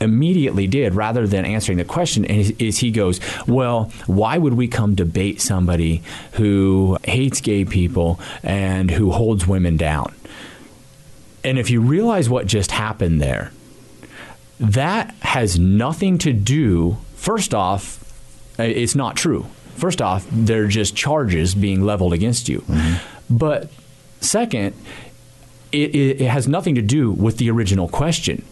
immediately 0.00 0.66
did 0.66 0.94
rather 0.94 1.26
than 1.26 1.44
answering 1.44 1.78
the 1.78 1.84
question 1.84 2.24
is, 2.24 2.50
is 2.58 2.78
he 2.78 2.90
goes, 2.90 3.20
Well, 3.46 3.90
why 4.06 4.36
would 4.38 4.54
we 4.54 4.68
come 4.68 4.94
debate 4.94 5.40
somebody 5.40 6.02
who 6.32 6.98
hates 7.04 7.40
gay 7.40 7.64
people 7.64 8.20
and 8.42 8.90
who 8.90 9.10
holds 9.10 9.46
women 9.46 9.76
down? 9.76 10.14
And 11.42 11.58
if 11.58 11.70
you 11.70 11.80
realize 11.80 12.28
what 12.28 12.46
just 12.46 12.70
happened 12.70 13.20
there, 13.20 13.52
that 14.60 15.14
has 15.20 15.58
nothing 15.58 16.18
to 16.18 16.32
do, 16.32 16.96
first 17.14 17.54
off, 17.54 18.00
it's 18.58 18.94
not 18.94 19.16
true. 19.16 19.46
First 19.76 20.00
off, 20.00 20.26
they're 20.30 20.68
just 20.68 20.94
charges 20.94 21.54
being 21.54 21.82
leveled 21.82 22.12
against 22.12 22.48
you. 22.48 22.60
Mm-hmm. 22.60 23.36
But 23.36 23.70
second, 24.24 24.74
it, 25.72 25.94
it, 25.94 26.20
it 26.22 26.28
has 26.28 26.48
nothing 26.48 26.74
to 26.74 26.82
do 26.82 27.10
with 27.12 27.38
the 27.38 27.50
original 27.50 27.88
question. 27.88 28.44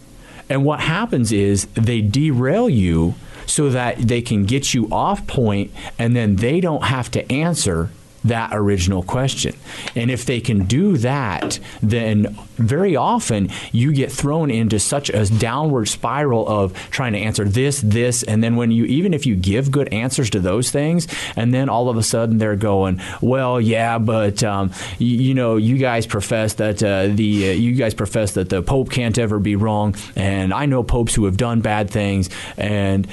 And 0.49 0.65
what 0.65 0.81
happens 0.81 1.31
is 1.31 1.65
they 1.73 2.01
derail 2.01 2.69
you 2.69 3.15
so 3.45 3.69
that 3.69 3.97
they 3.97 4.21
can 4.21 4.43
get 4.45 4.73
you 4.73 4.87
off 4.91 5.25
point 5.27 5.71
and 5.97 6.15
then 6.15 6.37
they 6.37 6.59
don't 6.59 6.83
have 6.83 7.09
to 7.11 7.31
answer 7.31 7.89
that 8.25 8.49
original 8.53 9.03
question. 9.03 9.55
And 9.95 10.09
if 10.09 10.25
they 10.25 10.39
can 10.39 10.65
do 10.65 10.97
that, 10.97 11.59
then 11.81 12.37
very 12.55 12.95
often 12.95 13.49
you 13.71 13.93
get 13.93 14.11
thrown 14.11 14.51
into 14.51 14.79
such 14.79 15.09
a 15.09 15.25
downward 15.25 15.87
spiral 15.87 16.47
of 16.47 16.73
trying 16.89 17.13
to 17.13 17.19
answer 17.19 17.45
this, 17.45 17.81
this, 17.81 18.23
and 18.23 18.43
then 18.43 18.55
when 18.55 18.71
you, 18.71 18.85
even 18.85 19.13
if 19.13 19.25
you 19.25 19.35
give 19.35 19.71
good 19.71 19.91
answers 19.93 20.29
to 20.31 20.39
those 20.39 20.71
things, 20.71 21.07
and 21.35 21.53
then 21.53 21.69
all 21.69 21.89
of 21.89 21.97
a 21.97 22.03
sudden 22.03 22.37
they're 22.37 22.55
going, 22.55 23.01
well, 23.21 23.59
yeah, 23.59 23.97
but 23.97 24.43
um, 24.43 24.71
you, 24.97 25.17
you 25.17 25.33
know, 25.33 25.57
you 25.57 25.77
guys 25.77 26.05
profess 26.05 26.55
that 26.55 26.81
uh, 26.83 27.07
the 27.07 27.49
uh, 27.49 27.53
you 27.53 27.73
guys 27.73 27.93
profess 27.93 28.33
that 28.33 28.49
the 28.49 28.61
Pope 28.61 28.89
can't 28.89 29.17
ever 29.17 29.39
be 29.39 29.55
wrong, 29.55 29.95
and 30.15 30.53
I 30.53 30.65
know 30.65 30.83
popes 30.83 31.15
who 31.15 31.25
have 31.25 31.37
done 31.37 31.61
bad 31.61 31.89
things, 31.89 32.29
and 32.57 33.07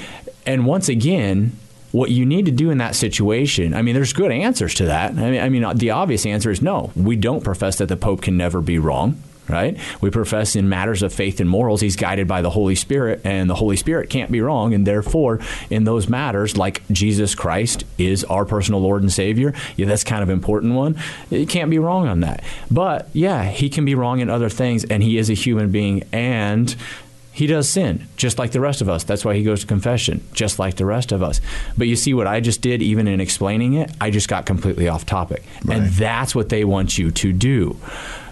and 0.45 0.65
once 0.65 0.89
again, 0.89 1.57
what 1.91 2.11
you 2.11 2.25
need 2.25 2.45
to 2.45 2.51
do 2.51 2.69
in 2.69 2.77
that 2.79 2.95
situation, 2.95 3.73
I 3.73 3.81
mean, 3.81 3.95
there's 3.95 4.13
good 4.13 4.31
answers 4.31 4.73
to 4.75 4.85
that. 4.85 5.11
I 5.11 5.31
mean, 5.31 5.41
I 5.41 5.49
mean, 5.49 5.77
the 5.77 5.91
obvious 5.91 6.25
answer 6.25 6.51
is 6.51 6.61
no. 6.61 6.91
We 6.95 7.15
don't 7.15 7.43
profess 7.43 7.77
that 7.77 7.87
the 7.87 7.97
Pope 7.97 8.21
can 8.21 8.37
never 8.37 8.61
be 8.61 8.79
wrong. 8.79 9.21
Right? 9.49 9.77
We 9.99 10.11
profess 10.11 10.55
in 10.55 10.69
matters 10.69 11.03
of 11.03 11.11
faith 11.11 11.41
and 11.41 11.49
morals, 11.49 11.81
he's 11.81 11.97
guided 11.97 12.25
by 12.25 12.41
the 12.41 12.49
Holy 12.49 12.75
Spirit, 12.75 13.19
and 13.25 13.49
the 13.49 13.55
Holy 13.55 13.75
Spirit 13.75 14.09
can't 14.09 14.31
be 14.31 14.39
wrong. 14.39 14.73
And 14.73 14.87
therefore, 14.87 15.41
in 15.69 15.83
those 15.83 16.07
matters, 16.07 16.55
like 16.55 16.87
Jesus 16.89 17.35
Christ 17.35 17.83
is 17.97 18.23
our 18.25 18.45
personal 18.45 18.79
Lord 18.79 19.01
and 19.01 19.11
Savior, 19.11 19.53
yeah, 19.75 19.87
that's 19.87 20.05
kind 20.05 20.23
of 20.23 20.29
important 20.29 20.75
one. 20.75 20.95
It 21.31 21.49
can't 21.49 21.69
be 21.69 21.79
wrong 21.79 22.07
on 22.07 22.21
that. 22.21 22.45
But 22.69 23.09
yeah, 23.11 23.43
he 23.43 23.69
can 23.69 23.83
be 23.83 23.93
wrong 23.93 24.21
in 24.21 24.29
other 24.29 24.47
things, 24.47 24.85
and 24.85 25.03
he 25.03 25.17
is 25.17 25.29
a 25.29 25.33
human 25.33 25.69
being, 25.69 26.03
and 26.13 26.73
he 27.33 27.47
does 27.47 27.69
sin, 27.69 28.07
just 28.17 28.37
like 28.37 28.51
the 28.51 28.59
rest 28.59 28.81
of 28.81 28.89
us. 28.89 29.03
That's 29.03 29.23
why 29.23 29.35
he 29.35 29.43
goes 29.43 29.61
to 29.61 29.67
confession, 29.67 30.21
just 30.33 30.59
like 30.59 30.75
the 30.75 30.85
rest 30.85 31.11
of 31.11 31.23
us. 31.23 31.39
But 31.77 31.87
you 31.87 31.95
see 31.95 32.13
what 32.13 32.27
I 32.27 32.41
just 32.41 32.61
did, 32.61 32.81
even 32.81 33.07
in 33.07 33.21
explaining 33.21 33.73
it, 33.73 33.91
I 34.01 34.11
just 34.11 34.27
got 34.27 34.45
completely 34.45 34.89
off 34.89 35.05
topic. 35.05 35.43
And 35.69 35.87
that's 35.91 36.35
what 36.35 36.49
they 36.49 36.65
want 36.65 36.97
you 36.97 37.09
to 37.11 37.31
do. 37.31 37.77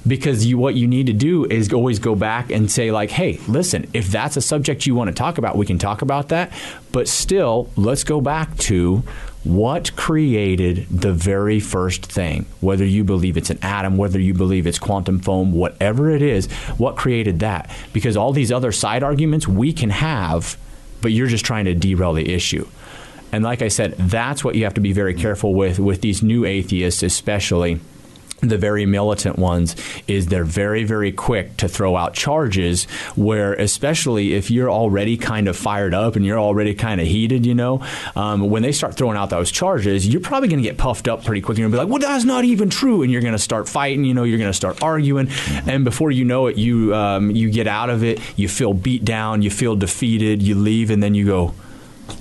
Because 0.07 0.45
you, 0.45 0.57
what 0.57 0.75
you 0.75 0.87
need 0.87 1.07
to 1.07 1.13
do 1.13 1.45
is 1.45 1.71
always 1.71 1.99
go 1.99 2.15
back 2.15 2.51
and 2.51 2.69
say, 2.69 2.91
like, 2.91 3.09
hey, 3.09 3.39
listen, 3.47 3.89
if 3.93 4.07
that's 4.07 4.37
a 4.37 4.41
subject 4.41 4.85
you 4.85 4.95
want 4.95 5.09
to 5.09 5.13
talk 5.13 5.37
about, 5.37 5.55
we 5.57 5.65
can 5.65 5.77
talk 5.77 6.01
about 6.01 6.29
that. 6.29 6.51
But 6.91 7.07
still, 7.07 7.69
let's 7.75 8.03
go 8.03 8.19
back 8.19 8.57
to 8.57 9.03
what 9.43 9.95
created 9.95 10.85
the 10.89 11.13
very 11.13 11.59
first 11.59 12.05
thing, 12.05 12.45
whether 12.59 12.85
you 12.85 13.03
believe 13.03 13.37
it's 13.37 13.49
an 13.49 13.59
atom, 13.61 13.97
whether 13.97 14.19
you 14.19 14.33
believe 14.33 14.67
it's 14.67 14.79
quantum 14.79 15.19
foam, 15.19 15.53
whatever 15.53 16.09
it 16.09 16.21
is, 16.21 16.47
what 16.77 16.97
created 16.97 17.39
that? 17.39 17.69
Because 17.93 18.17
all 18.17 18.33
these 18.33 18.51
other 18.51 18.71
side 18.71 19.01
arguments 19.01 19.47
we 19.47 19.71
can 19.71 19.91
have, 19.91 20.57
but 21.01 21.11
you're 21.11 21.27
just 21.27 21.45
trying 21.45 21.65
to 21.65 21.73
derail 21.73 22.13
the 22.13 22.33
issue. 22.33 22.67
And 23.31 23.43
like 23.43 23.61
I 23.61 23.69
said, 23.69 23.93
that's 23.93 24.43
what 24.43 24.55
you 24.55 24.63
have 24.65 24.73
to 24.73 24.81
be 24.81 24.91
very 24.91 25.13
careful 25.13 25.53
with 25.53 25.79
with 25.79 26.01
these 26.01 26.23
new 26.23 26.45
atheists, 26.45 27.03
especially 27.03 27.79
the 28.41 28.57
very 28.57 28.85
militant 28.85 29.37
ones 29.37 29.75
is 30.07 30.27
they're 30.27 30.43
very 30.43 30.83
very 30.83 31.11
quick 31.11 31.55
to 31.57 31.67
throw 31.67 31.95
out 31.95 32.13
charges 32.13 32.85
where 33.15 33.53
especially 33.53 34.33
if 34.33 34.49
you're 34.49 34.69
already 34.69 35.17
kind 35.17 35.47
of 35.47 35.57
fired 35.57 35.93
up 35.93 36.15
and 36.15 36.25
you're 36.25 36.39
already 36.39 36.73
kind 36.73 37.01
of 37.01 37.07
heated 37.07 37.45
you 37.45 37.55
know 37.55 37.81
um, 38.15 38.49
when 38.49 38.63
they 38.63 38.71
start 38.71 38.95
throwing 38.95 39.17
out 39.17 39.29
those 39.29 39.51
charges 39.51 40.07
you're 40.07 40.21
probably 40.21 40.47
going 40.47 40.61
to 40.61 40.67
get 40.67 40.77
puffed 40.77 41.07
up 41.07 41.23
pretty 41.23 41.41
quick 41.41 41.57
and 41.57 41.59
you're 41.59 41.69
going 41.69 41.79
to 41.79 41.85
be 41.85 41.91
like 41.91 42.01
well 42.01 42.11
that's 42.11 42.25
not 42.25 42.43
even 42.45 42.69
true 42.69 43.01
and 43.01 43.11
you're 43.11 43.21
going 43.21 43.33
to 43.33 43.39
start 43.39 43.67
fighting 43.67 44.03
you 44.03 44.13
know 44.13 44.23
you're 44.23 44.37
going 44.37 44.49
to 44.49 44.53
start 44.53 44.81
arguing 44.81 45.27
and 45.67 45.83
before 45.83 46.11
you 46.11 46.23
know 46.25 46.47
it 46.47 46.57
you 46.57 46.93
um, 46.95 47.31
you 47.31 47.49
get 47.49 47.67
out 47.67 47.89
of 47.89 48.03
it 48.03 48.19
you 48.37 48.47
feel 48.47 48.73
beat 48.73 49.03
down 49.03 49.41
you 49.41 49.49
feel 49.49 49.75
defeated 49.75 50.41
you 50.41 50.55
leave 50.55 50.89
and 50.89 51.03
then 51.03 51.13
you 51.13 51.25
go 51.25 51.53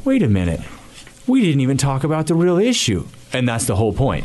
wait 0.05 0.23
a 0.23 0.29
minute 0.29 0.61
we 1.29 1.43
didn't 1.43 1.61
even 1.61 1.77
talk 1.77 2.05
about 2.05 2.27
the 2.27 2.35
real 2.35 2.59
issue. 2.59 3.07
And 3.33 3.47
that's 3.47 3.67
the 3.67 3.77
whole 3.77 3.93
point. 3.93 4.25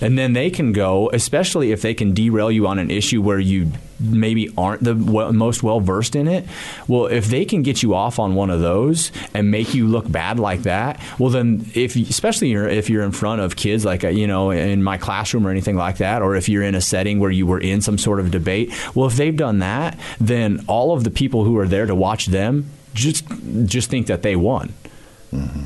And 0.00 0.18
then 0.18 0.32
they 0.32 0.50
can 0.50 0.72
go, 0.72 1.10
especially 1.12 1.72
if 1.72 1.82
they 1.82 1.94
can 1.94 2.14
derail 2.14 2.50
you 2.50 2.66
on 2.66 2.78
an 2.78 2.90
issue 2.90 3.20
where 3.20 3.38
you 3.38 3.72
maybe 4.00 4.48
aren't 4.56 4.84
the 4.84 4.94
most 4.94 5.62
well 5.62 5.80
versed 5.80 6.14
in 6.14 6.28
it. 6.28 6.46
Well, 6.86 7.06
if 7.06 7.26
they 7.26 7.44
can 7.44 7.62
get 7.62 7.82
you 7.82 7.94
off 7.94 8.18
on 8.18 8.34
one 8.34 8.50
of 8.50 8.60
those 8.60 9.10
and 9.34 9.50
make 9.50 9.74
you 9.74 9.86
look 9.88 10.10
bad 10.10 10.38
like 10.38 10.62
that, 10.62 11.00
well, 11.18 11.30
then 11.30 11.66
if 11.74 11.96
especially 11.96 12.52
if 12.52 12.88
you're 12.88 13.02
in 13.02 13.12
front 13.12 13.40
of 13.40 13.56
kids, 13.56 13.84
like 13.84 14.04
uh, 14.04 14.08
you 14.08 14.26
know, 14.26 14.50
in 14.50 14.82
my 14.82 14.98
classroom 14.98 15.46
or 15.46 15.50
anything 15.50 15.76
like 15.76 15.98
that, 15.98 16.22
or 16.22 16.36
if 16.36 16.48
you're 16.48 16.62
in 16.62 16.74
a 16.74 16.80
setting 16.80 17.18
where 17.18 17.30
you 17.30 17.46
were 17.46 17.60
in 17.60 17.80
some 17.80 17.98
sort 17.98 18.20
of 18.20 18.30
debate, 18.30 18.72
well, 18.94 19.08
if 19.08 19.16
they've 19.16 19.36
done 19.36 19.58
that, 19.58 19.98
then 20.20 20.64
all 20.68 20.92
of 20.92 21.04
the 21.04 21.10
people 21.10 21.44
who 21.44 21.58
are 21.58 21.66
there 21.66 21.86
to 21.86 21.94
watch 21.94 22.26
them 22.26 22.70
just 22.94 23.24
just 23.64 23.90
think 23.90 24.06
that 24.06 24.22
they 24.22 24.36
won 24.36 24.72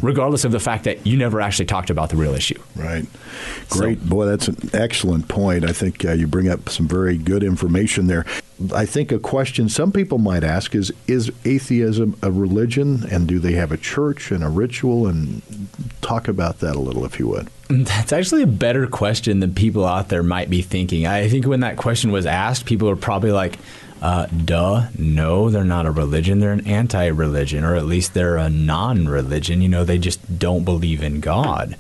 regardless 0.03 0.45
of 0.45 0.53
the 0.53 0.61
fact 0.61 0.85
that 0.85 1.07
you 1.07 1.17
never 1.17 1.41
actually 1.41 1.67
talked 1.67 1.91
about 1.91 2.11
the 2.11 2.17
real 2.17 2.35
issue. 2.35 2.61
Right. 2.77 3.07
Great. 3.69 4.09
Boy, 4.09 4.27
that's 4.27 4.49
an 4.49 4.57
excellent 4.73 5.29
point. 5.29 5.65
I 5.65 5.73
think 5.73 6.05
uh, 6.05 6.13
you 6.13 6.27
bring 6.27 6.49
up 6.49 6.69
some 6.69 6.89
very 6.89 7.17
good 7.17 7.43
information 7.43 8.07
there. 8.07 8.27
I 8.75 8.87
think 8.87 9.11
a 9.11 9.19
question 9.19 9.69
some 9.69 9.93
people 9.93 10.19
might 10.19 10.45
ask 10.45 10.75
is 10.75 10.93
Is 11.07 11.31
atheism 11.45 12.17
a 12.23 12.31
religion? 12.31 13.05
And 13.11 13.27
do 13.27 13.39
they 13.39 13.53
have 13.53 13.73
a 13.73 13.77
church 13.77 14.31
and 14.31 14.45
a 14.45 14.49
ritual? 14.49 15.07
And 15.07 15.43
talk 16.01 16.29
about 16.29 16.61
that 16.61 16.77
a 16.77 16.81
little, 16.81 17.05
if 17.05 17.19
you 17.19 17.29
would. 17.29 17.49
That's 17.69 18.13
actually 18.13 18.43
a 18.43 18.47
better 18.47 18.87
question 18.87 19.41
than 19.41 19.55
people 19.55 19.87
out 19.87 20.09
there 20.09 20.23
might 20.23 20.51
be 20.51 20.63
thinking. 20.63 21.07
I 21.07 21.29
think 21.29 21.47
when 21.47 21.61
that 21.61 21.77
question 21.77 22.13
was 22.13 22.27
asked, 22.27 22.67
people 22.67 22.89
are 22.91 22.97
probably 22.97 23.33
like, 23.33 23.59
uh, 24.03 24.27
duh, 24.27 24.89
no, 24.99 25.49
they're 25.49 25.63
not 25.63 25.87
a 25.87 25.91
religion. 25.93 26.41
They're 26.41 26.53
an 26.53 26.67
anti 26.67 27.07
religion, 27.07 27.63
or 27.63 27.77
at 27.77 27.87
least 27.87 28.15
they're 28.15 28.37
a 28.37 28.51
non 28.51 29.07
religion. 29.09 29.63
You 29.63 29.69
know, 29.69 29.85
they 29.85 29.99
just 29.99 30.39
don't 30.41 30.65
believe 30.65 31.03
in 31.05 31.21
God. 31.21 31.77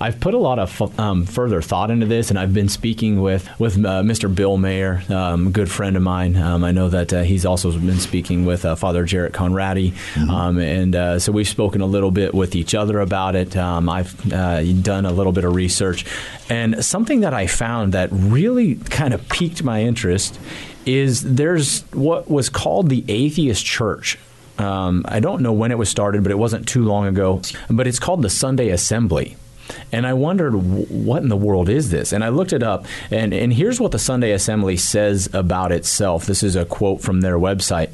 I've 0.00 0.20
put 0.20 0.34
a 0.34 0.38
lot 0.38 0.58
of 0.58 0.70
fu- 0.70 0.92
um, 0.98 1.24
further 1.24 1.62
thought 1.62 1.90
into 1.90 2.06
this, 2.06 2.30
and 2.30 2.38
I've 2.38 2.54
been 2.54 2.68
speaking 2.68 3.20
with 3.20 3.48
with 3.58 3.76
uh, 3.78 4.02
Mr. 4.02 4.32
Bill 4.32 4.56
Mayer, 4.58 5.02
um, 5.08 5.48
a 5.48 5.50
good 5.50 5.70
friend 5.70 5.96
of 5.96 6.02
mine. 6.02 6.36
Um, 6.36 6.62
I 6.62 6.70
know 6.70 6.88
that 6.88 7.12
uh, 7.12 7.22
he's 7.22 7.44
also 7.44 7.72
been 7.72 7.98
speaking 7.98 8.44
with 8.44 8.64
uh, 8.64 8.76
Father 8.76 9.04
Jarrett 9.04 9.32
Conradi, 9.32 9.94
um, 10.28 10.58
and 10.58 10.94
uh, 10.94 11.18
so 11.18 11.32
we've 11.32 11.48
spoken 11.48 11.80
a 11.80 11.86
little 11.86 12.10
bit 12.10 12.32
with 12.32 12.54
each 12.54 12.74
other 12.74 13.00
about 13.00 13.34
it. 13.34 13.56
Um, 13.56 13.88
I've 13.88 14.32
uh, 14.32 14.62
done 14.62 15.06
a 15.06 15.12
little 15.12 15.32
bit 15.32 15.44
of 15.44 15.54
research, 15.54 16.04
and 16.48 16.84
something 16.84 17.20
that 17.20 17.34
I 17.34 17.46
found 17.46 17.94
that 17.94 18.10
really 18.12 18.76
kind 18.76 19.14
of 19.14 19.28
piqued 19.28 19.64
my 19.64 19.82
interest 19.82 20.38
is 20.86 21.22
there's 21.34 21.82
what 21.92 22.30
was 22.30 22.48
called 22.48 22.88
the 22.88 23.04
atheist 23.08 23.64
church. 23.64 24.18
Um, 24.58 25.04
I 25.06 25.20
don't 25.20 25.42
know 25.42 25.52
when 25.52 25.70
it 25.70 25.78
was 25.78 25.88
started, 25.88 26.22
but 26.22 26.32
it 26.32 26.38
wasn't 26.38 26.66
too 26.66 26.84
long 26.84 27.06
ago. 27.06 27.42
But 27.68 27.86
it's 27.86 27.98
called 27.98 28.22
the 28.22 28.30
Sunday 28.30 28.70
Assembly. 28.70 29.36
And 29.92 30.06
I 30.06 30.12
wondered, 30.12 30.52
what 30.52 31.22
in 31.22 31.28
the 31.28 31.36
world 31.36 31.68
is 31.68 31.90
this? 31.90 32.12
And 32.12 32.22
I 32.22 32.28
looked 32.28 32.52
it 32.52 32.62
up, 32.62 32.86
and, 33.10 33.34
and 33.34 33.52
here's 33.52 33.80
what 33.80 33.90
the 33.90 33.98
Sunday 33.98 34.30
Assembly 34.32 34.76
says 34.76 35.28
about 35.34 35.72
itself. 35.72 36.24
This 36.24 36.44
is 36.44 36.54
a 36.54 36.64
quote 36.64 37.00
from 37.00 37.20
their 37.20 37.36
website. 37.36 37.90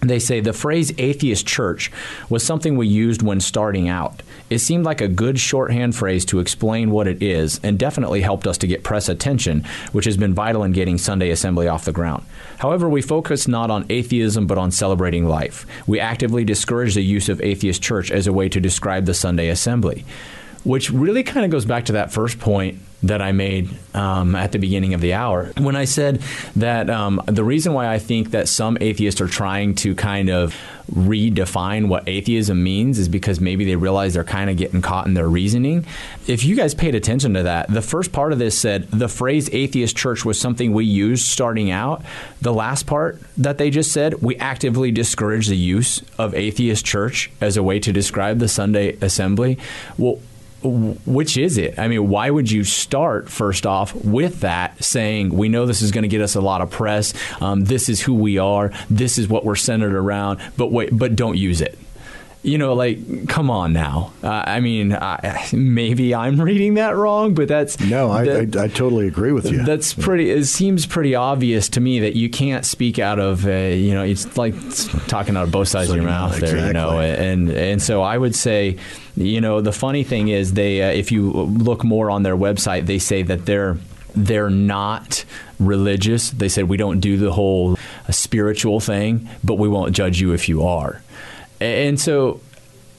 They 0.00 0.18
say 0.18 0.40
the 0.40 0.52
phrase 0.52 0.92
atheist 0.98 1.46
church 1.46 1.92
was 2.28 2.42
something 2.42 2.76
we 2.76 2.88
used 2.88 3.22
when 3.22 3.38
starting 3.38 3.88
out. 3.88 4.22
It 4.50 4.58
seemed 4.58 4.84
like 4.84 5.00
a 5.00 5.06
good 5.06 5.38
shorthand 5.38 5.94
phrase 5.94 6.24
to 6.26 6.40
explain 6.40 6.90
what 6.90 7.06
it 7.06 7.22
is 7.22 7.60
and 7.62 7.78
definitely 7.78 8.20
helped 8.20 8.48
us 8.48 8.58
to 8.58 8.66
get 8.66 8.82
press 8.82 9.08
attention, 9.08 9.64
which 9.92 10.04
has 10.06 10.16
been 10.16 10.34
vital 10.34 10.64
in 10.64 10.72
getting 10.72 10.98
Sunday 10.98 11.30
Assembly 11.30 11.68
off 11.68 11.84
the 11.84 11.92
ground. 11.92 12.24
However, 12.58 12.88
we 12.88 13.00
focus 13.00 13.46
not 13.46 13.70
on 13.70 13.86
atheism 13.88 14.48
but 14.48 14.58
on 14.58 14.72
celebrating 14.72 15.24
life. 15.24 15.64
We 15.86 16.00
actively 16.00 16.44
discourage 16.44 16.94
the 16.94 17.02
use 17.02 17.28
of 17.28 17.40
atheist 17.40 17.80
church 17.80 18.10
as 18.10 18.26
a 18.26 18.32
way 18.32 18.48
to 18.48 18.60
describe 18.60 19.06
the 19.06 19.14
Sunday 19.14 19.48
Assembly, 19.48 20.04
which 20.64 20.90
really 20.90 21.22
kind 21.22 21.44
of 21.44 21.52
goes 21.52 21.64
back 21.64 21.84
to 21.84 21.92
that 21.92 22.12
first 22.12 22.40
point 22.40 22.80
that 23.02 23.22
I 23.22 23.32
made 23.32 23.70
um, 23.94 24.34
at 24.34 24.52
the 24.52 24.58
beginning 24.58 24.94
of 24.94 25.00
the 25.00 25.14
hour 25.14 25.52
when 25.56 25.74
I 25.74 25.84
said 25.84 26.20
that 26.56 26.90
um, 26.90 27.20
the 27.26 27.44
reason 27.44 27.72
why 27.72 27.92
I 27.92 27.98
think 27.98 28.32
that 28.32 28.48
some 28.48 28.76
atheists 28.80 29.20
are 29.20 29.28
trying 29.28 29.74
to 29.76 29.94
kind 29.94 30.28
of 30.28 30.54
redefine 30.92 31.88
what 31.88 32.08
atheism 32.08 32.62
means 32.62 32.98
is 32.98 33.08
because 33.08 33.40
maybe 33.40 33.64
they 33.64 33.76
realize 33.76 34.14
they're 34.14 34.24
kind 34.24 34.50
of 34.50 34.56
getting 34.56 34.82
caught 34.82 35.06
in 35.06 35.14
their 35.14 35.28
reasoning. 35.28 35.86
If 36.26 36.44
you 36.44 36.56
guys 36.56 36.74
paid 36.74 36.94
attention 36.94 37.34
to 37.34 37.44
that, 37.44 37.68
the 37.68 37.82
first 37.82 38.12
part 38.12 38.32
of 38.32 38.38
this 38.38 38.58
said 38.58 38.90
the 38.90 39.08
phrase 39.08 39.48
atheist 39.52 39.96
church 39.96 40.24
was 40.24 40.40
something 40.40 40.72
we 40.72 40.84
used 40.84 41.26
starting 41.26 41.70
out. 41.70 42.02
The 42.42 42.52
last 42.52 42.86
part 42.86 43.20
that 43.36 43.58
they 43.58 43.70
just 43.70 43.92
said, 43.92 44.20
we 44.20 44.36
actively 44.36 44.90
discourage 44.90 45.46
the 45.46 45.56
use 45.56 46.02
of 46.18 46.34
atheist 46.34 46.84
church 46.84 47.30
as 47.40 47.56
a 47.56 47.62
way 47.62 47.78
to 47.80 47.92
describe 47.92 48.38
the 48.38 48.48
Sunday 48.48 48.96
assembly. 49.00 49.58
Well, 49.96 50.20
which 50.62 51.36
is 51.36 51.58
it? 51.58 51.78
I 51.78 51.88
mean, 51.88 52.08
why 52.08 52.30
would 52.30 52.50
you 52.50 52.64
start 52.64 53.30
first 53.30 53.66
off 53.66 53.94
with 53.94 54.40
that, 54.40 54.82
saying 54.82 55.30
we 55.30 55.48
know 55.48 55.66
this 55.66 55.82
is 55.82 55.90
going 55.90 56.02
to 56.02 56.08
get 56.08 56.20
us 56.20 56.34
a 56.34 56.40
lot 56.40 56.60
of 56.60 56.70
press, 56.70 57.14
um, 57.40 57.64
this 57.64 57.88
is 57.88 58.00
who 58.00 58.14
we 58.14 58.38
are, 58.38 58.72
this 58.88 59.18
is 59.18 59.28
what 59.28 59.44
we're 59.44 59.56
centered 59.56 59.94
around, 59.94 60.40
but 60.56 60.70
wait, 60.70 60.90
but 60.92 61.16
don't 61.16 61.36
use 61.36 61.60
it. 61.60 61.78
You 62.42 62.56
know, 62.56 62.72
like, 62.72 63.28
come 63.28 63.50
on 63.50 63.72
now. 63.74 64.12
Uh, 64.22 64.28
I 64.46 64.60
mean, 64.60 64.94
I, 64.94 65.46
maybe 65.52 66.14
I'm 66.14 66.40
reading 66.40 66.74
that 66.74 66.96
wrong, 66.96 67.34
but 67.34 67.48
that's 67.48 67.78
No, 67.80 68.10
I, 68.10 68.24
that- 68.24 68.56
I, 68.56 68.64
I 68.64 68.68
totally 68.68 69.06
agree 69.08 69.32
with 69.32 69.50
you. 69.50 69.62
that's 69.64 69.92
pretty. 69.92 70.30
It 70.30 70.46
seems 70.46 70.86
pretty 70.86 71.14
obvious 71.14 71.68
to 71.70 71.80
me 71.80 72.00
that 72.00 72.16
you 72.16 72.30
can't 72.30 72.64
speak 72.64 72.98
out 72.98 73.18
of, 73.18 73.46
uh, 73.46 73.50
you 73.50 73.92
know, 73.92 74.02
it's 74.02 74.36
like 74.38 74.54
talking 75.06 75.36
out 75.36 75.44
of 75.44 75.52
both 75.52 75.68
sides 75.68 75.90
of 75.90 75.96
your 75.96 76.04
So, 76.04 76.10
mouth 76.10 76.40
there, 76.40 76.66
you 76.66 76.72
know. 76.72 76.98
And 77.00 77.50
and 77.50 77.82
so 77.82 78.00
I 78.02 78.16
would 78.16 78.34
say, 78.34 78.78
you 79.16 79.40
know, 79.42 79.60
the 79.60 79.72
funny 79.72 80.02
thing 80.04 80.28
is 80.28 80.54
they, 80.54 80.82
uh, 80.82 80.86
if 80.92 81.12
you 81.12 81.30
look 81.30 81.84
more 81.84 82.10
on 82.10 82.22
their 82.22 82.36
website, 82.36 82.86
they 82.86 82.98
say 82.98 83.22
that 83.22 83.44
they're 83.44 83.76
they're 84.16 84.50
not 84.50 85.24
religious. 85.60 86.30
They 86.30 86.48
said 86.48 86.68
we 86.68 86.76
don't 86.78 87.00
do 87.00 87.16
the 87.18 87.32
whole 87.32 87.76
spiritual 88.08 88.80
thing, 88.80 89.28
but 89.44 89.54
we 89.54 89.68
won't 89.68 89.92
judge 89.94 90.20
you 90.20 90.32
if 90.32 90.48
you 90.48 90.62
are. 90.64 91.02
And 91.60 92.00
so 92.00 92.40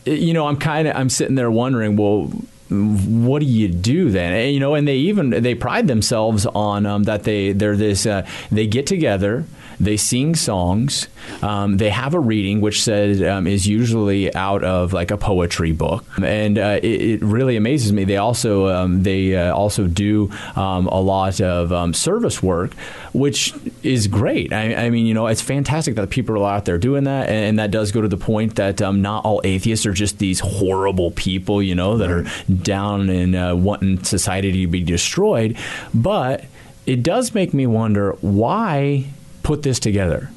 you 0.06 0.34
know, 0.34 0.48
I'm 0.48 0.58
kind 0.58 0.88
of 0.88 0.96
I'm 0.96 1.10
sitting 1.10 1.36
there 1.36 1.52
wondering, 1.52 1.96
well, 1.96 2.32
what 2.70 3.40
do 3.40 3.46
you 3.46 3.68
do 3.68 4.10
then? 4.10 4.34
And, 4.34 4.54
you 4.54 4.60
know, 4.60 4.76
and 4.76 4.88
they 4.88 4.98
even 4.98 5.30
they 5.30 5.56
pride 5.56 5.88
themselves 5.88 6.46
on 6.46 6.86
um, 6.86 7.04
that 7.04 7.24
they 7.24 7.52
they're 7.52 7.76
this 7.76 8.06
uh, 8.06 8.26
they 8.52 8.68
get 8.68 8.88
together. 8.88 9.46
They 9.82 9.98
sing 9.98 10.36
songs. 10.36 11.08
Um, 11.42 11.78
they 11.78 11.90
have 11.90 12.14
a 12.14 12.20
reading, 12.20 12.62
which 12.62 12.84
says 12.84 13.20
um, 13.24 13.48
is 13.48 13.68
usually 13.68 14.34
out 14.36 14.64
of 14.64 14.94
like 14.94 15.10
a 15.10 15.18
poetry 15.18 15.72
book, 15.72 16.06
and 16.22 16.60
uh, 16.60 16.80
it, 16.84 17.02
it 17.02 17.22
really 17.24 17.56
amazes 17.56 17.92
me. 17.92 18.04
They 18.04 18.18
also 18.18 18.68
um, 18.68 19.02
they 19.02 19.36
uh, 19.36 19.56
also 19.56 19.88
do 19.88 20.30
um, 20.56 20.86
a 20.86 21.02
lot 21.02 21.42
of 21.42 21.74
um, 21.74 21.96
service 21.96 22.44
work, 22.44 22.76
which 23.14 23.56
is 23.82 24.06
great. 24.06 24.54
I, 24.54 24.86
I 24.86 24.90
mean, 24.92 25.08
you 25.08 25.16
know, 25.16 25.26
it's 25.26 25.42
fantastic 25.42 25.96
that 25.96 26.12
people 26.12 26.38
are 26.38 26.54
out 26.54 26.66
there 26.66 26.78
doing 26.78 27.06
that, 27.06 27.30
and, 27.30 27.46
and 27.46 27.60
that 27.60 27.72
does 27.72 27.92
go 27.92 28.02
to 28.02 28.08
the 28.08 28.18
point 28.18 28.58
that 28.58 28.84
um, 28.84 29.02
not 29.02 29.26
all 29.26 29.42
atheists 29.44 29.88
are 29.88 29.94
just 29.94 30.20
these 30.20 30.40
horrible 30.40 31.10
people, 31.12 31.62
you 31.62 31.74
know, 31.74 31.98
that 31.98 32.12
are 32.12 32.26
down 32.54 33.10
and 33.10 33.36
uh, 33.36 33.56
wanting 33.58 34.04
society 34.04 34.52
to 34.52 34.68
be 34.68 34.84
destroyed. 34.84 35.58
But 35.92 36.46
it 36.86 37.02
does 37.02 37.34
make 37.34 37.54
me 37.54 37.66
wonder 37.66 38.14
why 38.22 39.06
put 39.44 39.64
this 39.64 39.80
together. 39.80 40.30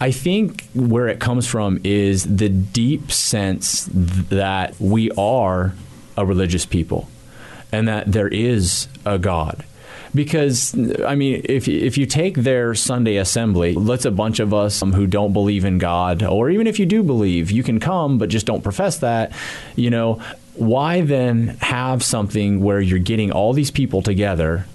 I 0.00 0.10
think 0.10 0.64
where 0.74 1.08
it 1.08 1.20
comes 1.20 1.46
from 1.46 1.80
is 1.84 2.24
the 2.24 2.48
deep 2.48 3.10
sense 3.10 3.88
that 3.92 4.78
we 4.78 5.10
are 5.12 5.74
a 6.16 6.24
religious 6.24 6.66
people 6.66 7.08
and 7.72 7.88
that 7.88 8.10
there 8.10 8.28
is 8.28 8.88
a 9.04 9.18
God. 9.18 9.64
Because 10.12 10.74
I 11.04 11.14
mean, 11.14 11.42
if 11.44 11.68
if 11.68 11.96
you 11.96 12.04
take 12.04 12.34
their 12.34 12.74
Sunday 12.74 13.16
assembly, 13.16 13.74
let's 13.74 14.04
a 14.04 14.10
bunch 14.10 14.40
of 14.40 14.52
us 14.52 14.82
um, 14.82 14.92
who 14.92 15.06
don't 15.06 15.32
believe 15.32 15.64
in 15.64 15.78
God, 15.78 16.24
or 16.24 16.50
even 16.50 16.66
if 16.66 16.80
you 16.80 16.86
do 16.86 17.04
believe, 17.04 17.52
you 17.52 17.62
can 17.62 17.78
come, 17.78 18.18
but 18.18 18.28
just 18.28 18.44
don't 18.44 18.62
profess 18.62 18.98
that. 18.98 19.30
You 19.76 19.90
know, 19.90 20.20
why 20.54 21.02
then 21.02 21.56
have 21.60 22.02
something 22.02 22.60
where 22.60 22.80
you're 22.80 22.98
getting 22.98 23.30
all 23.30 23.52
these 23.52 23.70
people 23.70 24.02
together 24.02 24.66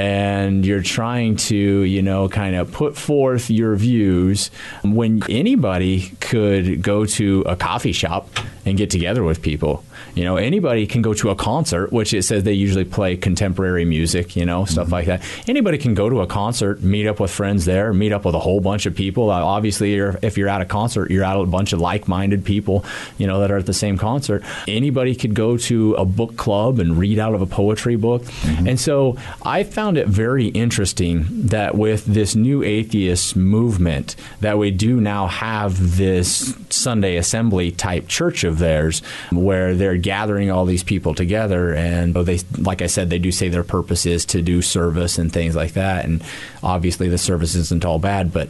and 0.00 0.64
you're 0.64 0.82
trying 0.82 1.36
to, 1.36 1.54
you 1.54 2.00
know, 2.00 2.26
kind 2.26 2.56
of 2.56 2.72
put 2.72 2.96
forth 2.96 3.50
your 3.50 3.76
views 3.76 4.50
when 4.82 5.22
anybody 5.28 6.10
could 6.20 6.80
go 6.80 7.04
to 7.04 7.42
a 7.42 7.54
coffee 7.54 7.92
shop 7.92 8.26
and 8.64 8.78
get 8.78 8.88
together 8.88 9.22
with 9.22 9.42
people. 9.42 9.84
You 10.14 10.24
know, 10.24 10.36
anybody 10.36 10.86
can 10.86 11.02
go 11.02 11.14
to 11.14 11.30
a 11.30 11.34
concert, 11.34 11.92
which 11.92 12.12
it 12.14 12.22
says 12.22 12.42
they 12.42 12.52
usually 12.52 12.84
play 12.84 13.16
contemporary 13.16 13.84
music, 13.84 14.36
you 14.36 14.44
know, 14.44 14.64
stuff 14.64 14.90
like 14.90 15.06
that. 15.06 15.22
Anybody 15.46 15.78
can 15.78 15.94
go 15.94 16.08
to 16.08 16.20
a 16.20 16.26
concert, 16.26 16.82
meet 16.82 17.06
up 17.06 17.20
with 17.20 17.30
friends 17.30 17.64
there, 17.64 17.92
meet 17.92 18.12
up 18.12 18.24
with 18.24 18.34
a 18.34 18.40
whole 18.40 18.60
bunch 18.60 18.86
of 18.86 18.94
people. 18.94 19.30
Uh, 19.30 19.42
obviously, 19.42 19.94
you're, 19.94 20.18
if 20.22 20.36
you're 20.36 20.48
at 20.48 20.60
a 20.60 20.64
concert, 20.64 21.10
you're 21.10 21.24
at 21.24 21.36
a 21.36 21.44
bunch 21.46 21.72
of 21.72 21.80
like-minded 21.80 22.44
people, 22.44 22.84
you 23.18 23.26
know, 23.26 23.40
that 23.40 23.50
are 23.50 23.58
at 23.58 23.66
the 23.66 23.72
same 23.72 23.96
concert. 23.96 24.42
Anybody 24.66 25.14
could 25.14 25.34
go 25.34 25.56
to 25.56 25.94
a 25.94 26.04
book 26.04 26.36
club 26.36 26.78
and 26.78 26.98
read 26.98 27.18
out 27.18 27.34
of 27.34 27.42
a 27.42 27.46
poetry 27.46 27.96
book. 27.96 28.24
And 28.66 28.78
so 28.78 29.16
I 29.42 29.62
found 29.64 29.96
it 29.96 30.08
very 30.08 30.48
interesting 30.48 31.26
that 31.30 31.74
with 31.74 32.04
this 32.04 32.34
new 32.34 32.62
atheist 32.62 33.36
movement, 33.36 34.16
that 34.40 34.58
we 34.58 34.70
do 34.70 35.00
now 35.00 35.26
have 35.26 35.96
this 35.96 36.54
Sunday 36.68 37.16
assembly 37.16 37.70
type 37.70 38.08
church 38.08 38.44
of 38.44 38.58
theirs 38.58 39.00
where 39.30 39.74
they're 39.74 39.89
gathering 39.96 40.50
all 40.50 40.64
these 40.64 40.82
people 40.82 41.14
together 41.14 41.74
and 41.74 42.14
they 42.14 42.38
like 42.58 42.82
I 42.82 42.86
said 42.86 43.10
they 43.10 43.18
do 43.18 43.32
say 43.32 43.48
their 43.48 43.64
purpose 43.64 44.06
is 44.06 44.24
to 44.26 44.42
do 44.42 44.62
service 44.62 45.18
and 45.18 45.32
things 45.32 45.56
like 45.56 45.72
that 45.72 46.04
and 46.04 46.22
obviously 46.62 47.08
the 47.08 47.18
service 47.18 47.54
isn't 47.54 47.84
all 47.84 47.98
bad 47.98 48.32
but 48.32 48.48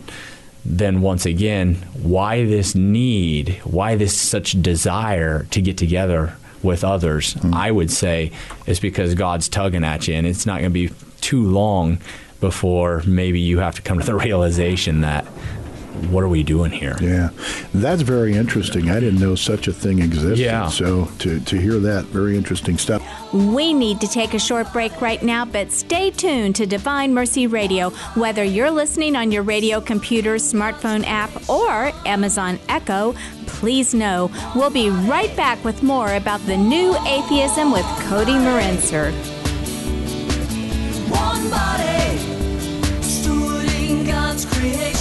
then 0.64 1.00
once 1.00 1.26
again 1.26 1.76
why 1.94 2.44
this 2.44 2.74
need 2.74 3.60
why 3.64 3.96
this 3.96 4.18
such 4.18 4.60
desire 4.60 5.44
to 5.44 5.60
get 5.60 5.76
together 5.78 6.34
with 6.62 6.84
others? 6.84 7.34
Mm-hmm. 7.34 7.54
I 7.54 7.70
would 7.70 7.90
say 7.90 8.32
is 8.66 8.80
because 8.80 9.14
God's 9.14 9.48
tugging 9.48 9.84
at 9.84 10.08
you 10.08 10.14
and 10.14 10.26
it's 10.26 10.46
not 10.46 10.60
going 10.60 10.72
to 10.72 10.88
be 10.88 10.94
too 11.20 11.48
long 11.48 11.98
before 12.40 13.02
maybe 13.06 13.40
you 13.40 13.58
have 13.58 13.74
to 13.76 13.82
come 13.82 13.98
to 13.98 14.06
the 14.06 14.14
realization 14.26 15.02
that 15.02 15.26
what 16.10 16.22
are 16.22 16.28
we 16.28 16.42
doing 16.42 16.70
here 16.70 16.96
Yeah, 17.00 17.30
that's 17.74 18.02
very 18.02 18.34
interesting. 18.34 18.90
I 18.90 19.00
didn't 19.00 19.20
know 19.20 19.34
such 19.34 19.68
a 19.68 19.72
thing 19.72 20.00
existed. 20.00 20.38
Yeah. 20.38 20.68
So 20.68 21.06
to, 21.20 21.40
to 21.40 21.56
hear 21.56 21.78
that, 21.80 22.04
very 22.06 22.36
interesting 22.36 22.78
stuff. 22.78 23.02
We 23.32 23.72
need 23.74 24.00
to 24.00 24.08
take 24.08 24.34
a 24.34 24.38
short 24.38 24.72
break 24.72 25.00
right 25.00 25.22
now, 25.22 25.44
but 25.44 25.72
stay 25.72 26.10
tuned 26.10 26.56
to 26.56 26.66
Divine 26.66 27.12
Mercy 27.14 27.46
Radio. 27.46 27.90
Whether 28.14 28.44
you're 28.44 28.70
listening 28.70 29.16
on 29.16 29.30
your 29.32 29.42
radio 29.42 29.80
computer, 29.80 30.36
smartphone 30.36 31.04
app, 31.06 31.30
or 31.48 31.92
Amazon 32.06 32.58
Echo, 32.68 33.14
please 33.46 33.94
know 33.94 34.30
we'll 34.54 34.70
be 34.70 34.90
right 34.90 35.34
back 35.36 35.62
with 35.64 35.82
more 35.82 36.14
about 36.14 36.40
the 36.46 36.56
new 36.56 36.96
atheism 37.06 37.72
with 37.72 37.86
Cody 38.08 38.32
Marinser. 38.32 39.12
One 41.10 41.50
body, 41.50 42.18
stewarding 43.00 44.06
God's 44.06 44.46
creation. 44.46 44.99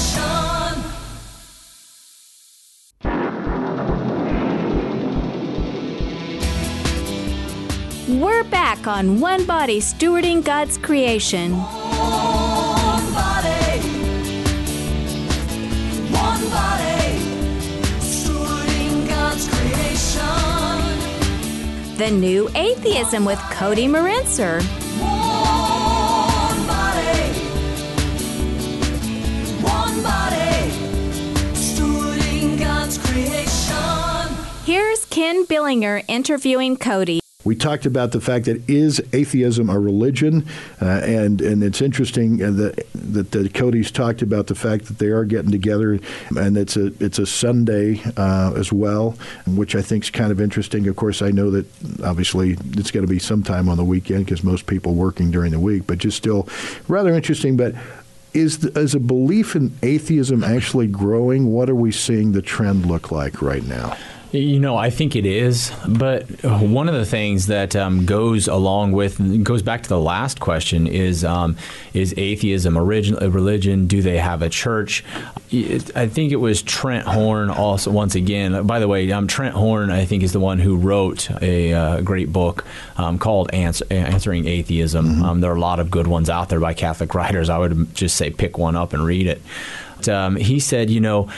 We're 8.10 8.43
back 8.45 8.88
on 8.88 9.19
One 9.19 9.45
Body 9.45 9.80
Stewarding 9.80 10.43
God's 10.43 10.80
Creation. 10.80 11.52
One 11.52 13.13
body, 13.13 13.82
one 16.10 16.50
body, 16.50 17.19
stewarding 18.00 19.08
God's 19.08 19.48
creation. 19.48 20.98
The 21.98 22.10
new 22.10 22.50
atheism 22.56 23.26
with 23.26 23.38
Cody 23.52 23.86
Marinser. 23.88 24.63
One 25.00 26.65
body, 26.65 27.34
one 29.62 30.02
body, 30.02 30.72
stewarding 31.54 32.58
God's 32.58 32.98
creation. 32.98 34.36
Here's 34.65 35.06
Ken 35.06 35.45
Billinger 35.45 36.02
interviewing 36.08 36.76
Cody. 36.76 37.19
We 37.49 37.55
talked 37.55 37.88
about 37.88 38.12
the 38.12 38.21
fact 38.21 38.45
that 38.45 38.62
is 38.69 39.01
atheism 39.12 39.71
a 39.71 39.79
religion, 39.79 40.45
uh, 40.79 40.85
and 41.03 41.41
and 41.41 41.63
it's 41.63 41.81
interesting 41.81 42.43
uh, 42.43 42.51
that 42.51 42.85
that 42.93 43.31
the 43.31 43.49
Cody's 43.49 43.89
talked 43.89 44.21
about 44.21 44.45
the 44.45 44.53
fact 44.53 44.85
that 44.85 44.99
they 44.99 45.07
are 45.07 45.25
getting 45.25 45.49
together, 45.49 45.99
and 46.38 46.55
it's 46.55 46.77
a 46.77 46.93
it's 47.03 47.17
a 47.17 47.25
Sunday 47.25 48.03
uh, 48.17 48.53
as 48.55 48.71
well, 48.71 49.17
which 49.47 49.75
I 49.75 49.81
think 49.81 50.03
is 50.03 50.12
kind 50.12 50.31
of 50.31 50.39
interesting. 50.39 50.88
Of 50.88 50.95
course, 50.95 51.23
I 51.23 51.31
know 51.31 51.49
that 51.49 51.65
obviously 52.03 52.55
it's 52.73 52.91
going 52.91 53.07
to 53.07 53.12
be 53.12 53.17
sometime 53.17 53.67
on 53.67 53.77
the 53.77 53.83
weekend 53.83 54.25
because 54.25 54.43
most 54.43 54.67
people 54.67 54.93
working 54.93 55.31
during 55.31 55.51
the 55.51 55.59
week, 55.59 55.88
but 55.88 55.97
just 55.97 56.17
still 56.17 56.47
rather 56.88 57.15
interesting. 57.15 57.57
But 57.57 57.73
is 58.35 58.59
the, 58.59 58.79
is 58.79 58.93
a 58.93 58.99
belief 58.99 59.55
in 59.55 59.75
atheism 59.81 60.43
actually 60.43 60.85
growing? 60.85 61.51
What 61.51 61.67
are 61.67 61.73
we 61.75 61.91
seeing 61.91 62.31
the 62.31 62.43
trend 62.43 62.85
look 62.85 63.12
like 63.12 63.41
right 63.41 63.65
now? 63.65 63.97
You 64.32 64.60
know, 64.60 64.78
I 64.78 64.92
think 64.92 65.15
it 65.15 65.26
is, 65.26 65.72
but 65.88 66.24
one 66.44 66.88
of 66.88 66.94
the 66.94 67.06
things 67.06 67.48
that 67.48 67.76
um, 67.76 68.06
goes 68.06 68.48
along 68.48 68.92
with 68.92 69.44
goes 69.44 69.63
back 69.63 69.82
to 69.82 69.89
the 69.89 70.00
last 70.00 70.39
question 70.39 70.86
is 70.86 71.26
um, 71.26 71.58
is 71.96 72.13
atheism 72.15 72.78
a 72.78 72.84
religion, 72.84 73.18
a 73.22 73.30
religion? 73.32 73.88
Do 73.88 74.04
they 74.04 74.20
have 74.20 74.44
a 74.44 74.50
church? 74.50 75.04
I 75.52 76.08
think 76.08 76.32
it 76.32 76.36
was 76.36 76.62
Trent 76.62 77.08
Horn 77.08 77.50
also 77.50 77.89
once 77.89 78.13
again. 78.13 78.68
By 78.68 78.78
the 78.78 78.88
way, 78.88 79.12
um, 79.12 79.26
Trent 79.26 79.56
Horn 79.56 79.89
I 79.89 80.06
think 80.06 80.22
is 80.22 80.32
the 80.32 80.39
one 80.39 80.60
who 80.60 80.78
wrote 80.78 81.28
a 81.42 81.74
uh, 81.74 82.02
great 82.02 82.32
book 82.32 82.68
um, 82.98 83.18
called 83.18 83.52
Answer, 83.52 83.88
Answering 83.89 84.48
Atheism. 84.48 85.24
Um, 85.24 85.42
there 85.42 85.52
are 85.52 85.56
a 85.56 85.60
lot 85.60 85.80
of 85.80 85.89
good 85.89 86.06
ones 86.06 86.30
out 86.30 86.50
there 86.50 86.60
by 86.60 86.76
Catholic 86.76 87.15
writers. 87.15 87.50
I 87.50 87.58
would 87.58 87.96
just 87.96 88.15
say 88.15 88.30
pick 88.30 88.60
one 88.60 88.76
up 88.76 88.94
and 88.94 89.04
read 89.04 89.26
it. 89.26 90.08
Um, 90.08 90.36
he 90.36 90.60
said, 90.60 90.92
you 90.92 91.00
know, 91.00 91.30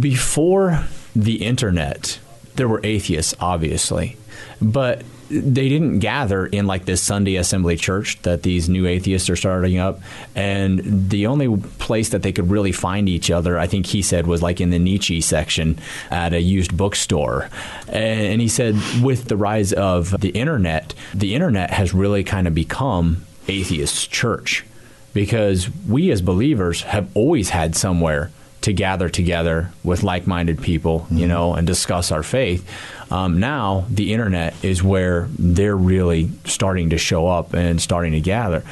before 0.00 0.84
the 1.18 1.44
internet, 1.44 2.20
there 2.54 2.68
were 2.68 2.80
atheists, 2.84 3.34
obviously, 3.40 4.16
but 4.62 5.02
they 5.30 5.68
didn't 5.68 5.98
gather 5.98 6.46
in 6.46 6.66
like 6.66 6.86
this 6.86 7.02
Sunday 7.02 7.36
assembly 7.36 7.76
church 7.76 8.22
that 8.22 8.44
these 8.44 8.68
new 8.68 8.86
atheists 8.86 9.28
are 9.28 9.36
starting 9.36 9.78
up. 9.78 10.00
And 10.34 11.10
the 11.10 11.26
only 11.26 11.54
place 11.78 12.10
that 12.10 12.22
they 12.22 12.32
could 12.32 12.50
really 12.50 12.72
find 12.72 13.08
each 13.08 13.30
other, 13.30 13.58
I 13.58 13.66
think 13.66 13.86
he 13.86 14.00
said, 14.00 14.26
was 14.26 14.42
like 14.42 14.60
in 14.60 14.70
the 14.70 14.78
Nietzsche 14.78 15.20
section 15.20 15.78
at 16.10 16.32
a 16.32 16.40
used 16.40 16.76
bookstore. 16.76 17.50
And 17.88 18.40
he 18.40 18.48
said, 18.48 18.76
with 19.02 19.26
the 19.26 19.36
rise 19.36 19.72
of 19.72 20.18
the 20.18 20.30
internet, 20.30 20.94
the 21.12 21.34
internet 21.34 21.70
has 21.70 21.92
really 21.92 22.24
kind 22.24 22.46
of 22.46 22.54
become 22.54 23.26
atheist 23.48 24.10
church 24.10 24.64
because 25.12 25.68
we 25.86 26.10
as 26.10 26.22
believers 26.22 26.82
have 26.82 27.14
always 27.14 27.50
had 27.50 27.74
somewhere 27.74 28.30
to 28.68 28.74
gather 28.74 29.08
together 29.08 29.72
with 29.82 30.02
like-minded 30.02 30.60
people, 30.60 31.06
you 31.10 31.26
know, 31.26 31.54
and 31.54 31.66
discuss 31.66 32.12
our 32.12 32.22
faith. 32.22 32.68
Um, 33.10 33.40
now 33.40 33.86
the 33.88 34.12
internet 34.12 34.54
is 34.62 34.82
where 34.82 35.26
they're 35.38 35.74
really 35.74 36.30
starting 36.44 36.90
to 36.90 36.98
show 36.98 37.26
up 37.26 37.54
and 37.54 37.80
starting 37.80 38.12
to 38.12 38.20
gather. 38.20 38.62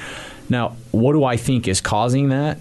Now, 0.51 0.77
what 0.91 1.15
do 1.15 1.25
I 1.25 1.39
think 1.39 1.67
is 1.67 1.81
causing 1.81 2.29
that? 2.29 2.59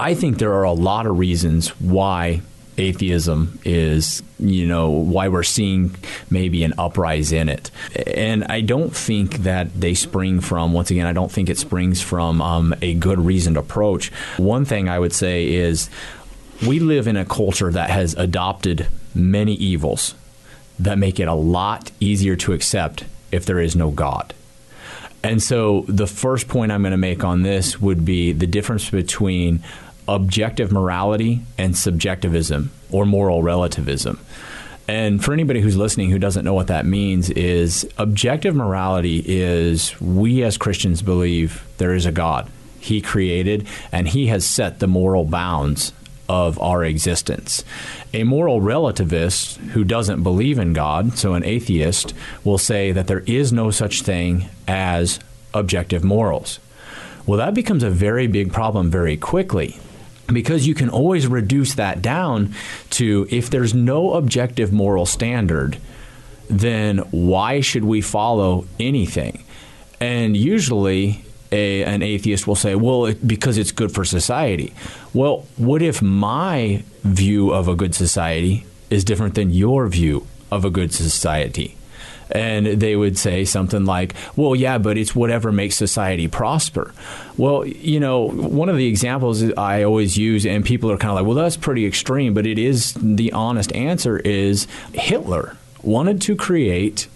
I 0.00 0.14
think 0.14 0.38
there 0.38 0.54
are 0.54 0.64
a 0.64 0.72
lot 0.72 1.06
of 1.06 1.16
reasons 1.16 1.68
why 1.80 2.42
atheism 2.78 3.60
is, 3.64 4.22
you 4.38 4.66
know, 4.66 4.88
why 4.88 5.28
we're 5.28 5.42
seeing 5.42 5.94
maybe 6.30 6.64
an 6.64 6.72
uprise 6.78 7.30
in 7.30 7.48
it. 7.48 7.70
And 8.06 8.44
I 8.44 8.62
don't 8.62 8.96
think 8.96 9.38
that 9.44 9.78
they 9.78 9.94
spring 9.94 10.40
from, 10.40 10.72
once 10.72 10.90
again, 10.90 11.06
I 11.06 11.12
don't 11.12 11.30
think 11.30 11.50
it 11.50 11.58
springs 11.58 12.00
from 12.00 12.40
um, 12.40 12.74
a 12.80 12.94
good 12.94 13.20
reasoned 13.20 13.58
approach. 13.58 14.10
One 14.38 14.64
thing 14.64 14.88
I 14.88 14.98
would 14.98 15.12
say 15.12 15.52
is 15.52 15.90
we 16.66 16.78
live 16.78 17.06
in 17.06 17.16
a 17.16 17.24
culture 17.24 17.70
that 17.72 17.90
has 17.90 18.14
adopted 18.14 18.86
many 19.14 19.54
evils 19.54 20.14
that 20.78 20.98
make 20.98 21.18
it 21.18 21.28
a 21.28 21.34
lot 21.34 21.90
easier 22.00 22.36
to 22.36 22.52
accept 22.52 23.04
if 23.30 23.44
there 23.44 23.58
is 23.58 23.74
no 23.74 23.90
God. 23.90 24.34
And 25.24 25.42
so 25.42 25.84
the 25.88 26.06
first 26.06 26.48
point 26.48 26.72
I'm 26.72 26.82
going 26.82 26.92
to 26.92 26.96
make 26.96 27.24
on 27.24 27.42
this 27.42 27.80
would 27.80 28.04
be 28.04 28.32
the 28.32 28.46
difference 28.46 28.90
between 28.90 29.62
objective 30.08 30.72
morality 30.72 31.42
and 31.58 31.76
subjectivism 31.76 32.72
or 32.90 33.06
moral 33.06 33.42
relativism. 33.42 34.18
And 34.88 35.24
for 35.24 35.32
anybody 35.32 35.60
who's 35.60 35.76
listening 35.76 36.10
who 36.10 36.18
doesn't 36.18 36.44
know 36.44 36.54
what 36.54 36.66
that 36.66 36.86
means 36.86 37.30
is 37.30 37.88
objective 37.98 38.54
morality 38.54 39.22
is 39.24 39.98
we 40.00 40.42
as 40.42 40.58
Christians 40.58 41.02
believe 41.02 41.64
there 41.78 41.94
is 41.94 42.04
a 42.04 42.12
God. 42.12 42.50
He 42.80 43.00
created 43.00 43.68
and 43.92 44.08
he 44.08 44.26
has 44.26 44.44
set 44.44 44.80
the 44.80 44.88
moral 44.88 45.24
bounds 45.24 45.92
of 46.32 46.58
our 46.62 46.82
existence. 46.82 47.62
A 48.14 48.24
moral 48.24 48.62
relativist 48.62 49.58
who 49.72 49.84
doesn't 49.84 50.22
believe 50.22 50.58
in 50.58 50.72
God, 50.72 51.18
so 51.18 51.34
an 51.34 51.44
atheist, 51.44 52.14
will 52.42 52.56
say 52.56 52.90
that 52.90 53.06
there 53.06 53.22
is 53.26 53.52
no 53.52 53.70
such 53.70 54.00
thing 54.00 54.48
as 54.66 55.20
objective 55.52 56.02
morals. 56.02 56.58
Well, 57.26 57.36
that 57.36 57.52
becomes 57.52 57.82
a 57.82 57.90
very 57.90 58.28
big 58.28 58.50
problem 58.50 58.90
very 58.90 59.18
quickly 59.18 59.76
because 60.32 60.66
you 60.66 60.74
can 60.74 60.88
always 60.88 61.26
reduce 61.26 61.74
that 61.74 62.00
down 62.00 62.54
to 62.90 63.26
if 63.30 63.50
there's 63.50 63.74
no 63.74 64.14
objective 64.14 64.72
moral 64.72 65.04
standard, 65.04 65.76
then 66.48 66.98
why 67.10 67.60
should 67.60 67.84
we 67.84 68.00
follow 68.00 68.66
anything? 68.80 69.44
And 70.00 70.34
usually, 70.34 71.26
a, 71.52 71.84
an 71.84 72.02
atheist 72.02 72.46
will 72.46 72.56
say, 72.56 72.74
well, 72.74 73.06
it, 73.06 73.26
because 73.26 73.58
it's 73.58 73.70
good 73.70 73.92
for 73.92 74.04
society. 74.04 74.72
Well, 75.12 75.46
what 75.56 75.82
if 75.82 76.02
my 76.02 76.82
view 77.02 77.52
of 77.52 77.68
a 77.68 77.74
good 77.74 77.94
society 77.94 78.66
is 78.90 79.04
different 79.04 79.34
than 79.34 79.50
your 79.50 79.86
view 79.88 80.26
of 80.50 80.64
a 80.64 80.70
good 80.70 80.92
society? 80.92 81.76
And 82.30 82.66
they 82.66 82.96
would 82.96 83.18
say 83.18 83.44
something 83.44 83.84
like, 83.84 84.14
well, 84.36 84.56
yeah, 84.56 84.78
but 84.78 84.96
it's 84.96 85.14
whatever 85.14 85.52
makes 85.52 85.76
society 85.76 86.28
prosper. 86.28 86.94
Well, 87.36 87.66
you 87.66 88.00
know, 88.00 88.30
one 88.30 88.70
of 88.70 88.76
the 88.76 88.86
examples 88.86 89.42
I 89.52 89.82
always 89.82 90.16
use, 90.16 90.46
and 90.46 90.64
people 90.64 90.90
are 90.90 90.96
kind 90.96 91.10
of 91.10 91.16
like, 91.16 91.26
well, 91.26 91.34
that's 91.34 91.58
pretty 91.58 91.84
extreme, 91.84 92.32
but 92.32 92.46
it 92.46 92.58
is 92.58 92.94
the 92.94 93.32
honest 93.32 93.70
answer 93.74 94.18
is 94.18 94.66
Hitler 94.94 95.58
wanted 95.82 96.22
to 96.22 96.34
create 96.34 97.08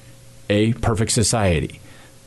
a 0.51 0.75
perfect 0.75 1.13
society. 1.13 1.81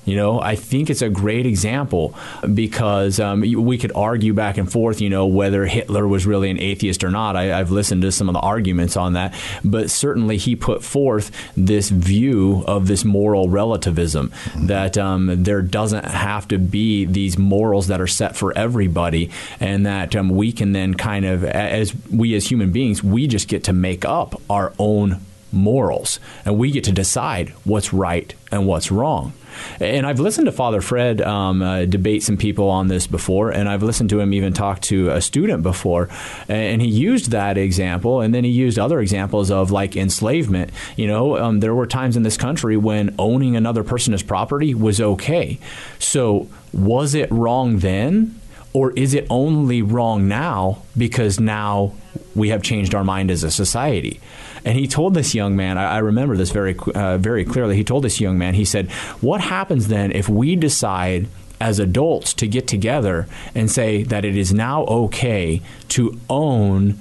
You 0.05 0.15
know, 0.15 0.41
I 0.41 0.55
think 0.55 0.89
it's 0.89 1.01
a 1.01 1.09
great 1.09 1.45
example 1.45 2.15
because 2.51 3.19
um, 3.19 3.41
we 3.41 3.77
could 3.77 3.91
argue 3.93 4.33
back 4.33 4.57
and 4.57 4.71
forth, 4.71 5.01
you 5.01 5.09
know, 5.09 5.27
whether 5.27 5.65
Hitler 5.65 6.07
was 6.07 6.25
really 6.25 6.49
an 6.49 6.59
atheist 6.59 7.03
or 7.03 7.11
not. 7.11 7.35
I, 7.35 7.45
have 7.59 7.69
listened 7.69 8.01
to 8.03 8.11
some 8.11 8.27
of 8.27 8.33
the 8.33 8.39
arguments 8.39 8.97
on 8.97 9.13
that, 9.13 9.33
but 9.63 9.91
certainly 9.91 10.37
he 10.37 10.55
put 10.55 10.83
forth 10.83 11.31
this 11.55 11.89
view 11.89 12.63
of 12.65 12.87
this 12.87 13.05
moral 13.05 13.49
relativism 13.49 14.31
that 14.55 14.97
um, 14.97 15.43
there 15.43 15.61
doesn't 15.61 16.05
have 16.05 16.47
to 16.47 16.57
be 16.57 17.05
these 17.05 17.37
morals 17.37 17.87
that 17.87 18.01
are 18.01 18.07
set 18.07 18.35
for 18.35 18.57
everybody, 18.57 19.29
and 19.59 19.85
that 19.85 20.15
um, 20.15 20.29
we 20.29 20.51
can 20.51 20.71
then 20.71 20.93
kind 20.93 21.25
of, 21.25 21.43
as 21.43 21.93
we 22.09 22.33
as 22.35 22.49
human 22.49 22.71
beings, 22.71 23.03
we 23.03 23.27
just 23.27 23.47
get 23.47 23.65
to 23.65 23.73
make 23.73 24.05
up 24.05 24.41
our 24.49 24.73
own 24.79 25.19
morals 25.51 26.19
and 26.45 26.57
we 26.57 26.71
get 26.71 26.83
to 26.85 26.91
decide 26.91 27.49
what's 27.63 27.93
right 27.93 28.33
and 28.51 28.67
what's 28.67 28.91
wrong. 28.91 29.33
And 29.79 30.05
I've 30.05 30.19
listened 30.19 30.45
to 30.45 30.51
Father 30.51 30.81
Fred 30.81 31.21
um, 31.21 31.61
uh, 31.61 31.85
debate 31.85 32.23
some 32.23 32.37
people 32.37 32.69
on 32.69 32.87
this 32.87 33.07
before, 33.07 33.51
and 33.51 33.67
I've 33.67 33.83
listened 33.83 34.09
to 34.11 34.19
him 34.19 34.33
even 34.33 34.53
talk 34.53 34.81
to 34.83 35.09
a 35.09 35.21
student 35.21 35.63
before, 35.63 36.09
and 36.47 36.81
he 36.81 36.87
used 36.87 37.31
that 37.31 37.57
example, 37.57 38.21
and 38.21 38.33
then 38.33 38.43
he 38.43 38.51
used 38.51 38.79
other 38.79 38.99
examples 38.99 39.51
of 39.51 39.71
like 39.71 39.95
enslavement. 39.95 40.71
You 40.95 41.07
know, 41.07 41.37
um, 41.37 41.59
there 41.59 41.75
were 41.75 41.87
times 41.87 42.15
in 42.15 42.23
this 42.23 42.37
country 42.37 42.77
when 42.77 43.15
owning 43.19 43.55
another 43.55 43.83
person 43.83 44.13
as 44.13 44.23
property 44.23 44.73
was 44.73 45.01
okay. 45.01 45.59
So 45.97 46.47
was 46.73 47.13
it 47.13 47.31
wrong 47.31 47.79
then? 47.79 48.39
Or 48.71 48.91
is 48.91 49.15
it 49.15 49.25
only 49.31 49.81
wrong 49.81 50.27
now 50.27 50.83
because 50.95 51.39
now 51.39 51.93
we 52.35 52.49
have 52.49 52.61
changed 52.61 52.93
our 52.93 53.03
mind 53.03 53.31
as 53.31 53.43
a 53.43 53.49
society? 53.49 54.19
And 54.65 54.77
he 54.77 54.87
told 54.87 55.13
this 55.13 55.33
young 55.33 55.55
man, 55.55 55.77
I, 55.77 55.95
I 55.95 55.97
remember 55.99 56.35
this 56.37 56.51
very, 56.51 56.75
uh, 56.95 57.17
very 57.17 57.45
clearly. 57.45 57.75
He 57.75 57.83
told 57.83 58.03
this 58.03 58.19
young 58.19 58.37
man, 58.37 58.53
he 58.53 58.65
said, 58.65 58.91
What 59.21 59.41
happens 59.41 59.87
then 59.87 60.11
if 60.11 60.27
we 60.29 60.55
decide 60.55 61.27
as 61.61 61.79
adults 61.79 62.33
to 62.33 62.47
get 62.47 62.67
together 62.67 63.27
and 63.53 63.69
say 63.69 64.03
that 64.03 64.23
it 64.25 64.35
is 64.35 64.53
now 64.53 64.83
okay 64.85 65.61
to 65.89 66.19
own 66.29 66.97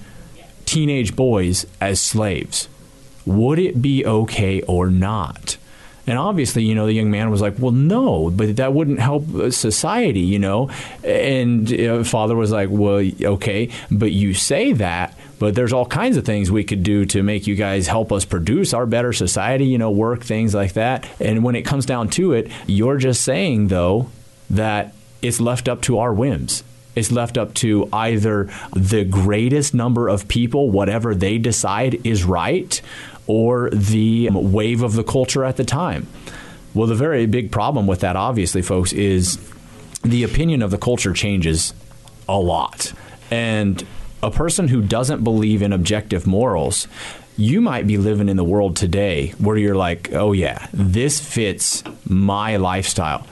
teenage 0.67 1.17
boys 1.17 1.67
as 1.81 2.01
slaves? 2.01 2.69
Would 3.27 3.59
it 3.59 3.83
be 3.83 4.05
okay 4.07 4.63
or 4.63 4.91
not? 4.91 5.59
And 6.09 6.19
obviously, 6.19 6.65
you 6.65 6.75
know, 6.75 6.87
the 6.87 6.95
young 6.95 7.11
man 7.11 7.31
was 7.31 7.43
like, 7.43 7.57
"Well, 7.59 7.73
no, 7.73 8.31
but 8.31 8.57
that 8.57 8.73
wouldn't 8.73 8.99
help 8.99 9.25
society, 9.53 10.21
you 10.21 10.39
know." 10.39 10.71
And 11.05 11.71
uh, 11.71 12.03
father 12.03 12.35
was 12.35 12.51
like, 12.51 12.71
"Well, 12.73 13.07
okay, 13.23 13.69
but 13.91 14.11
you 14.13 14.33
say 14.33 14.73
that, 14.73 15.15
but 15.39 15.55
there's 15.55 15.73
all 15.73 15.87
kinds 15.87 16.17
of 16.17 16.25
things 16.25 16.51
we 16.51 16.65
could 16.65 16.83
do 16.83 17.05
to 17.07 17.23
make 17.23 17.47
you 17.47 17.55
guys 17.55 17.87
help 17.87 18.13
us 18.13 18.25
produce 18.25 18.75
our 18.75 18.87
better 18.87 19.13
society, 19.13 19.67
you 19.67 19.79
know, 19.79 19.91
work 19.91 20.23
things 20.23 20.55
like 20.55 20.75
that. 20.75 21.09
And 21.21 21.45
when 21.45 21.55
it 21.55 21.63
comes 21.63 21.87
down 21.87 22.09
to 22.11 22.33
it, 22.33 22.51
you're 22.67 22.99
just 22.99 23.23
saying 23.23 23.69
though 23.69 24.11
that 24.51 24.95
it's 25.23 25.41
left 25.41 25.69
up 25.69 25.81
to 25.83 25.99
our 25.99 26.13
whims." 26.13 26.65
It's 26.95 27.13
left 27.13 27.39
up 27.39 27.55
to 27.55 27.89
either 27.93 28.49
the 28.75 29.05
greatest 29.05 29.73
number 29.73 30.09
of 30.09 30.27
people, 30.27 30.71
whatever 30.71 31.15
they 31.15 31.39
decide 31.39 32.01
is 32.03 32.25
right, 32.25 32.81
or 33.29 33.71
the 33.71 34.31
wave 34.33 34.83
of 34.83 34.95
the 34.95 35.05
culture 35.05 35.45
at 35.45 35.57
the 35.57 35.65
time. 35.65 36.09
Well, 36.75 36.89
the 36.89 36.97
very 36.97 37.27
big 37.27 37.53
problem 37.53 37.87
with 37.87 38.01
that, 38.01 38.17
obviously, 38.17 38.63
folks, 38.63 38.93
is 38.93 39.39
the 40.03 40.25
opinion 40.25 40.61
of 40.61 40.73
the 40.73 40.79
culture 40.79 41.13
changes 41.13 41.73
a 42.29 42.39
lot. 42.39 42.93
And 43.31 43.85
a 44.23 44.31
person 44.31 44.69
who 44.69 44.83
doesn't 44.83 45.25
believe 45.25 45.63
in 45.63 45.73
objective 45.73 46.27
morals, 46.27 46.89
you 47.37 47.61
might 47.61 47.87
be 47.87 47.99
living 47.99 48.29
in 48.29 48.37
the 48.37 48.45
world 48.45 48.77
today 48.77 49.29
where 49.39 49.57
you're 49.57 49.77
like, 49.77 50.13
oh, 50.13 50.33
yeah, 50.33 50.67
this 50.73 51.21
fits 51.21 51.85
my 52.05 52.57
lifestyle. 52.57 53.27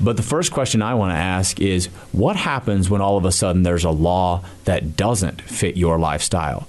But 0.00 0.16
the 0.16 0.22
first 0.22 0.52
question 0.52 0.82
I 0.82 0.94
want 0.94 1.12
to 1.12 1.18
ask 1.18 1.60
is 1.60 1.86
what 2.10 2.34
happens 2.34 2.90
when 2.90 3.00
all 3.00 3.16
of 3.16 3.24
a 3.24 3.32
sudden 3.32 3.62
there's 3.62 3.84
a 3.84 3.90
law 3.90 4.44
that 4.64 4.96
doesn't 4.96 5.40
fit 5.42 5.76
your 5.76 5.98
lifestyle? 5.98 6.66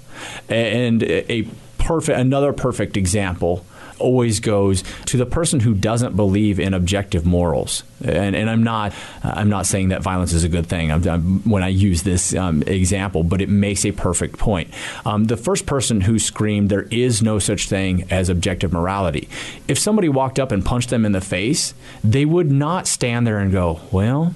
And 0.48 1.02
a 1.02 1.48
perfect 1.78 2.18
another 2.18 2.52
perfect 2.52 2.96
example 2.96 3.66
always 3.98 4.40
goes 4.40 4.82
to 5.06 5.16
the 5.16 5.26
person 5.26 5.60
who 5.60 5.74
doesn't 5.74 6.16
believe 6.16 6.60
in 6.60 6.74
objective 6.74 7.24
morals. 7.24 7.82
And, 8.04 8.36
and 8.36 8.50
I'm 8.50 8.62
not 8.62 8.92
I'm 9.22 9.48
not 9.48 9.66
saying 9.66 9.88
that 9.88 10.02
violence 10.02 10.32
is 10.32 10.44
a 10.44 10.48
good 10.48 10.66
thing 10.66 10.92
I'm, 10.92 11.06
I'm, 11.08 11.40
when 11.48 11.62
I 11.62 11.68
use 11.68 12.02
this 12.02 12.34
um, 12.34 12.62
example, 12.62 13.22
but 13.22 13.40
it 13.40 13.48
makes 13.48 13.84
a 13.84 13.92
perfect 13.92 14.38
point. 14.38 14.70
Um, 15.04 15.24
the 15.24 15.36
first 15.36 15.66
person 15.66 16.02
who 16.02 16.18
screamed, 16.18 16.68
"There 16.68 16.88
is 16.90 17.22
no 17.22 17.38
such 17.38 17.68
thing 17.68 18.06
as 18.10 18.28
objective 18.28 18.72
morality." 18.72 19.28
If 19.66 19.78
somebody 19.78 20.08
walked 20.08 20.38
up 20.38 20.52
and 20.52 20.64
punched 20.64 20.90
them 20.90 21.06
in 21.06 21.12
the 21.12 21.20
face, 21.20 21.74
they 22.04 22.24
would 22.24 22.50
not 22.50 22.86
stand 22.86 23.26
there 23.26 23.38
and 23.38 23.52
go, 23.52 23.80
"Well." 23.90 24.34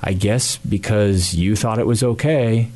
I 0.00 0.12
guess 0.12 0.58
because 0.58 1.34
you 1.34 1.56
thought 1.56 1.80
it 1.80 1.86
was 1.86 2.04
okay, 2.04 2.70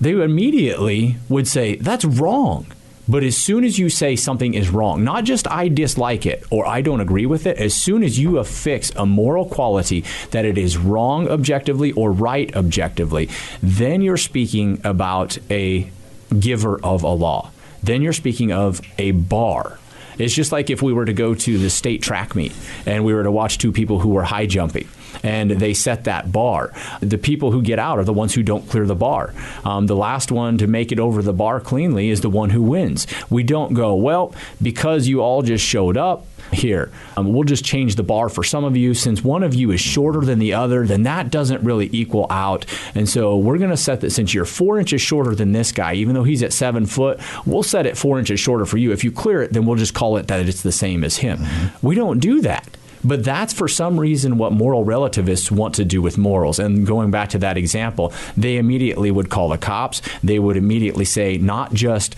they 0.00 0.12
immediately 0.12 1.16
would 1.28 1.46
say, 1.46 1.76
That's 1.76 2.04
wrong 2.04 2.66
But 3.06 3.22
as 3.22 3.36
soon 3.36 3.64
as 3.64 3.78
you 3.78 3.90
say 3.90 4.16
something 4.16 4.54
is 4.54 4.70
wrong, 4.70 5.04
not 5.04 5.24
just 5.24 5.50
I 5.50 5.68
dislike 5.68 6.24
it 6.24 6.44
or 6.50 6.66
I 6.66 6.80
don't 6.80 7.00
agree 7.00 7.26
with 7.26 7.46
it, 7.46 7.58
as 7.58 7.74
soon 7.74 8.02
as 8.02 8.18
you 8.18 8.38
affix 8.38 8.90
a 8.96 9.04
moral 9.04 9.46
quality 9.46 10.04
that 10.30 10.44
it 10.44 10.56
is 10.56 10.78
wrong 10.78 11.28
objectively 11.28 11.92
or 11.92 12.12
right 12.12 12.54
objectively, 12.56 13.28
then 13.62 14.00
you're 14.00 14.16
speaking 14.16 14.80
about 14.84 15.36
a 15.50 15.90
giver 16.38 16.80
of 16.82 17.02
a 17.02 17.08
law. 17.08 17.50
Then 17.82 18.00
you're 18.00 18.14
speaking 18.14 18.52
of 18.52 18.80
a 18.98 19.10
bar. 19.10 19.78
It's 20.16 20.34
just 20.34 20.52
like 20.52 20.70
if 20.70 20.80
we 20.80 20.92
were 20.92 21.04
to 21.04 21.12
go 21.12 21.34
to 21.34 21.58
the 21.58 21.68
state 21.68 22.00
track 22.00 22.34
meet 22.34 22.52
and 22.86 23.04
we 23.04 23.12
were 23.12 23.24
to 23.24 23.30
watch 23.30 23.58
two 23.58 23.72
people 23.72 23.98
who 23.98 24.10
were 24.10 24.22
high 24.22 24.46
jumping 24.46 24.88
and 25.24 25.50
they 25.50 25.74
set 25.74 26.04
that 26.04 26.30
bar. 26.30 26.72
The 27.00 27.18
people 27.18 27.50
who 27.50 27.62
get 27.62 27.80
out 27.80 27.98
are 27.98 28.04
the 28.04 28.12
ones 28.12 28.34
who 28.34 28.44
don't 28.44 28.68
clear 28.68 28.86
the 28.86 28.94
bar. 28.94 29.34
Um, 29.64 29.86
the 29.86 29.96
last 29.96 30.30
one 30.30 30.58
to 30.58 30.68
make 30.68 30.92
it 30.92 31.00
over 31.00 31.22
the 31.22 31.32
bar 31.32 31.58
cleanly 31.60 32.10
is 32.10 32.20
the 32.20 32.30
one 32.30 32.50
who 32.50 32.62
wins. 32.62 33.06
We 33.30 33.42
don't 33.42 33.74
go, 33.74 33.94
well, 33.96 34.34
because 34.62 35.08
you 35.08 35.20
all 35.20 35.42
just 35.42 35.64
showed 35.64 35.96
up, 35.96 36.26
here. 36.52 36.90
Um, 37.16 37.32
we'll 37.32 37.44
just 37.44 37.64
change 37.64 37.96
the 37.96 38.02
bar 38.02 38.28
for 38.28 38.44
some 38.44 38.64
of 38.64 38.76
you. 38.76 38.94
Since 38.94 39.22
one 39.22 39.42
of 39.42 39.54
you 39.54 39.70
is 39.70 39.80
shorter 39.80 40.20
than 40.20 40.38
the 40.38 40.54
other, 40.54 40.86
then 40.86 41.04
that 41.04 41.30
doesn't 41.30 41.62
really 41.62 41.88
equal 41.92 42.26
out. 42.30 42.66
And 42.94 43.08
so 43.08 43.36
we're 43.36 43.58
going 43.58 43.70
to 43.70 43.76
set 43.76 44.00
that 44.02 44.10
since 44.10 44.34
you're 44.34 44.44
four 44.44 44.78
inches 44.78 45.00
shorter 45.00 45.34
than 45.34 45.52
this 45.52 45.72
guy, 45.72 45.94
even 45.94 46.14
though 46.14 46.24
he's 46.24 46.42
at 46.42 46.52
seven 46.52 46.86
foot, 46.86 47.20
we'll 47.46 47.62
set 47.62 47.86
it 47.86 47.96
four 47.96 48.18
inches 48.18 48.40
shorter 48.40 48.66
for 48.66 48.78
you. 48.78 48.92
If 48.92 49.04
you 49.04 49.12
clear 49.12 49.42
it, 49.42 49.52
then 49.52 49.66
we'll 49.66 49.76
just 49.76 49.94
call 49.94 50.16
it 50.16 50.28
that 50.28 50.48
it's 50.48 50.62
the 50.62 50.72
same 50.72 51.04
as 51.04 51.16
him. 51.16 51.40
We 51.82 51.94
don't 51.94 52.18
do 52.18 52.40
that. 52.42 52.68
But 53.04 53.22
that's 53.22 53.52
for 53.52 53.68
some 53.68 54.00
reason 54.00 54.38
what 54.38 54.52
moral 54.52 54.84
relativists 54.84 55.50
want 55.50 55.74
to 55.76 55.84
do 55.84 56.00
with 56.00 56.16
morals. 56.16 56.58
And 56.58 56.86
going 56.86 57.10
back 57.10 57.28
to 57.30 57.38
that 57.38 57.56
example, 57.56 58.12
they 58.36 58.56
immediately 58.56 59.10
would 59.10 59.28
call 59.28 59.50
the 59.50 59.58
cops. 59.58 60.00
They 60.22 60.38
would 60.38 60.56
immediately 60.56 61.04
say, 61.04 61.36
not 61.36 61.72
just 61.74 62.16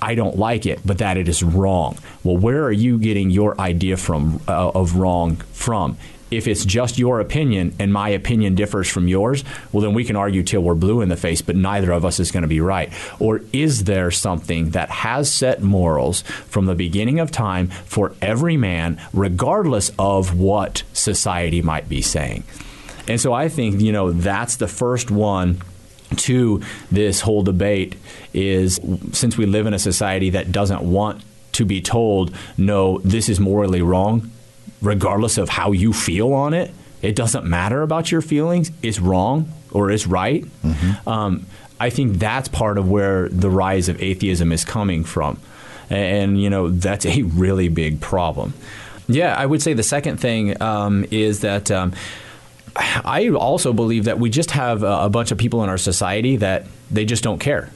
I 0.00 0.14
don't 0.14 0.36
like 0.38 0.66
it, 0.66 0.80
but 0.84 0.98
that 0.98 1.16
it 1.16 1.28
is 1.28 1.42
wrong. 1.42 1.98
Well, 2.22 2.36
where 2.36 2.64
are 2.64 2.72
you 2.72 2.98
getting 2.98 3.30
your 3.30 3.58
idea 3.60 3.96
from 3.96 4.40
uh, 4.46 4.70
of 4.70 4.96
wrong 4.96 5.36
from? 5.52 5.96
If 6.30 6.48
it's 6.48 6.64
just 6.64 6.98
your 6.98 7.20
opinion 7.20 7.74
and 7.78 7.92
my 7.92 8.08
opinion 8.08 8.54
differs 8.54 8.88
from 8.88 9.06
yours, 9.06 9.44
well, 9.72 9.82
then 9.82 9.94
we 9.94 10.04
can 10.04 10.16
argue 10.16 10.42
till 10.42 10.60
we're 10.60 10.74
blue 10.74 11.00
in 11.00 11.08
the 11.08 11.16
face, 11.16 11.40
but 11.40 11.54
neither 11.54 11.92
of 11.92 12.04
us 12.04 12.18
is 12.18 12.32
going 12.32 12.42
to 12.42 12.48
be 12.48 12.60
right. 12.60 12.92
Or 13.20 13.42
is 13.52 13.84
there 13.84 14.10
something 14.10 14.70
that 14.70 14.90
has 14.90 15.32
set 15.32 15.62
morals 15.62 16.22
from 16.22 16.66
the 16.66 16.74
beginning 16.74 17.20
of 17.20 17.30
time 17.30 17.68
for 17.68 18.14
every 18.20 18.56
man, 18.56 19.00
regardless 19.12 19.92
of 19.98 20.36
what 20.36 20.82
society 20.92 21.62
might 21.62 21.88
be 21.88 22.02
saying? 22.02 22.42
And 23.08 23.20
so 23.20 23.32
I 23.32 23.48
think, 23.48 23.80
you 23.80 23.92
know, 23.92 24.10
that's 24.10 24.56
the 24.56 24.68
first 24.68 25.10
one 25.10 25.62
to 26.16 26.62
this 26.90 27.20
whole 27.20 27.42
debate 27.42 27.96
is 28.32 28.80
since 29.12 29.36
we 29.36 29.46
live 29.46 29.66
in 29.66 29.74
a 29.74 29.78
society 29.78 30.30
that 30.30 30.52
doesn't 30.52 30.82
want 30.82 31.22
to 31.52 31.64
be 31.64 31.80
told, 31.80 32.34
no, 32.56 32.98
this 32.98 33.28
is 33.28 33.40
morally 33.40 33.82
wrong, 33.82 34.30
regardless 34.82 35.38
of 35.38 35.48
how 35.48 35.72
you 35.72 35.92
feel 35.92 36.32
on 36.32 36.54
it, 36.54 36.72
it 37.02 37.14
doesn't 37.16 37.44
matter 37.44 37.82
about 37.82 38.10
your 38.10 38.22
feelings, 38.22 38.70
it's 38.82 38.98
wrong 39.00 39.52
or 39.70 39.90
it's 39.90 40.06
right. 40.06 40.44
Um, 41.06 41.46
I 41.78 41.90
think 41.90 42.18
that's 42.18 42.48
part 42.48 42.78
of 42.78 42.88
where 42.88 43.28
the 43.28 43.50
rise 43.50 43.88
of 43.88 44.02
atheism 44.02 44.50
is 44.52 44.64
coming 44.64 45.04
from. 45.04 45.38
And, 45.90 46.40
you 46.40 46.50
know, 46.50 46.68
that's 46.68 47.06
a 47.06 47.22
really 47.22 47.68
big 47.68 48.00
problem. 48.00 48.54
Yeah, 49.08 49.34
I 49.36 49.46
would 49.46 49.62
say 49.62 49.74
the 49.74 49.82
second 49.82 50.18
thing 50.18 50.60
um, 50.62 51.04
is 51.10 51.40
that. 51.40 51.70
Um, 51.70 51.92
I 52.78 53.30
also 53.30 53.72
believe 53.72 54.04
that 54.04 54.18
we 54.18 54.28
just 54.28 54.50
have 54.50 54.82
a, 54.82 55.04
a 55.04 55.08
bunch 55.08 55.30
of 55.30 55.38
people 55.38 55.64
in 55.64 55.70
our 55.70 55.78
society 55.78 56.36
that 56.36 56.66
they 56.90 57.06
just 57.06 57.22
don't 57.24 57.38
care. 57.38 57.70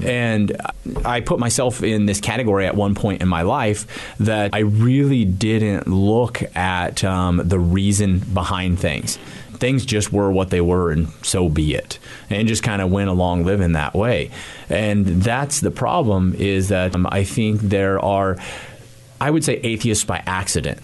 And 0.00 0.56
I 1.04 1.20
put 1.20 1.38
myself 1.38 1.82
in 1.82 2.06
this 2.06 2.20
category 2.20 2.66
at 2.66 2.74
one 2.74 2.94
point 2.94 3.22
in 3.22 3.28
my 3.28 3.42
life 3.42 3.86
that 4.18 4.54
I 4.54 4.60
really 4.60 5.24
didn't 5.24 5.86
look 5.86 6.42
at 6.56 7.04
um, 7.04 7.40
the 7.44 7.58
reason 7.58 8.20
behind 8.20 8.78
things. 8.78 9.18
Things 9.54 9.84
just 9.84 10.12
were 10.12 10.32
what 10.32 10.50
they 10.50 10.60
were, 10.60 10.90
and 10.90 11.08
so 11.22 11.48
be 11.48 11.74
it. 11.74 11.98
And 12.30 12.48
just 12.48 12.62
kind 12.64 12.82
of 12.82 12.90
went 12.90 13.10
along 13.10 13.44
living 13.44 13.72
that 13.72 13.94
way. 13.94 14.30
And 14.68 15.06
that's 15.06 15.60
the 15.60 15.70
problem 15.70 16.34
is 16.34 16.68
that 16.68 16.94
um, 16.94 17.06
I 17.10 17.22
think 17.22 17.60
there 17.60 18.00
are, 18.00 18.38
I 19.20 19.30
would 19.30 19.44
say, 19.44 19.60
atheists 19.62 20.04
by 20.04 20.22
accident 20.26 20.80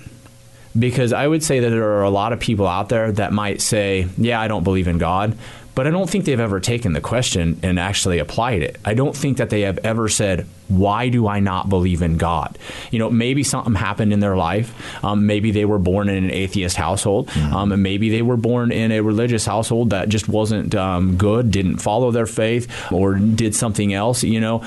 because 0.78 1.12
I 1.12 1.26
would 1.26 1.42
say 1.42 1.60
that 1.60 1.70
there 1.70 1.98
are 1.98 2.04
a 2.04 2.10
lot 2.10 2.32
of 2.32 2.40
people 2.40 2.66
out 2.66 2.88
there 2.88 3.10
that 3.12 3.32
might 3.32 3.60
say, 3.60 4.06
"Yeah, 4.16 4.40
I 4.40 4.48
don't 4.48 4.64
believe 4.64 4.88
in 4.88 4.98
God," 4.98 5.36
but 5.78 5.86
I 5.86 5.90
don't 5.90 6.10
think 6.10 6.24
they've 6.24 6.40
ever 6.40 6.58
taken 6.58 6.92
the 6.92 7.00
question 7.00 7.60
and 7.62 7.78
actually 7.78 8.18
applied 8.18 8.64
it. 8.64 8.80
I 8.84 8.94
don't 8.94 9.14
think 9.14 9.36
that 9.36 9.48
they 9.48 9.60
have 9.60 9.78
ever 9.84 10.08
said, 10.08 10.44
"Why 10.68 11.08
do 11.08 11.26
I 11.26 11.40
not 11.40 11.68
believe 11.68 12.02
in 12.02 12.16
God?" 12.16 12.58
You 12.90 12.98
know, 12.98 13.10
maybe 13.10 13.42
something 13.42 13.74
happened 13.74 14.12
in 14.12 14.20
their 14.20 14.36
life. 14.36 14.72
Um, 15.04 15.26
maybe 15.26 15.50
they 15.50 15.64
were 15.64 15.78
born 15.78 16.08
in 16.08 16.24
an 16.24 16.30
atheist 16.30 16.76
household. 16.76 17.30
Um, 17.36 17.72
and 17.72 17.82
maybe 17.82 18.10
they 18.10 18.22
were 18.22 18.36
born 18.36 18.70
in 18.72 18.92
a 18.92 19.00
religious 19.00 19.46
household 19.46 19.90
that 19.90 20.08
just 20.08 20.28
wasn't 20.28 20.74
um, 20.74 21.16
good, 21.16 21.50
didn't 21.50 21.78
follow 21.78 22.10
their 22.10 22.26
faith, 22.26 22.68
or 22.92 23.14
did 23.14 23.54
something 23.54 23.92
else. 23.92 24.22
You 24.22 24.40
know, 24.40 24.58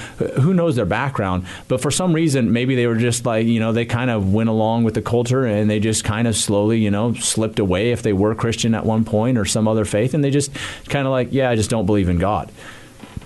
who 0.42 0.54
knows 0.54 0.76
their 0.76 0.86
background? 0.86 1.46
But 1.68 1.82
for 1.82 1.92
some 1.92 2.14
reason, 2.14 2.52
maybe 2.52 2.76
they 2.76 2.88
were 2.88 2.96
just 2.96 3.26
like, 3.26 3.46
you 3.46 3.60
know, 3.60 3.72
they 3.72 3.86
kind 3.86 4.10
of 4.10 4.34
went 4.34 4.50
along 4.50 4.84
with 4.84 4.94
the 4.94 5.02
culture 5.02 5.46
and 5.46 5.70
they 5.70 5.80
just 5.80 6.04
kind 6.04 6.28
of 6.28 6.36
slowly, 6.36 6.80
you 6.80 6.92
know, 6.92 7.14
slipped 7.14 7.60
away 7.60 7.92
if 7.92 8.02
they 8.02 8.14
were 8.14 8.36
Christian 8.36 8.74
at 8.76 8.86
one 8.86 9.06
point 9.06 9.38
or 9.38 9.46
some 9.46 9.68
other 9.68 9.86
faith, 9.86 10.14
and 10.14 10.24
they 10.24 10.32
just 10.32 10.52
kind 10.90 11.08
of 11.08 11.12
like, 11.12 11.30
yeah, 11.32 11.50
I 11.50 11.56
just 11.56 11.70
don't 11.70 11.86
believe 11.86 12.10
in 12.10 12.18
God. 12.18 12.52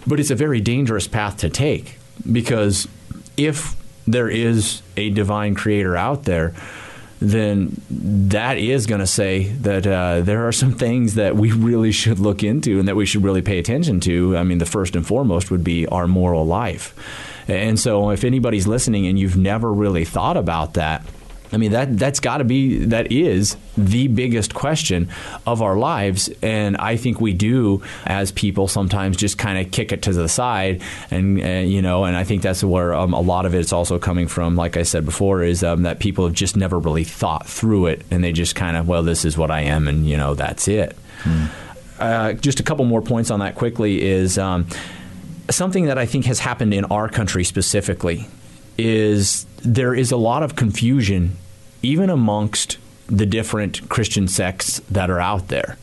But 0.08 0.20
it's 0.20 0.32
a 0.32 0.36
very 0.36 0.62
dangerous 0.62 1.08
path 1.08 1.38
to 1.38 1.50
take 1.50 1.98
because 2.32 2.88
if 3.38 3.76
there 4.08 4.30
is 4.30 4.82
a 4.98 5.10
divine 5.10 5.56
creator 5.56 5.96
out 5.96 6.24
there, 6.24 6.54
then 7.20 7.82
that 7.90 8.58
is 8.58 8.86
going 8.86 9.00
to 9.00 9.08
say 9.08 9.44
that 9.44 9.88
uh, 9.88 10.22
there 10.22 10.48
are 10.48 10.52
some 10.52 10.74
things 10.74 11.16
that 11.16 11.36
we 11.36 11.52
really 11.52 11.92
should 11.92 12.20
look 12.20 12.44
into 12.44 12.78
and 12.80 12.88
that 12.88 12.96
we 12.96 13.06
should 13.06 13.24
really 13.24 13.42
pay 13.42 13.58
attention 13.58 14.00
to. 14.02 14.38
I 14.38 14.44
mean, 14.44 14.58
the 14.58 14.66
first 14.66 14.96
and 14.96 15.06
foremost 15.06 15.50
would 15.50 15.64
be 15.64 15.88
our 15.88 16.08
moral 16.08 16.46
life. 16.46 16.94
And 17.48 17.80
so, 17.80 18.10
if 18.10 18.24
anybody's 18.24 18.68
listening 18.68 19.08
and 19.08 19.18
you've 19.18 19.38
never 19.38 19.72
really 19.72 20.04
thought 20.04 20.36
about 20.36 20.74
that, 20.74 21.06
I 21.52 21.58
mean 21.58 21.72
that 21.72 21.98
that's 21.98 22.20
got 22.20 22.38
to 22.38 22.44
be 22.44 22.86
that 22.86 23.12
is 23.12 23.58
the 23.78 24.08
biggest 24.08 24.54
question 24.54 25.10
of 25.46 25.62
our 25.62 25.78
lives, 25.78 26.30
and 26.42 26.78
I 26.78 26.98
think 26.98 27.22
we 27.22 27.34
do 27.34 27.82
as 28.06 28.32
people 28.32 28.68
sometimes 28.68 29.18
just 29.18 29.38
kind 29.38 29.66
of 29.66 29.72
kick 29.72 29.92
it 29.92 30.04
to 30.04 30.14
the 30.14 30.28
side, 30.28 30.82
and 31.12 31.42
uh, 31.42 31.48
you 31.68 31.82
know, 31.82 32.06
and 32.06 32.16
I 32.16 32.24
think 32.24 32.42
that's 32.42 32.64
where 32.64 32.94
um, 32.94 33.14
a 33.14 33.22
lot 33.22 33.46
of 33.46 33.54
it's 33.54 33.74
also 33.74 34.00
coming 34.00 34.28
from. 34.28 34.56
Like 34.56 34.78
I 34.78 34.84
said 34.84 35.06
before, 35.06 35.44
is 35.44 35.64
um, 35.64 35.84
that 35.84 36.00
people 36.00 36.26
have 36.26 36.34
just 36.34 36.56
never 36.56 36.80
really 36.80 37.04
thought 37.04 37.48
through 37.48 37.88
it, 37.88 38.06
and 38.12 38.24
they 38.24 38.32
just 38.32 38.56
kind 38.56 38.78
of 38.78 38.88
well, 38.88 39.04
this 39.04 39.26
is 39.26 39.38
what 39.38 39.52
I 39.52 39.62
am, 39.62 39.88
and 39.88 40.08
you 40.08 40.18
know, 40.18 40.34
that's 40.34 40.68
it. 40.68 40.98
Uh, 42.00 42.34
just 42.34 42.60
a 42.60 42.64
couple 42.64 42.86
more 42.86 43.02
points 43.02 43.32
on 43.32 43.40
that 43.40 43.56
quickly 43.56 44.02
is. 44.02 44.38
Um, 44.38 44.68
something 45.48 45.86
that 45.86 46.00
I 46.00 46.08
think 46.08 46.26
has 46.26 46.40
happened 46.40 46.74
in 46.74 46.86
our 46.86 47.08
country 47.08 47.44
specifically 47.44 48.28
is 48.78 49.46
there 49.62 49.94
is 49.94 50.12
a 50.12 50.18
lot 50.18 50.44
of 50.44 50.56
confusion 50.56 51.38
even 51.82 52.10
amongst 52.10 52.78
the 53.08 53.26
different 53.26 53.88
Christian 53.90 54.28
sects 54.28 54.80
that 54.90 55.10
are 55.10 55.20
out 55.20 55.48
there. 55.50 55.78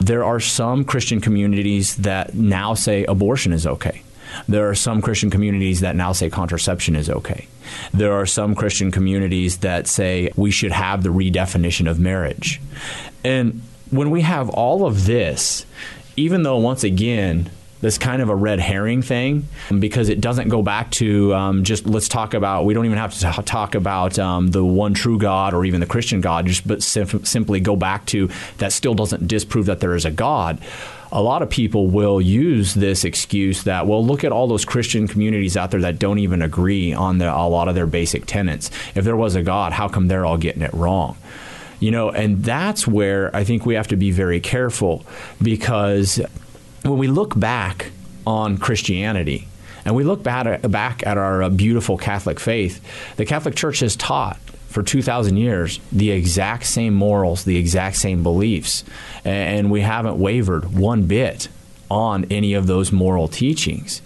There 0.00 0.24
are 0.24 0.40
some 0.40 0.84
Christian 0.84 1.20
communities 1.20 1.96
that 1.96 2.34
now 2.34 2.74
say 2.74 3.04
abortion 3.04 3.52
is 3.52 3.66
okay. 3.66 4.02
There 4.48 4.68
are 4.68 4.74
some 4.74 5.02
Christian 5.02 5.30
communities 5.30 5.80
that 5.80 5.94
now 5.94 6.12
say 6.12 6.30
contraception 6.30 6.96
is 6.96 7.10
okay. 7.10 7.46
There 7.92 8.12
are 8.12 8.26
some 8.26 8.54
Christian 8.54 8.90
communities 8.90 9.58
that 9.58 9.86
say 9.86 10.30
we 10.36 10.50
should 10.50 10.72
have 10.72 11.02
the 11.02 11.10
redefinition 11.10 11.88
of 11.88 12.00
marriage. 12.00 12.60
And 13.24 13.62
when 13.90 14.10
we 14.10 14.22
have 14.22 14.48
all 14.48 14.86
of 14.86 15.04
this, 15.06 15.66
even 16.16 16.42
though 16.42 16.56
once 16.58 16.82
again, 16.82 17.50
that's 17.82 17.98
kind 17.98 18.22
of 18.22 18.28
a 18.30 18.34
red 18.34 18.60
herring 18.60 19.02
thing 19.02 19.46
because 19.78 20.08
it 20.08 20.20
doesn't 20.20 20.48
go 20.48 20.62
back 20.62 20.90
to 20.92 21.34
um, 21.34 21.64
just 21.64 21.84
let's 21.84 22.08
talk 22.08 22.32
about 22.32 22.64
we 22.64 22.72
don't 22.72 22.86
even 22.86 22.96
have 22.96 23.12
to 23.12 23.42
talk 23.42 23.74
about 23.74 24.18
um, 24.18 24.48
the 24.48 24.64
one 24.64 24.94
true 24.94 25.18
God 25.18 25.52
or 25.52 25.64
even 25.64 25.80
the 25.80 25.86
Christian 25.86 26.20
God 26.20 26.46
just 26.46 26.66
but 26.66 26.82
sim- 26.82 27.24
simply 27.24 27.60
go 27.60 27.76
back 27.76 28.06
to 28.06 28.30
that 28.58 28.72
still 28.72 28.94
doesn't 28.94 29.26
disprove 29.26 29.66
that 29.66 29.80
there 29.80 29.94
is 29.94 30.04
a 30.04 30.10
God. 30.10 30.60
A 31.10 31.20
lot 31.20 31.42
of 31.42 31.50
people 31.50 31.88
will 31.88 32.22
use 32.22 32.72
this 32.72 33.04
excuse 33.04 33.64
that 33.64 33.86
well 33.86 34.04
look 34.04 34.22
at 34.22 34.30
all 34.30 34.46
those 34.46 34.64
Christian 34.64 35.08
communities 35.08 35.56
out 35.56 35.72
there 35.72 35.80
that 35.80 35.98
don't 35.98 36.20
even 36.20 36.40
agree 36.40 36.94
on 36.94 37.18
the, 37.18 37.30
a 37.30 37.48
lot 37.48 37.68
of 37.68 37.74
their 37.74 37.86
basic 37.86 38.26
tenets. 38.26 38.70
If 38.94 39.04
there 39.04 39.16
was 39.16 39.34
a 39.34 39.42
God 39.42 39.72
how 39.72 39.88
come 39.88 40.06
they're 40.06 40.24
all 40.24 40.38
getting 40.38 40.62
it 40.62 40.72
wrong? 40.72 41.16
You 41.80 41.90
know 41.90 42.10
and 42.10 42.44
that's 42.44 42.86
where 42.86 43.34
I 43.34 43.42
think 43.42 43.66
we 43.66 43.74
have 43.74 43.88
to 43.88 43.96
be 43.96 44.12
very 44.12 44.38
careful 44.38 45.04
because 45.42 46.20
when 46.82 46.98
we 46.98 47.08
look 47.08 47.38
back 47.38 47.90
on 48.26 48.58
Christianity 48.58 49.48
and 49.84 49.94
we 49.94 50.04
look 50.04 50.22
back 50.22 51.06
at, 51.06 51.18
our 51.18 51.42
uh, 51.42 51.48
beautiful 51.48 51.96
Catholic 51.96 52.38
faith, 52.38 52.80
the 53.16 53.24
Catholic 53.24 53.54
Church 53.54 53.80
has 53.80 53.96
taught 53.96 54.38
for 54.68 54.82
2,000 54.82 55.36
years 55.36 55.80
the 55.90 56.10
exact 56.10 56.64
same 56.64 56.94
morals, 56.94 57.44
the 57.44 57.56
exact 57.56 57.96
same 57.96 58.22
beliefs, 58.22 58.84
and 59.24 59.70
we 59.70 59.80
haven't 59.80 60.18
wavered 60.18 60.74
one 60.74 61.02
bit 61.06 61.48
on 61.92 62.24
any 62.30 62.54
of 62.54 62.66
those 62.66 62.90
moral 62.90 63.28
teachings. 63.28 64.00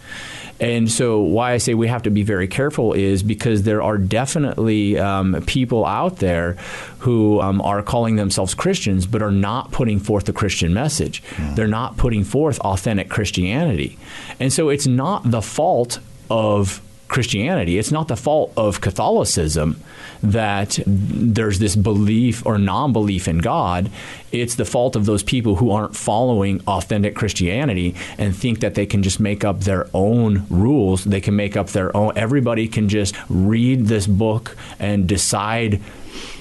And 0.59 0.91
so, 0.91 1.21
why 1.21 1.53
I 1.53 1.59
say 1.59 1.75
we 1.75 1.87
have 1.89 2.03
to 2.05 2.11
be 2.11 2.23
very 2.23 2.49
careful 2.49 2.95
is 2.95 3.23
because 3.23 3.65
there 3.65 3.83
are 3.83 3.99
definitely 3.99 4.99
um, 4.99 5.43
people 5.47 5.85
out 5.85 6.17
there 6.17 6.53
who 7.01 7.41
um, 7.43 7.61
are 7.61 7.83
calling 7.83 8.17
themselves 8.17 8.55
Christians 8.55 9.07
but 9.07 9.23
are 9.23 9.31
not 9.31 9.71
putting 9.71 10.01
forth 10.01 10.25
the 10.25 10.33
Christian 10.33 10.73
message. 10.73 11.23
They're 11.55 11.69
not 11.69 11.99
putting 11.99 12.25
forth 12.25 12.59
authentic 12.61 13.11
Christianity. 13.11 13.99
And 14.41 14.51
so, 14.51 14.71
it's 14.71 14.87
not 14.87 15.31
the 15.31 15.43
fault 15.43 15.99
of 16.31 16.81
Christianity. 17.09 17.79
It's 17.79 17.93
not 17.93 18.09
the 18.09 18.17
fault 18.17 18.53
of 18.57 18.81
Catholicism 18.81 19.81
that 20.23 20.79
there's 20.87 21.59
this 21.59 21.77
belief 21.77 22.45
or 22.45 22.59
non 22.59 22.93
belief 22.93 23.29
in 23.29 23.39
God. 23.39 23.91
It's 24.33 24.57
the 24.57 24.65
fault 24.65 24.97
of 24.97 25.07
those 25.07 25.23
people 25.23 25.57
who 25.57 25.71
aren't 25.71 25.95
following 25.95 26.61
authentic 26.67 27.15
Christianity 27.15 27.95
and 28.19 28.35
think 28.35 28.61
that 28.61 28.75
they 28.75 28.87
can 28.87 29.03
just 29.03 29.21
make 29.21 29.45
up 29.45 29.61
their 29.61 29.89
own 29.95 30.47
rules. 30.51 31.05
They 31.05 31.21
can 31.21 31.37
make 31.37 31.57
up 31.57 31.69
their 31.69 31.97
own. 31.97 32.13
Everybody 32.17 32.67
can 32.69 32.89
just 32.89 33.15
read 33.29 33.87
this 33.87 34.07
book 34.07 34.57
and 34.79 35.07
decide 35.07 35.81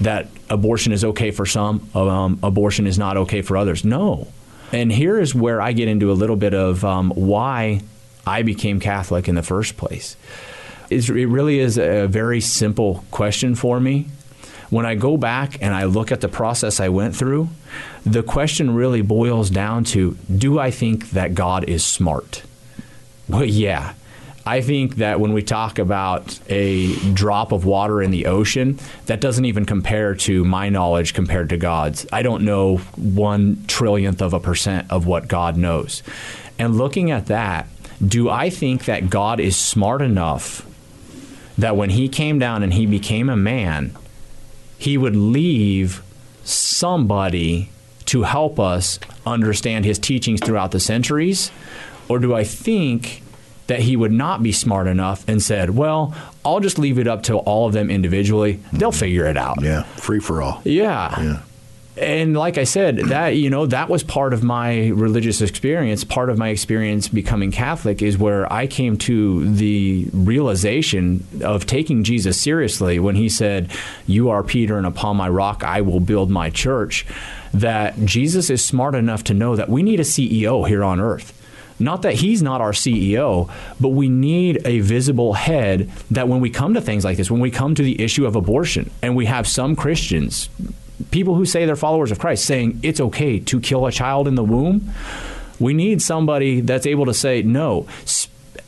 that 0.00 0.28
abortion 0.50 0.92
is 0.92 1.04
okay 1.04 1.30
for 1.30 1.46
some, 1.46 1.88
um, 1.94 2.38
abortion 2.42 2.86
is 2.86 2.98
not 2.98 3.16
okay 3.16 3.42
for 3.42 3.56
others. 3.56 3.84
No. 3.84 4.26
And 4.72 4.90
here 4.90 5.18
is 5.20 5.34
where 5.34 5.60
I 5.60 5.72
get 5.72 5.86
into 5.88 6.10
a 6.10 6.14
little 6.14 6.36
bit 6.36 6.54
of 6.54 6.84
um, 6.84 7.10
why 7.10 7.82
I 8.26 8.42
became 8.42 8.80
Catholic 8.80 9.28
in 9.28 9.36
the 9.36 9.42
first 9.42 9.76
place 9.76 10.16
it 10.90 11.08
really 11.08 11.58
is 11.58 11.78
a 11.78 12.06
very 12.06 12.40
simple 12.40 13.04
question 13.10 13.54
for 13.54 13.80
me. 13.80 14.06
When 14.70 14.84
I 14.84 14.94
go 14.96 15.16
back 15.16 15.62
and 15.62 15.74
I 15.74 15.84
look 15.84 16.10
at 16.10 16.20
the 16.20 16.28
process 16.28 16.80
I 16.80 16.88
went 16.88 17.14
through, 17.14 17.48
the 18.04 18.22
question 18.22 18.74
really 18.74 19.02
boils 19.02 19.50
down 19.50 19.84
to 19.84 20.16
do 20.34 20.58
I 20.58 20.70
think 20.70 21.10
that 21.10 21.34
God 21.34 21.64
is 21.68 21.84
smart? 21.84 22.42
Well, 23.28 23.44
yeah. 23.44 23.94
I 24.44 24.60
think 24.60 24.96
that 24.96 25.18
when 25.18 25.32
we 25.32 25.42
talk 25.42 25.80
about 25.80 26.38
a 26.48 26.94
drop 27.14 27.50
of 27.50 27.64
water 27.64 28.00
in 28.00 28.12
the 28.12 28.26
ocean, 28.26 28.78
that 29.06 29.20
doesn't 29.20 29.44
even 29.44 29.66
compare 29.66 30.14
to 30.14 30.44
my 30.44 30.68
knowledge 30.68 31.14
compared 31.14 31.48
to 31.48 31.56
God's. 31.56 32.06
I 32.12 32.22
don't 32.22 32.44
know 32.44 32.76
one 32.96 33.56
trillionth 33.66 34.22
of 34.22 34.34
a 34.34 34.40
percent 34.40 34.88
of 34.90 35.04
what 35.04 35.26
God 35.26 35.56
knows. 35.56 36.04
And 36.60 36.78
looking 36.78 37.10
at 37.10 37.26
that, 37.26 37.66
do 38.06 38.30
I 38.30 38.50
think 38.50 38.84
that 38.84 39.10
God 39.10 39.40
is 39.40 39.56
smart 39.56 40.00
enough 40.00 40.64
that 41.58 41.76
when 41.76 41.90
he 41.90 42.08
came 42.08 42.38
down 42.38 42.62
and 42.62 42.74
he 42.74 42.86
became 42.86 43.28
a 43.28 43.36
man, 43.36 43.96
he 44.78 44.98
would 44.98 45.16
leave 45.16 46.02
somebody 46.44 47.70
to 48.06 48.22
help 48.22 48.60
us 48.60 48.98
understand 49.24 49.84
his 49.84 49.98
teachings 49.98 50.40
throughout 50.40 50.70
the 50.70 50.80
centuries? 50.80 51.50
Or 52.08 52.18
do 52.18 52.34
I 52.34 52.44
think 52.44 53.22
that 53.66 53.80
he 53.80 53.96
would 53.96 54.12
not 54.12 54.42
be 54.42 54.52
smart 54.52 54.86
enough 54.86 55.28
and 55.28 55.42
said, 55.42 55.70
well, 55.70 56.14
I'll 56.44 56.60
just 56.60 56.78
leave 56.78 56.98
it 56.98 57.08
up 57.08 57.24
to 57.24 57.36
all 57.38 57.66
of 57.66 57.72
them 57.72 57.90
individually. 57.90 58.60
They'll 58.72 58.90
mm-hmm. 58.90 58.98
figure 58.98 59.26
it 59.26 59.36
out. 59.36 59.60
Yeah, 59.60 59.82
free 59.82 60.20
for 60.20 60.40
all. 60.40 60.62
Yeah. 60.64 61.20
Yeah. 61.20 61.42
And 61.98 62.36
like 62.36 62.58
I 62.58 62.64
said, 62.64 62.98
that 63.08 63.36
you 63.36 63.48
know 63.48 63.64
that 63.66 63.88
was 63.88 64.02
part 64.02 64.34
of 64.34 64.42
my 64.42 64.88
religious 64.88 65.40
experience. 65.40 66.04
Part 66.04 66.28
of 66.28 66.36
my 66.36 66.50
experience 66.50 67.08
becoming 67.08 67.50
Catholic 67.50 68.02
is 68.02 68.18
where 68.18 68.52
I 68.52 68.66
came 68.66 68.98
to 68.98 69.50
the 69.50 70.06
realization 70.12 71.26
of 71.42 71.64
taking 71.64 72.04
Jesus 72.04 72.38
seriously 72.38 72.98
when 72.98 73.14
he 73.14 73.30
said, 73.30 73.70
"You 74.06 74.28
are 74.28 74.42
Peter, 74.42 74.76
and 74.76 74.86
upon 74.86 75.16
my 75.16 75.28
rock 75.28 75.64
I 75.64 75.80
will 75.80 76.00
build 76.00 76.30
my 76.30 76.50
church." 76.50 77.06
That 77.54 78.04
Jesus 78.04 78.50
is 78.50 78.62
smart 78.62 78.94
enough 78.94 79.24
to 79.24 79.34
know 79.34 79.56
that 79.56 79.70
we 79.70 79.82
need 79.82 79.98
a 79.98 80.04
CEO 80.04 80.64
here 80.64 80.84
on 80.84 81.00
earth. 81.00 81.32
Not 81.78 82.02
that 82.02 82.14
he's 82.14 82.42
not 82.42 82.60
our 82.60 82.72
CEO, 82.72 83.48
but 83.80 83.90
we 83.90 84.10
need 84.10 84.60
a 84.66 84.80
visible 84.80 85.34
head 85.34 85.90
that 86.10 86.28
when 86.28 86.40
we 86.40 86.50
come 86.50 86.74
to 86.74 86.80
things 86.80 87.04
like 87.04 87.16
this, 87.16 87.30
when 87.30 87.40
we 87.40 87.50
come 87.50 87.74
to 87.74 87.82
the 87.82 88.00
issue 88.02 88.26
of 88.26 88.36
abortion, 88.36 88.90
and 89.02 89.16
we 89.16 89.24
have 89.26 89.46
some 89.46 89.76
Christians, 89.76 90.50
people 91.10 91.34
who 91.34 91.44
say 91.44 91.66
they're 91.66 91.76
followers 91.76 92.10
of 92.10 92.18
Christ, 92.18 92.44
saying 92.44 92.80
it's 92.82 93.00
okay 93.00 93.38
to 93.40 93.60
kill 93.60 93.86
a 93.86 93.92
child 93.92 94.28
in 94.28 94.34
the 94.34 94.44
womb, 94.44 94.92
we 95.58 95.74
need 95.74 96.02
somebody 96.02 96.60
that's 96.60 96.86
able 96.86 97.06
to 97.06 97.14
say, 97.14 97.42
no. 97.42 97.86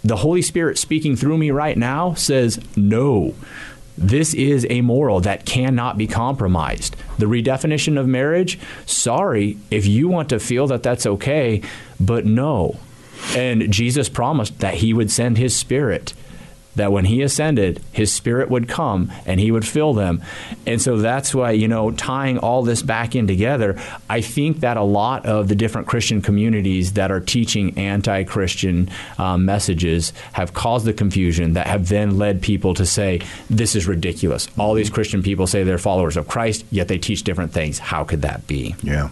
The 0.05 0.17
Holy 0.17 0.43
Spirit 0.43 0.79
speaking 0.79 1.17
through 1.17 1.39
me 1.39 1.51
right 1.51 1.77
now 1.77 2.15
says, 2.15 2.61
no. 2.77 3.35
This 3.97 4.33
is 4.33 4.65
a 4.71 4.81
moral 4.81 5.21
that 5.21 5.45
cannot 5.45 5.99
be 5.99 6.07
compromised. 6.07 6.95
The 7.19 7.27
redefinition 7.27 7.99
of 7.99 8.07
marriage, 8.07 8.59
sorry, 8.87 9.59
if 9.71 9.87
you 9.87 10.09
want 10.09 10.29
to 10.29 10.39
feel 10.39 10.69
that 10.69 10.85
that's 10.85 11.05
okay, 11.05 11.63
but 11.99 12.25
no. 12.25 12.79
And 13.35 13.73
Jesus 13.73 14.09
promised 14.09 14.61
that 14.61 14.75
he 14.75 14.95
would 14.95 15.11
send 15.11 15.37
his 15.37 15.57
spirit 15.57 16.15
that 16.79 16.93
when 16.93 17.05
he 17.05 17.23
ascended, 17.23 17.81
his 17.93 18.13
spirit 18.13 18.51
would 18.51 18.69
come 18.69 19.13
and 19.27 19.39
he 19.39 19.51
would 19.53 19.67
fill 19.67 19.93
them. 19.95 20.23
And 20.67 20.81
so 20.81 20.97
that's 20.97 21.35
why, 21.35 21.53
you 21.53 21.69
know, 21.69 21.91
tying 21.93 22.39
all 22.39 22.63
this 22.63 22.83
back 22.83 23.15
in 23.15 23.27
together, 23.27 23.79
I 24.09 24.21
think 24.21 24.61
that 24.61 24.77
a 24.77 24.83
lot 24.83 25.27
of 25.27 25.49
the 25.49 25.55
different 25.55 25.87
Christian 25.87 26.23
communities 26.23 26.95
that 26.95 27.11
are 27.11 27.21
teaching 27.21 27.77
anti 27.79 28.25
Christian 28.25 28.91
um, 29.19 29.45
messages 29.45 30.13
have 30.33 30.55
caused 30.55 30.87
the 30.87 30.93
confusion 30.93 31.53
that 31.53 31.67
have 31.67 31.89
then 31.89 32.19
led 32.19 32.43
people 32.43 32.75
to 32.75 32.87
say, 32.87 33.21
this 33.51 33.77
is 33.77 33.87
ridiculous. 33.87 34.49
All 34.59 34.75
these 34.75 34.91
Christian 34.91 35.23
people 35.23 35.47
say 35.47 35.63
they're 35.63 35.79
followers 35.79 36.17
of 36.17 36.29
Christ, 36.29 36.65
yet 36.71 36.89
they 36.89 36.99
teach 36.99 37.23
different 37.23 37.53
things. 37.53 37.79
How 37.79 38.05
could 38.05 38.23
that 38.23 38.47
be? 38.47 38.75
Yeah. 38.83 39.11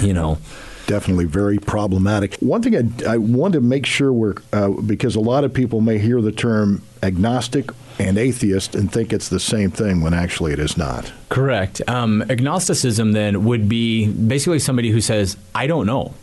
You 0.00 0.12
know? 0.12 0.38
Definitely 0.86 1.24
very 1.24 1.58
problematic. 1.58 2.36
One 2.36 2.62
thing 2.62 2.76
I, 2.76 3.12
I 3.12 3.16
want 3.18 3.54
to 3.54 3.60
make 3.60 3.86
sure 3.86 4.12
we're, 4.12 4.34
uh, 4.52 4.70
because 4.70 5.16
a 5.16 5.20
lot 5.20 5.44
of 5.44 5.52
people 5.52 5.80
may 5.80 5.98
hear 5.98 6.20
the 6.20 6.32
term 6.32 6.82
agnostic 7.02 7.70
and 7.98 8.18
atheist 8.18 8.74
and 8.74 8.90
think 8.90 9.12
it's 9.12 9.28
the 9.28 9.40
same 9.40 9.70
thing 9.70 10.00
when 10.00 10.14
actually 10.14 10.52
it 10.52 10.58
is 10.58 10.76
not. 10.76 11.12
Correct. 11.28 11.82
Um, 11.88 12.22
agnosticism 12.28 13.12
then 13.12 13.44
would 13.44 13.68
be 13.68 14.08
basically 14.08 14.58
somebody 14.58 14.90
who 14.90 15.00
says, 15.00 15.36
I 15.54 15.66
don't 15.66 15.86
know. 15.86 16.14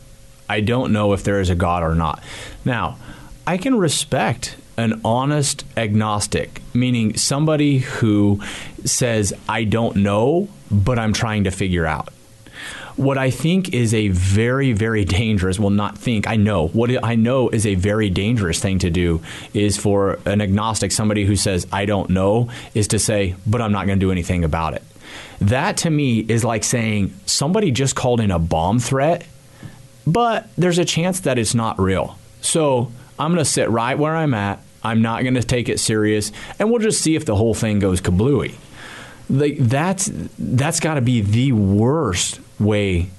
I 0.47 0.61
don't 0.61 0.91
know 0.91 1.13
if 1.13 1.23
there 1.23 1.39
is 1.39 1.49
a 1.49 1.55
God 1.55 1.83
or 1.83 1.95
not. 1.95 2.23
Now, 2.65 2.97
I 3.45 3.57
can 3.57 3.77
respect 3.77 4.55
an 4.77 5.01
honest 5.03 5.65
agnostic, 5.77 6.61
meaning 6.73 7.17
somebody 7.17 7.79
who 7.79 8.41
says, 8.85 9.33
I 9.47 9.65
don't 9.65 9.97
know, 9.97 10.47
but 10.71 10.97
I'm 10.97 11.13
trying 11.13 11.43
to 11.43 11.51
figure 11.51 11.85
out. 11.85 12.09
What 12.99 13.17
I 13.17 13.31
think 13.31 13.73
is 13.73 13.93
a 13.93 14.09
very, 14.09 14.73
very 14.73 15.05
dangerous, 15.05 15.57
well, 15.57 15.69
not 15.69 15.97
think, 15.97 16.27
I 16.27 16.35
know. 16.35 16.67
What 16.67 17.01
I 17.01 17.15
know 17.15 17.47
is 17.47 17.65
a 17.65 17.75
very 17.75 18.09
dangerous 18.09 18.59
thing 18.59 18.79
to 18.79 18.89
do 18.89 19.21
is 19.53 19.77
for 19.77 20.19
an 20.25 20.41
agnostic, 20.41 20.91
somebody 20.91 21.23
who 21.23 21.37
says, 21.37 21.65
I 21.71 21.85
don't 21.85 22.09
know, 22.09 22.49
is 22.73 22.89
to 22.89 22.99
say, 22.99 23.37
but 23.47 23.61
I'm 23.61 23.71
not 23.71 23.85
going 23.85 23.97
to 23.97 24.05
do 24.05 24.11
anything 24.11 24.43
about 24.43 24.73
it. 24.73 24.83
That 25.39 25.77
to 25.77 25.89
me 25.89 26.19
is 26.19 26.43
like 26.43 26.65
saying 26.65 27.13
somebody 27.25 27.71
just 27.71 27.95
called 27.95 28.19
in 28.19 28.31
a 28.31 28.39
bomb 28.39 28.79
threat, 28.79 29.25
but 30.05 30.49
there's 30.57 30.77
a 30.77 30.83
chance 30.83 31.21
that 31.21 31.39
it's 31.39 31.55
not 31.55 31.79
real. 31.79 32.17
So 32.41 32.91
I'm 33.17 33.31
going 33.31 33.45
to 33.45 33.49
sit 33.49 33.69
right 33.69 33.97
where 33.97 34.13
I'm 34.13 34.33
at. 34.33 34.61
I'm 34.83 35.01
not 35.01 35.21
going 35.21 35.35
to 35.35 35.43
take 35.43 35.69
it 35.69 35.79
serious, 35.79 36.33
and 36.59 36.69
we'll 36.69 36.79
just 36.79 37.01
see 37.01 37.15
if 37.15 37.23
the 37.23 37.37
whole 37.37 37.53
thing 37.53 37.79
goes 37.79 38.01
kablooey 38.01 38.55
like 39.29 39.57
that's 39.57 40.09
that's 40.39 40.79
got 40.79 40.95
to 40.95 41.01
be 41.01 41.21
the 41.21 41.51
worst 41.51 42.39
way 42.59 43.09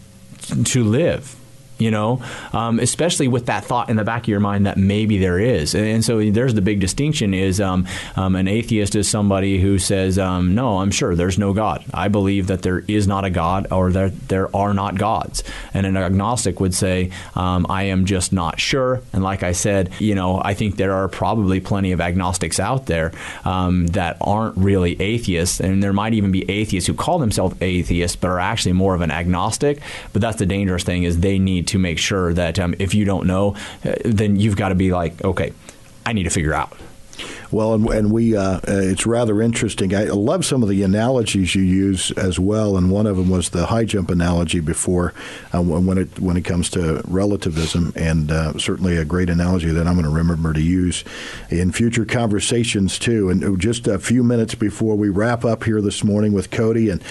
to 0.65 0.85
live 0.85 1.37
you 1.81 1.91
know? 1.91 2.23
Um, 2.53 2.79
especially 2.79 3.29
with 3.29 3.47
that 3.47 3.65
thought 3.65 3.89
in 3.89 3.97
the 3.97 4.05
back 4.05 4.23
of 4.23 4.29
your 4.29 4.41
mind 4.41 4.67
that 4.67 4.77
maybe 4.77 5.19
there 5.19 5.39
is. 5.39 5.75
And, 5.75 5.87
and 5.87 6.05
so 6.05 6.31
there's 6.31 6.55
the 6.55 6.63
big 6.63 6.81
distinction 6.81 7.35
is 7.35 7.61
um, 7.61 7.87
um, 8.17 8.37
an 8.37 8.49
atheist 8.49 8.95
is 8.95 9.09
somebody 9.09 9.61
who 9.61 9.79
says 9.79 10.19
um, 10.19 10.55
no 10.55 10.79
i'm 10.79 10.91
sure 10.91 11.15
there's 11.15 11.39
no 11.39 11.53
god. 11.53 11.85
I 11.93 12.09
believe 12.09 12.49
that 12.49 12.63
there 12.63 12.81
is 12.81 13.07
not 13.07 13.25
a 13.25 13.31
god 13.31 13.69
or 13.71 13.93
that 13.93 14.29
there 14.29 14.55
are 14.55 14.75
not 14.75 14.99
gods. 14.99 15.43
And 15.75 15.87
an 15.87 15.97
agnostic 15.97 16.61
would 16.61 16.75
say 16.75 17.11
um, 17.35 17.67
i 17.69 17.85
am 17.85 18.05
just 18.05 18.33
not 18.33 18.61
sure. 18.61 19.03
And 19.13 19.23
like 19.23 19.43
i 19.43 19.53
said 19.53 19.91
you 19.99 20.15
know 20.15 20.41
i 20.45 20.55
think 20.55 20.77
there 20.77 20.95
are 20.95 21.09
probably 21.09 21.61
plenty 21.61 21.93
of 21.93 22.01
agnostics 22.01 22.61
out 22.61 22.87
there 22.87 23.13
um, 23.45 23.87
that 23.89 24.17
aren't 24.21 24.57
really 24.57 25.01
atheists. 25.01 25.61
And 25.61 25.83
there 25.83 25.93
might 25.93 26.15
even 26.15 26.33
be 26.33 26.49
atheists 26.51 26.87
who 26.87 26.95
call 26.95 27.19
themselves 27.19 27.57
atheists 27.61 28.17
but 28.17 28.29
are 28.29 28.41
actually 28.41 28.73
more 28.73 28.95
of 28.95 29.01
an 29.01 29.11
agnostic. 29.11 29.81
But 30.13 30.23
that's 30.23 30.39
the 30.39 30.47
dangerous 30.47 30.85
thing 30.85 31.05
is 31.05 31.21
they 31.21 31.39
need 31.39 31.67
to 31.71 31.79
make 31.79 31.99
sure 31.99 32.33
that 32.35 32.59
um, 32.59 32.75
if 32.79 32.95
you 32.95 33.05
don't 33.05 33.27
know, 33.27 33.57
uh, 33.85 33.93
then 34.05 34.37
you've 34.37 34.57
got 34.57 34.71
to 34.71 34.75
be 34.75 34.93
like, 34.93 35.25
okay, 35.25 35.53
I 36.05 36.13
need 36.13 36.25
to 36.25 36.31
figure 36.31 36.55
out. 36.55 36.77
Well, 37.51 37.75
and, 37.75 37.89
and 37.89 38.13
we, 38.13 38.37
uh, 38.37 38.43
uh, 38.43 38.61
it's 38.67 39.07
rather 39.07 39.43
interesting. 39.43 39.95
I 39.95 40.05
love 40.05 40.45
some 40.45 40.63
of 40.63 40.69
the 40.69 40.83
analogies 40.83 41.55
you 41.55 41.63
use 41.63 42.13
as 42.13 42.39
well, 42.39 42.77
and 42.77 42.91
one 42.91 43.07
of 43.07 43.17
them 43.17 43.29
was 43.29 43.51
the 43.51 43.67
high 43.67 43.85
jump 43.85 44.11
analogy 44.11 44.61
before, 44.61 45.13
uh, 45.53 45.61
when 45.61 45.99
it 45.99 46.21
when 46.21 46.37
it 46.37 46.45
comes 46.45 46.71
to 46.71 47.03
relativism, 47.07 47.93
and 47.97 48.31
uh, 48.31 48.57
certainly 48.59 48.97
a 48.97 49.05
great 49.05 49.29
analogy 49.29 49.71
that 49.73 49.87
I'm 49.87 49.95
going 49.95 50.05
to 50.05 50.11
remember 50.11 50.53
to 50.53 50.63
use 50.63 51.05
in 51.51 51.73
future 51.73 52.05
conversations 52.05 52.99
too. 52.99 53.31
And 53.31 53.61
just 53.61 53.89
a 53.89 53.99
few 53.99 54.23
minutes 54.23 54.55
before 54.55 54.95
we 54.97 55.09
wrap 55.09 55.45
up 55.45 55.65
here 55.65 55.81
this 55.81 56.05
morning 56.05 56.33
with 56.33 56.51
Cody 56.51 56.89
and. 56.89 57.03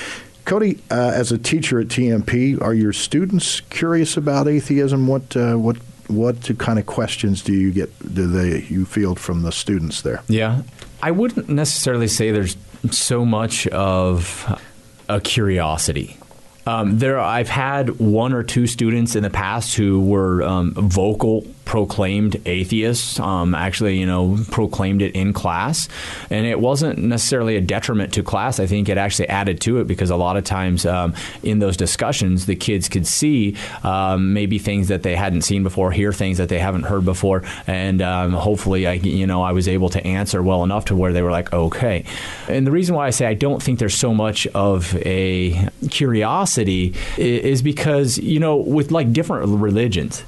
Cody, 0.49 0.79
uh, 0.89 1.11
as 1.13 1.31
a 1.31 1.37
teacher 1.37 1.79
at 1.79 1.89
TMP, 1.89 2.59
are 2.59 2.73
your 2.73 2.91
students 2.91 3.59
curious 3.69 4.17
about 4.17 4.47
atheism? 4.47 5.05
What 5.05 5.37
uh, 5.37 5.53
what 5.57 5.77
what 6.07 6.57
kind 6.57 6.79
of 6.79 6.87
questions 6.87 7.43
do 7.43 7.53
you 7.53 7.71
get? 7.71 8.15
Do 8.15 8.25
they 8.25 8.61
you 8.63 8.85
field 8.85 9.19
from 9.19 9.43
the 9.43 9.51
students 9.51 10.01
there? 10.01 10.23
Yeah. 10.27 10.63
I 11.03 11.11
wouldn't 11.11 11.49
necessarily 11.49 12.07
say 12.07 12.31
there's 12.31 12.57
so 12.89 13.25
much 13.25 13.67
of 13.67 14.59
a 15.07 15.21
curiosity. 15.21 16.17
Um, 16.65 16.97
there, 16.97 17.19
I've 17.19 17.49
had 17.49 17.99
one 17.99 18.33
or 18.33 18.41
two 18.41 18.65
students 18.65 19.15
in 19.15 19.21
the 19.21 19.29
past 19.29 19.75
who 19.75 20.01
were 20.01 20.41
um, 20.41 20.73
vocal, 20.73 21.45
proclaimed 21.69 22.41
atheists. 22.47 23.19
Um, 23.19 23.53
actually, 23.53 23.99
you 23.99 24.05
know, 24.07 24.39
proclaimed 24.49 25.03
it 25.03 25.13
in 25.13 25.33
class, 25.33 25.87
and 26.31 26.47
it 26.47 26.59
wasn't 26.59 26.97
necessarily 26.97 27.57
a 27.57 27.61
detriment 27.61 28.11
to 28.15 28.23
class. 28.23 28.59
I 28.59 28.65
think 28.65 28.89
it 28.89 28.97
actually 28.97 29.29
added 29.29 29.61
to 29.61 29.77
it 29.77 29.85
because 29.85 30.09
a 30.09 30.15
lot 30.15 30.35
of 30.35 30.43
times 30.43 30.87
um, 30.87 31.13
in 31.43 31.59
those 31.59 31.77
discussions, 31.77 32.47
the 32.47 32.55
kids 32.55 32.89
could 32.89 33.05
see 33.05 33.55
um, 33.83 34.33
maybe 34.33 34.57
things 34.57 34.87
that 34.87 35.03
they 35.03 35.15
hadn't 35.15 35.43
seen 35.43 35.61
before, 35.61 35.91
hear 35.91 36.11
things 36.11 36.39
that 36.39 36.49
they 36.49 36.57
haven't 36.57 36.85
heard 36.85 37.05
before, 37.05 37.43
and 37.67 38.01
um, 38.01 38.33
hopefully, 38.33 38.87
I, 38.87 38.93
you 38.93 39.27
know, 39.27 39.43
I 39.43 39.51
was 39.51 39.67
able 39.67 39.89
to 39.89 40.03
answer 40.03 40.41
well 40.41 40.63
enough 40.63 40.85
to 40.85 40.95
where 40.95 41.13
they 41.13 41.21
were 41.21 41.29
like, 41.29 41.53
okay. 41.53 42.03
And 42.47 42.65
the 42.65 42.71
reason 42.71 42.95
why 42.95 43.05
I 43.05 43.11
say 43.11 43.27
I 43.27 43.35
don't 43.35 43.61
think 43.61 43.77
there's 43.77 43.93
so 43.93 44.11
much 44.11 44.47
of 44.55 44.95
a 45.05 45.69
curiosity 45.91 46.95
is 47.15 47.61
because 47.61 48.17
you 48.17 48.39
know, 48.39 48.55
with 48.55 48.89
like 48.89 49.13
different 49.13 49.47
religions. 49.61 50.23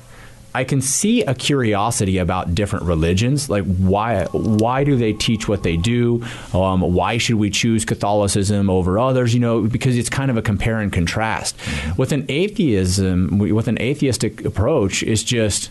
I 0.53 0.63
can 0.63 0.81
see 0.81 1.23
a 1.23 1.33
curiosity 1.33 2.17
about 2.17 2.53
different 2.53 2.85
religions, 2.85 3.49
like 3.49 3.63
why 3.63 4.25
why 4.31 4.83
do 4.83 4.95
they 4.95 5.13
teach 5.13 5.47
what 5.47 5.63
they 5.63 5.77
do? 5.77 6.23
Um, 6.53 6.81
why 6.81 7.17
should 7.17 7.35
we 7.35 7.49
choose 7.49 7.85
Catholicism 7.85 8.69
over 8.69 8.99
others? 8.99 9.33
You 9.33 9.39
know, 9.39 9.61
because 9.61 9.97
it's 9.97 10.09
kind 10.09 10.29
of 10.29 10.37
a 10.37 10.41
compare 10.41 10.79
and 10.79 10.91
contrast. 10.91 11.55
With 11.97 12.11
an 12.11 12.25
atheism, 12.27 13.37
with 13.37 13.67
an 13.67 13.79
atheistic 13.81 14.43
approach, 14.43 15.03
it's 15.03 15.23
just 15.23 15.69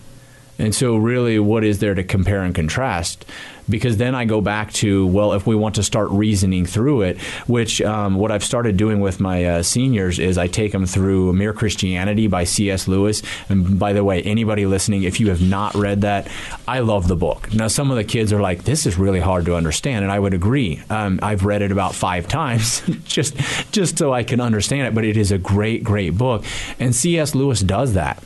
and 0.60 0.74
so, 0.74 0.96
really, 0.96 1.38
what 1.38 1.64
is 1.64 1.78
there 1.78 1.94
to 1.94 2.04
compare 2.04 2.42
and 2.42 2.54
contrast? 2.54 3.24
Because 3.68 3.96
then 3.96 4.14
I 4.14 4.24
go 4.24 4.40
back 4.40 4.72
to, 4.74 5.06
well, 5.06 5.32
if 5.32 5.46
we 5.46 5.54
want 5.54 5.74
to 5.76 5.82
start 5.82 6.10
reasoning 6.10 6.66
through 6.66 7.02
it, 7.02 7.20
which 7.46 7.80
um, 7.82 8.14
what 8.14 8.30
I've 8.30 8.44
started 8.44 8.76
doing 8.76 9.00
with 9.00 9.20
my 9.20 9.44
uh, 9.44 9.62
seniors 9.62 10.18
is 10.18 10.38
I 10.38 10.46
take 10.46 10.72
them 10.72 10.86
through 10.86 11.32
Mere 11.32 11.52
Christianity 11.52 12.26
by 12.26 12.44
C.S. 12.44 12.88
Lewis. 12.88 13.22
And 13.48 13.78
by 13.78 13.92
the 13.92 14.04
way, 14.04 14.22
anybody 14.22 14.66
listening, 14.66 15.02
if 15.02 15.20
you 15.20 15.28
have 15.28 15.42
not 15.42 15.74
read 15.74 16.02
that, 16.02 16.28
I 16.66 16.80
love 16.80 17.08
the 17.08 17.16
book. 17.16 17.52
Now, 17.52 17.68
some 17.68 17.90
of 17.90 17.96
the 17.96 18.04
kids 18.04 18.32
are 18.32 18.40
like, 18.40 18.64
this 18.64 18.86
is 18.86 18.96
really 18.96 19.20
hard 19.20 19.44
to 19.46 19.56
understand, 19.56 20.04
and 20.04 20.12
I 20.12 20.18
would 20.18 20.34
agree. 20.34 20.82
Um, 20.90 21.18
I've 21.22 21.44
read 21.44 21.62
it 21.62 21.72
about 21.72 21.94
five 21.94 22.28
times 22.40 22.82
just, 23.04 23.36
just 23.72 23.98
so 23.98 24.12
I 24.12 24.22
can 24.22 24.40
understand 24.40 24.86
it, 24.86 24.94
but 24.94 25.04
it 25.04 25.16
is 25.16 25.32
a 25.32 25.38
great, 25.38 25.84
great 25.84 26.16
book. 26.16 26.44
And 26.78 26.94
C.S. 26.94 27.34
Lewis 27.34 27.60
does 27.60 27.94
that 27.94 28.22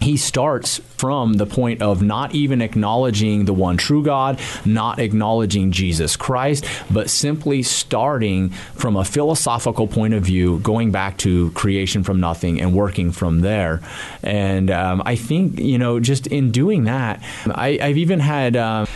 he 0.00 0.16
starts 0.16 0.78
from 0.96 1.34
the 1.34 1.46
point 1.46 1.82
of 1.82 2.02
not 2.02 2.34
even 2.34 2.60
acknowledging 2.60 3.44
the 3.44 3.52
one 3.52 3.76
true 3.76 4.02
God, 4.02 4.40
not 4.64 4.98
acknowledging 4.98 5.72
Jesus 5.72 6.16
Christ, 6.16 6.64
but 6.90 7.10
simply 7.10 7.62
starting 7.62 8.50
from 8.50 8.96
a 8.96 9.04
philosophical 9.04 9.88
point 9.88 10.14
of 10.14 10.22
view, 10.22 10.58
going 10.60 10.90
back 10.90 11.18
to 11.18 11.50
creation 11.52 12.04
from 12.04 12.20
nothing 12.20 12.60
and 12.60 12.74
working 12.74 13.12
from 13.12 13.40
there. 13.40 13.80
And 14.22 14.70
um, 14.70 15.02
I 15.04 15.16
think, 15.16 15.58
you 15.58 15.78
know, 15.78 16.00
just 16.00 16.26
in 16.26 16.50
doing 16.50 16.84
that, 16.84 17.22
I, 17.46 17.78
I've 17.80 17.98
even 17.98 18.20
had 18.20 18.56
uh, 18.56 18.86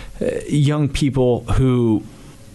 young 0.49 0.89
people 0.89 1.41
who 1.45 2.03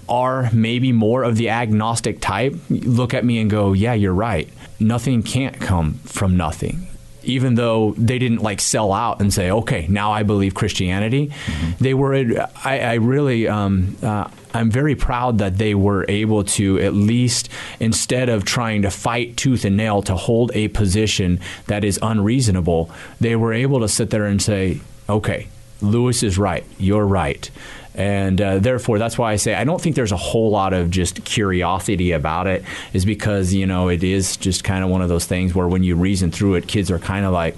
are 0.10 0.50
maybe 0.54 0.94
more 0.94 1.24
of 1.24 1.36
the 1.36 1.50
agnostic 1.50 2.22
type 2.22 2.56
look 2.70 3.14
at 3.14 3.26
me 3.26 3.40
and 3.40 3.50
go, 3.50 3.74
Yeah, 3.74 3.94
you're 3.94 4.14
right. 4.14 4.48
Nothing 4.80 5.22
can't 5.22 5.60
come 5.60 5.96
from 6.06 6.38
nothing. 6.38 6.87
Even 7.28 7.56
though 7.56 7.94
they 7.98 8.18
didn't 8.20 8.42
like 8.42 8.62
sell 8.62 8.94
out 8.94 9.20
and 9.20 9.34
say, 9.34 9.52
okay, 9.52 9.86
now 9.90 10.12
I 10.12 10.24
believe 10.24 10.54
Christianity, 10.54 11.32
they 11.80 11.94
were, 11.94 12.16
I, 12.64 12.80
I 12.80 12.94
really, 12.96 13.48
um, 13.48 13.98
uh, 14.02 14.30
I'm 14.54 14.72
very 14.72 14.96
proud 14.96 15.40
that 15.40 15.58
they 15.58 15.76
were 15.76 16.06
able 16.08 16.44
to 16.46 16.80
at 16.80 16.94
least, 16.94 17.50
instead 17.80 18.30
of 18.30 18.46
trying 18.46 18.84
to 18.84 18.90
fight 18.90 19.36
tooth 19.38 19.66
and 19.66 19.76
nail 19.76 20.02
to 20.04 20.16
hold 20.16 20.52
a 20.56 20.70
position 20.70 21.40
that 21.68 21.84
is 21.84 22.00
unreasonable, 22.02 22.90
they 23.20 23.36
were 23.36 23.54
able 23.54 23.82
to 23.82 23.88
sit 23.88 24.10
there 24.10 24.26
and 24.26 24.42
say, 24.42 24.80
okay, 25.10 25.48
Lewis 25.82 26.24
is 26.24 26.38
right, 26.38 26.66
you're 26.80 27.06
right. 27.06 27.52
And 27.98 28.40
uh, 28.40 28.60
therefore, 28.60 29.00
that's 29.00 29.18
why 29.18 29.34
I 29.34 29.38
say 29.38 29.56
I 29.56 29.64
don't 29.64 29.82
think 29.82 29.96
there's 29.96 30.12
a 30.12 30.18
whole 30.18 30.52
lot 30.52 30.72
of 30.72 30.92
just 30.92 31.26
curiosity 31.26 32.12
about 32.12 32.46
it, 32.46 32.64
is 32.94 33.06
because, 33.06 33.56
you 33.56 33.66
know, 33.66 33.90
it 33.90 34.04
is 34.04 34.38
just 34.38 34.64
kind 34.64 34.84
of 34.84 34.92
one 34.92 35.02
of 35.02 35.10
those 35.10 35.26
things 35.26 35.56
where 35.56 35.68
when 35.68 35.84
you 35.84 35.96
reason 35.96 36.30
through 36.32 36.56
it, 36.56 36.68
kids 36.68 36.92
are 36.92 37.00
kind 37.00 37.26
of 37.26 37.34
like, 37.34 37.58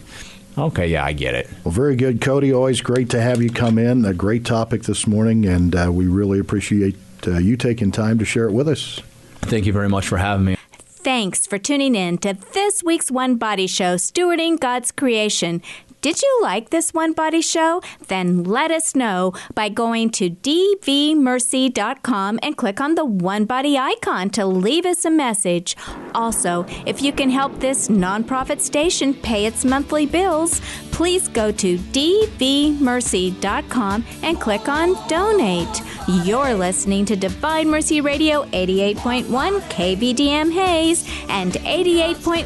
okay, 0.58 0.88
yeah, 0.88 1.04
I 1.04 1.12
get 1.12 1.36
it. 1.36 1.50
Well, 1.66 1.74
very 1.74 1.98
good, 1.98 2.22
Cody. 2.22 2.54
Always 2.54 2.80
great 2.80 3.10
to 3.10 3.22
have 3.22 3.42
you 3.42 3.50
come 3.50 3.78
in. 3.78 4.06
A 4.06 4.14
great 4.14 4.46
topic 4.46 4.84
this 4.84 5.06
morning, 5.06 5.46
and 5.46 5.76
uh, 5.76 5.90
we 5.92 6.08
really 6.08 6.40
appreciate 6.40 6.96
uh, 7.28 7.38
you 7.38 7.58
taking 7.58 7.92
time 7.92 8.18
to 8.20 8.26
share 8.26 8.48
it 8.48 8.54
with 8.54 8.70
us. 8.70 9.02
Thank 9.42 9.66
you 9.66 9.74
very 9.74 9.90
much 9.90 10.08
for 10.08 10.18
having 10.18 10.46
me. 10.46 10.56
Thanks 11.02 11.48
for 11.48 11.58
tuning 11.58 11.96
in 11.96 12.18
to 12.20 12.38
this 12.54 12.84
week's 12.84 13.10
One 13.10 13.36
Body 13.36 13.68
Show, 13.68 13.96
Stewarding 13.96 14.60
God's 14.60 14.92
Creation. 14.92 15.62
Did 16.02 16.22
you 16.22 16.40
like 16.42 16.70
this 16.70 16.94
One 16.94 17.12
Body 17.12 17.42
Show? 17.42 17.82
Then 18.08 18.46
let 18.46 18.72
us 18.72 18.96
know 18.96 19.34
by 19.54 19.68
going 19.68 20.12
to 20.12 20.30
dvmercy.com 20.30 21.20
and 22.42 22.56
click 22.56 22.80
on 22.80 22.96
the 22.96 23.04
One 23.04 23.44
Body 23.44 23.78
icon 23.78 24.30
to 24.30 24.46
leave 24.46 24.86
us 24.86 25.04
a 25.04 25.10
message. 25.10 25.76
Also, 26.16 26.66
if 26.86 27.02
you 27.02 27.12
can 27.12 27.30
help 27.30 27.60
this 27.60 27.90
nonprofit 27.90 28.62
station 28.62 29.14
pay 29.14 29.46
its 29.46 29.66
monthly 29.66 30.06
bills, 30.06 30.62
please 30.92 31.28
go 31.28 31.52
to 31.52 31.78
dvmercy.com 31.78 32.46
and 34.24 34.40
click 34.40 34.70
on 34.70 34.96
Donate. 35.10 35.82
You're 36.08 36.54
listening 36.54 37.04
to 37.06 37.18
Divine 37.18 37.68
Mercy 37.70 38.00
Radio 38.00 38.46
88.1 38.46 39.26
KVDM 39.70 40.54
Hays 40.54 41.06
and 41.28 41.54
88.1 41.54 42.46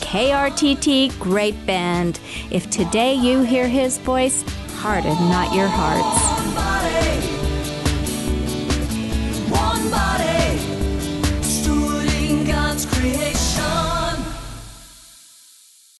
KRTT 0.00 1.18
Great 1.20 1.66
Bend. 1.66 2.18
If 2.50 2.70
today 2.70 2.93
you 2.94 3.42
hear 3.42 3.66
his 3.66 3.98
voice, 3.98 4.44
harden 4.74 5.16
not 5.28 5.52
your 5.52 5.66
hearts. 5.66 6.20
One 6.30 6.54
body, 6.54 7.18
one 9.50 9.90
body, 9.90 10.58
God's 12.46 12.86
creation. 12.86 13.53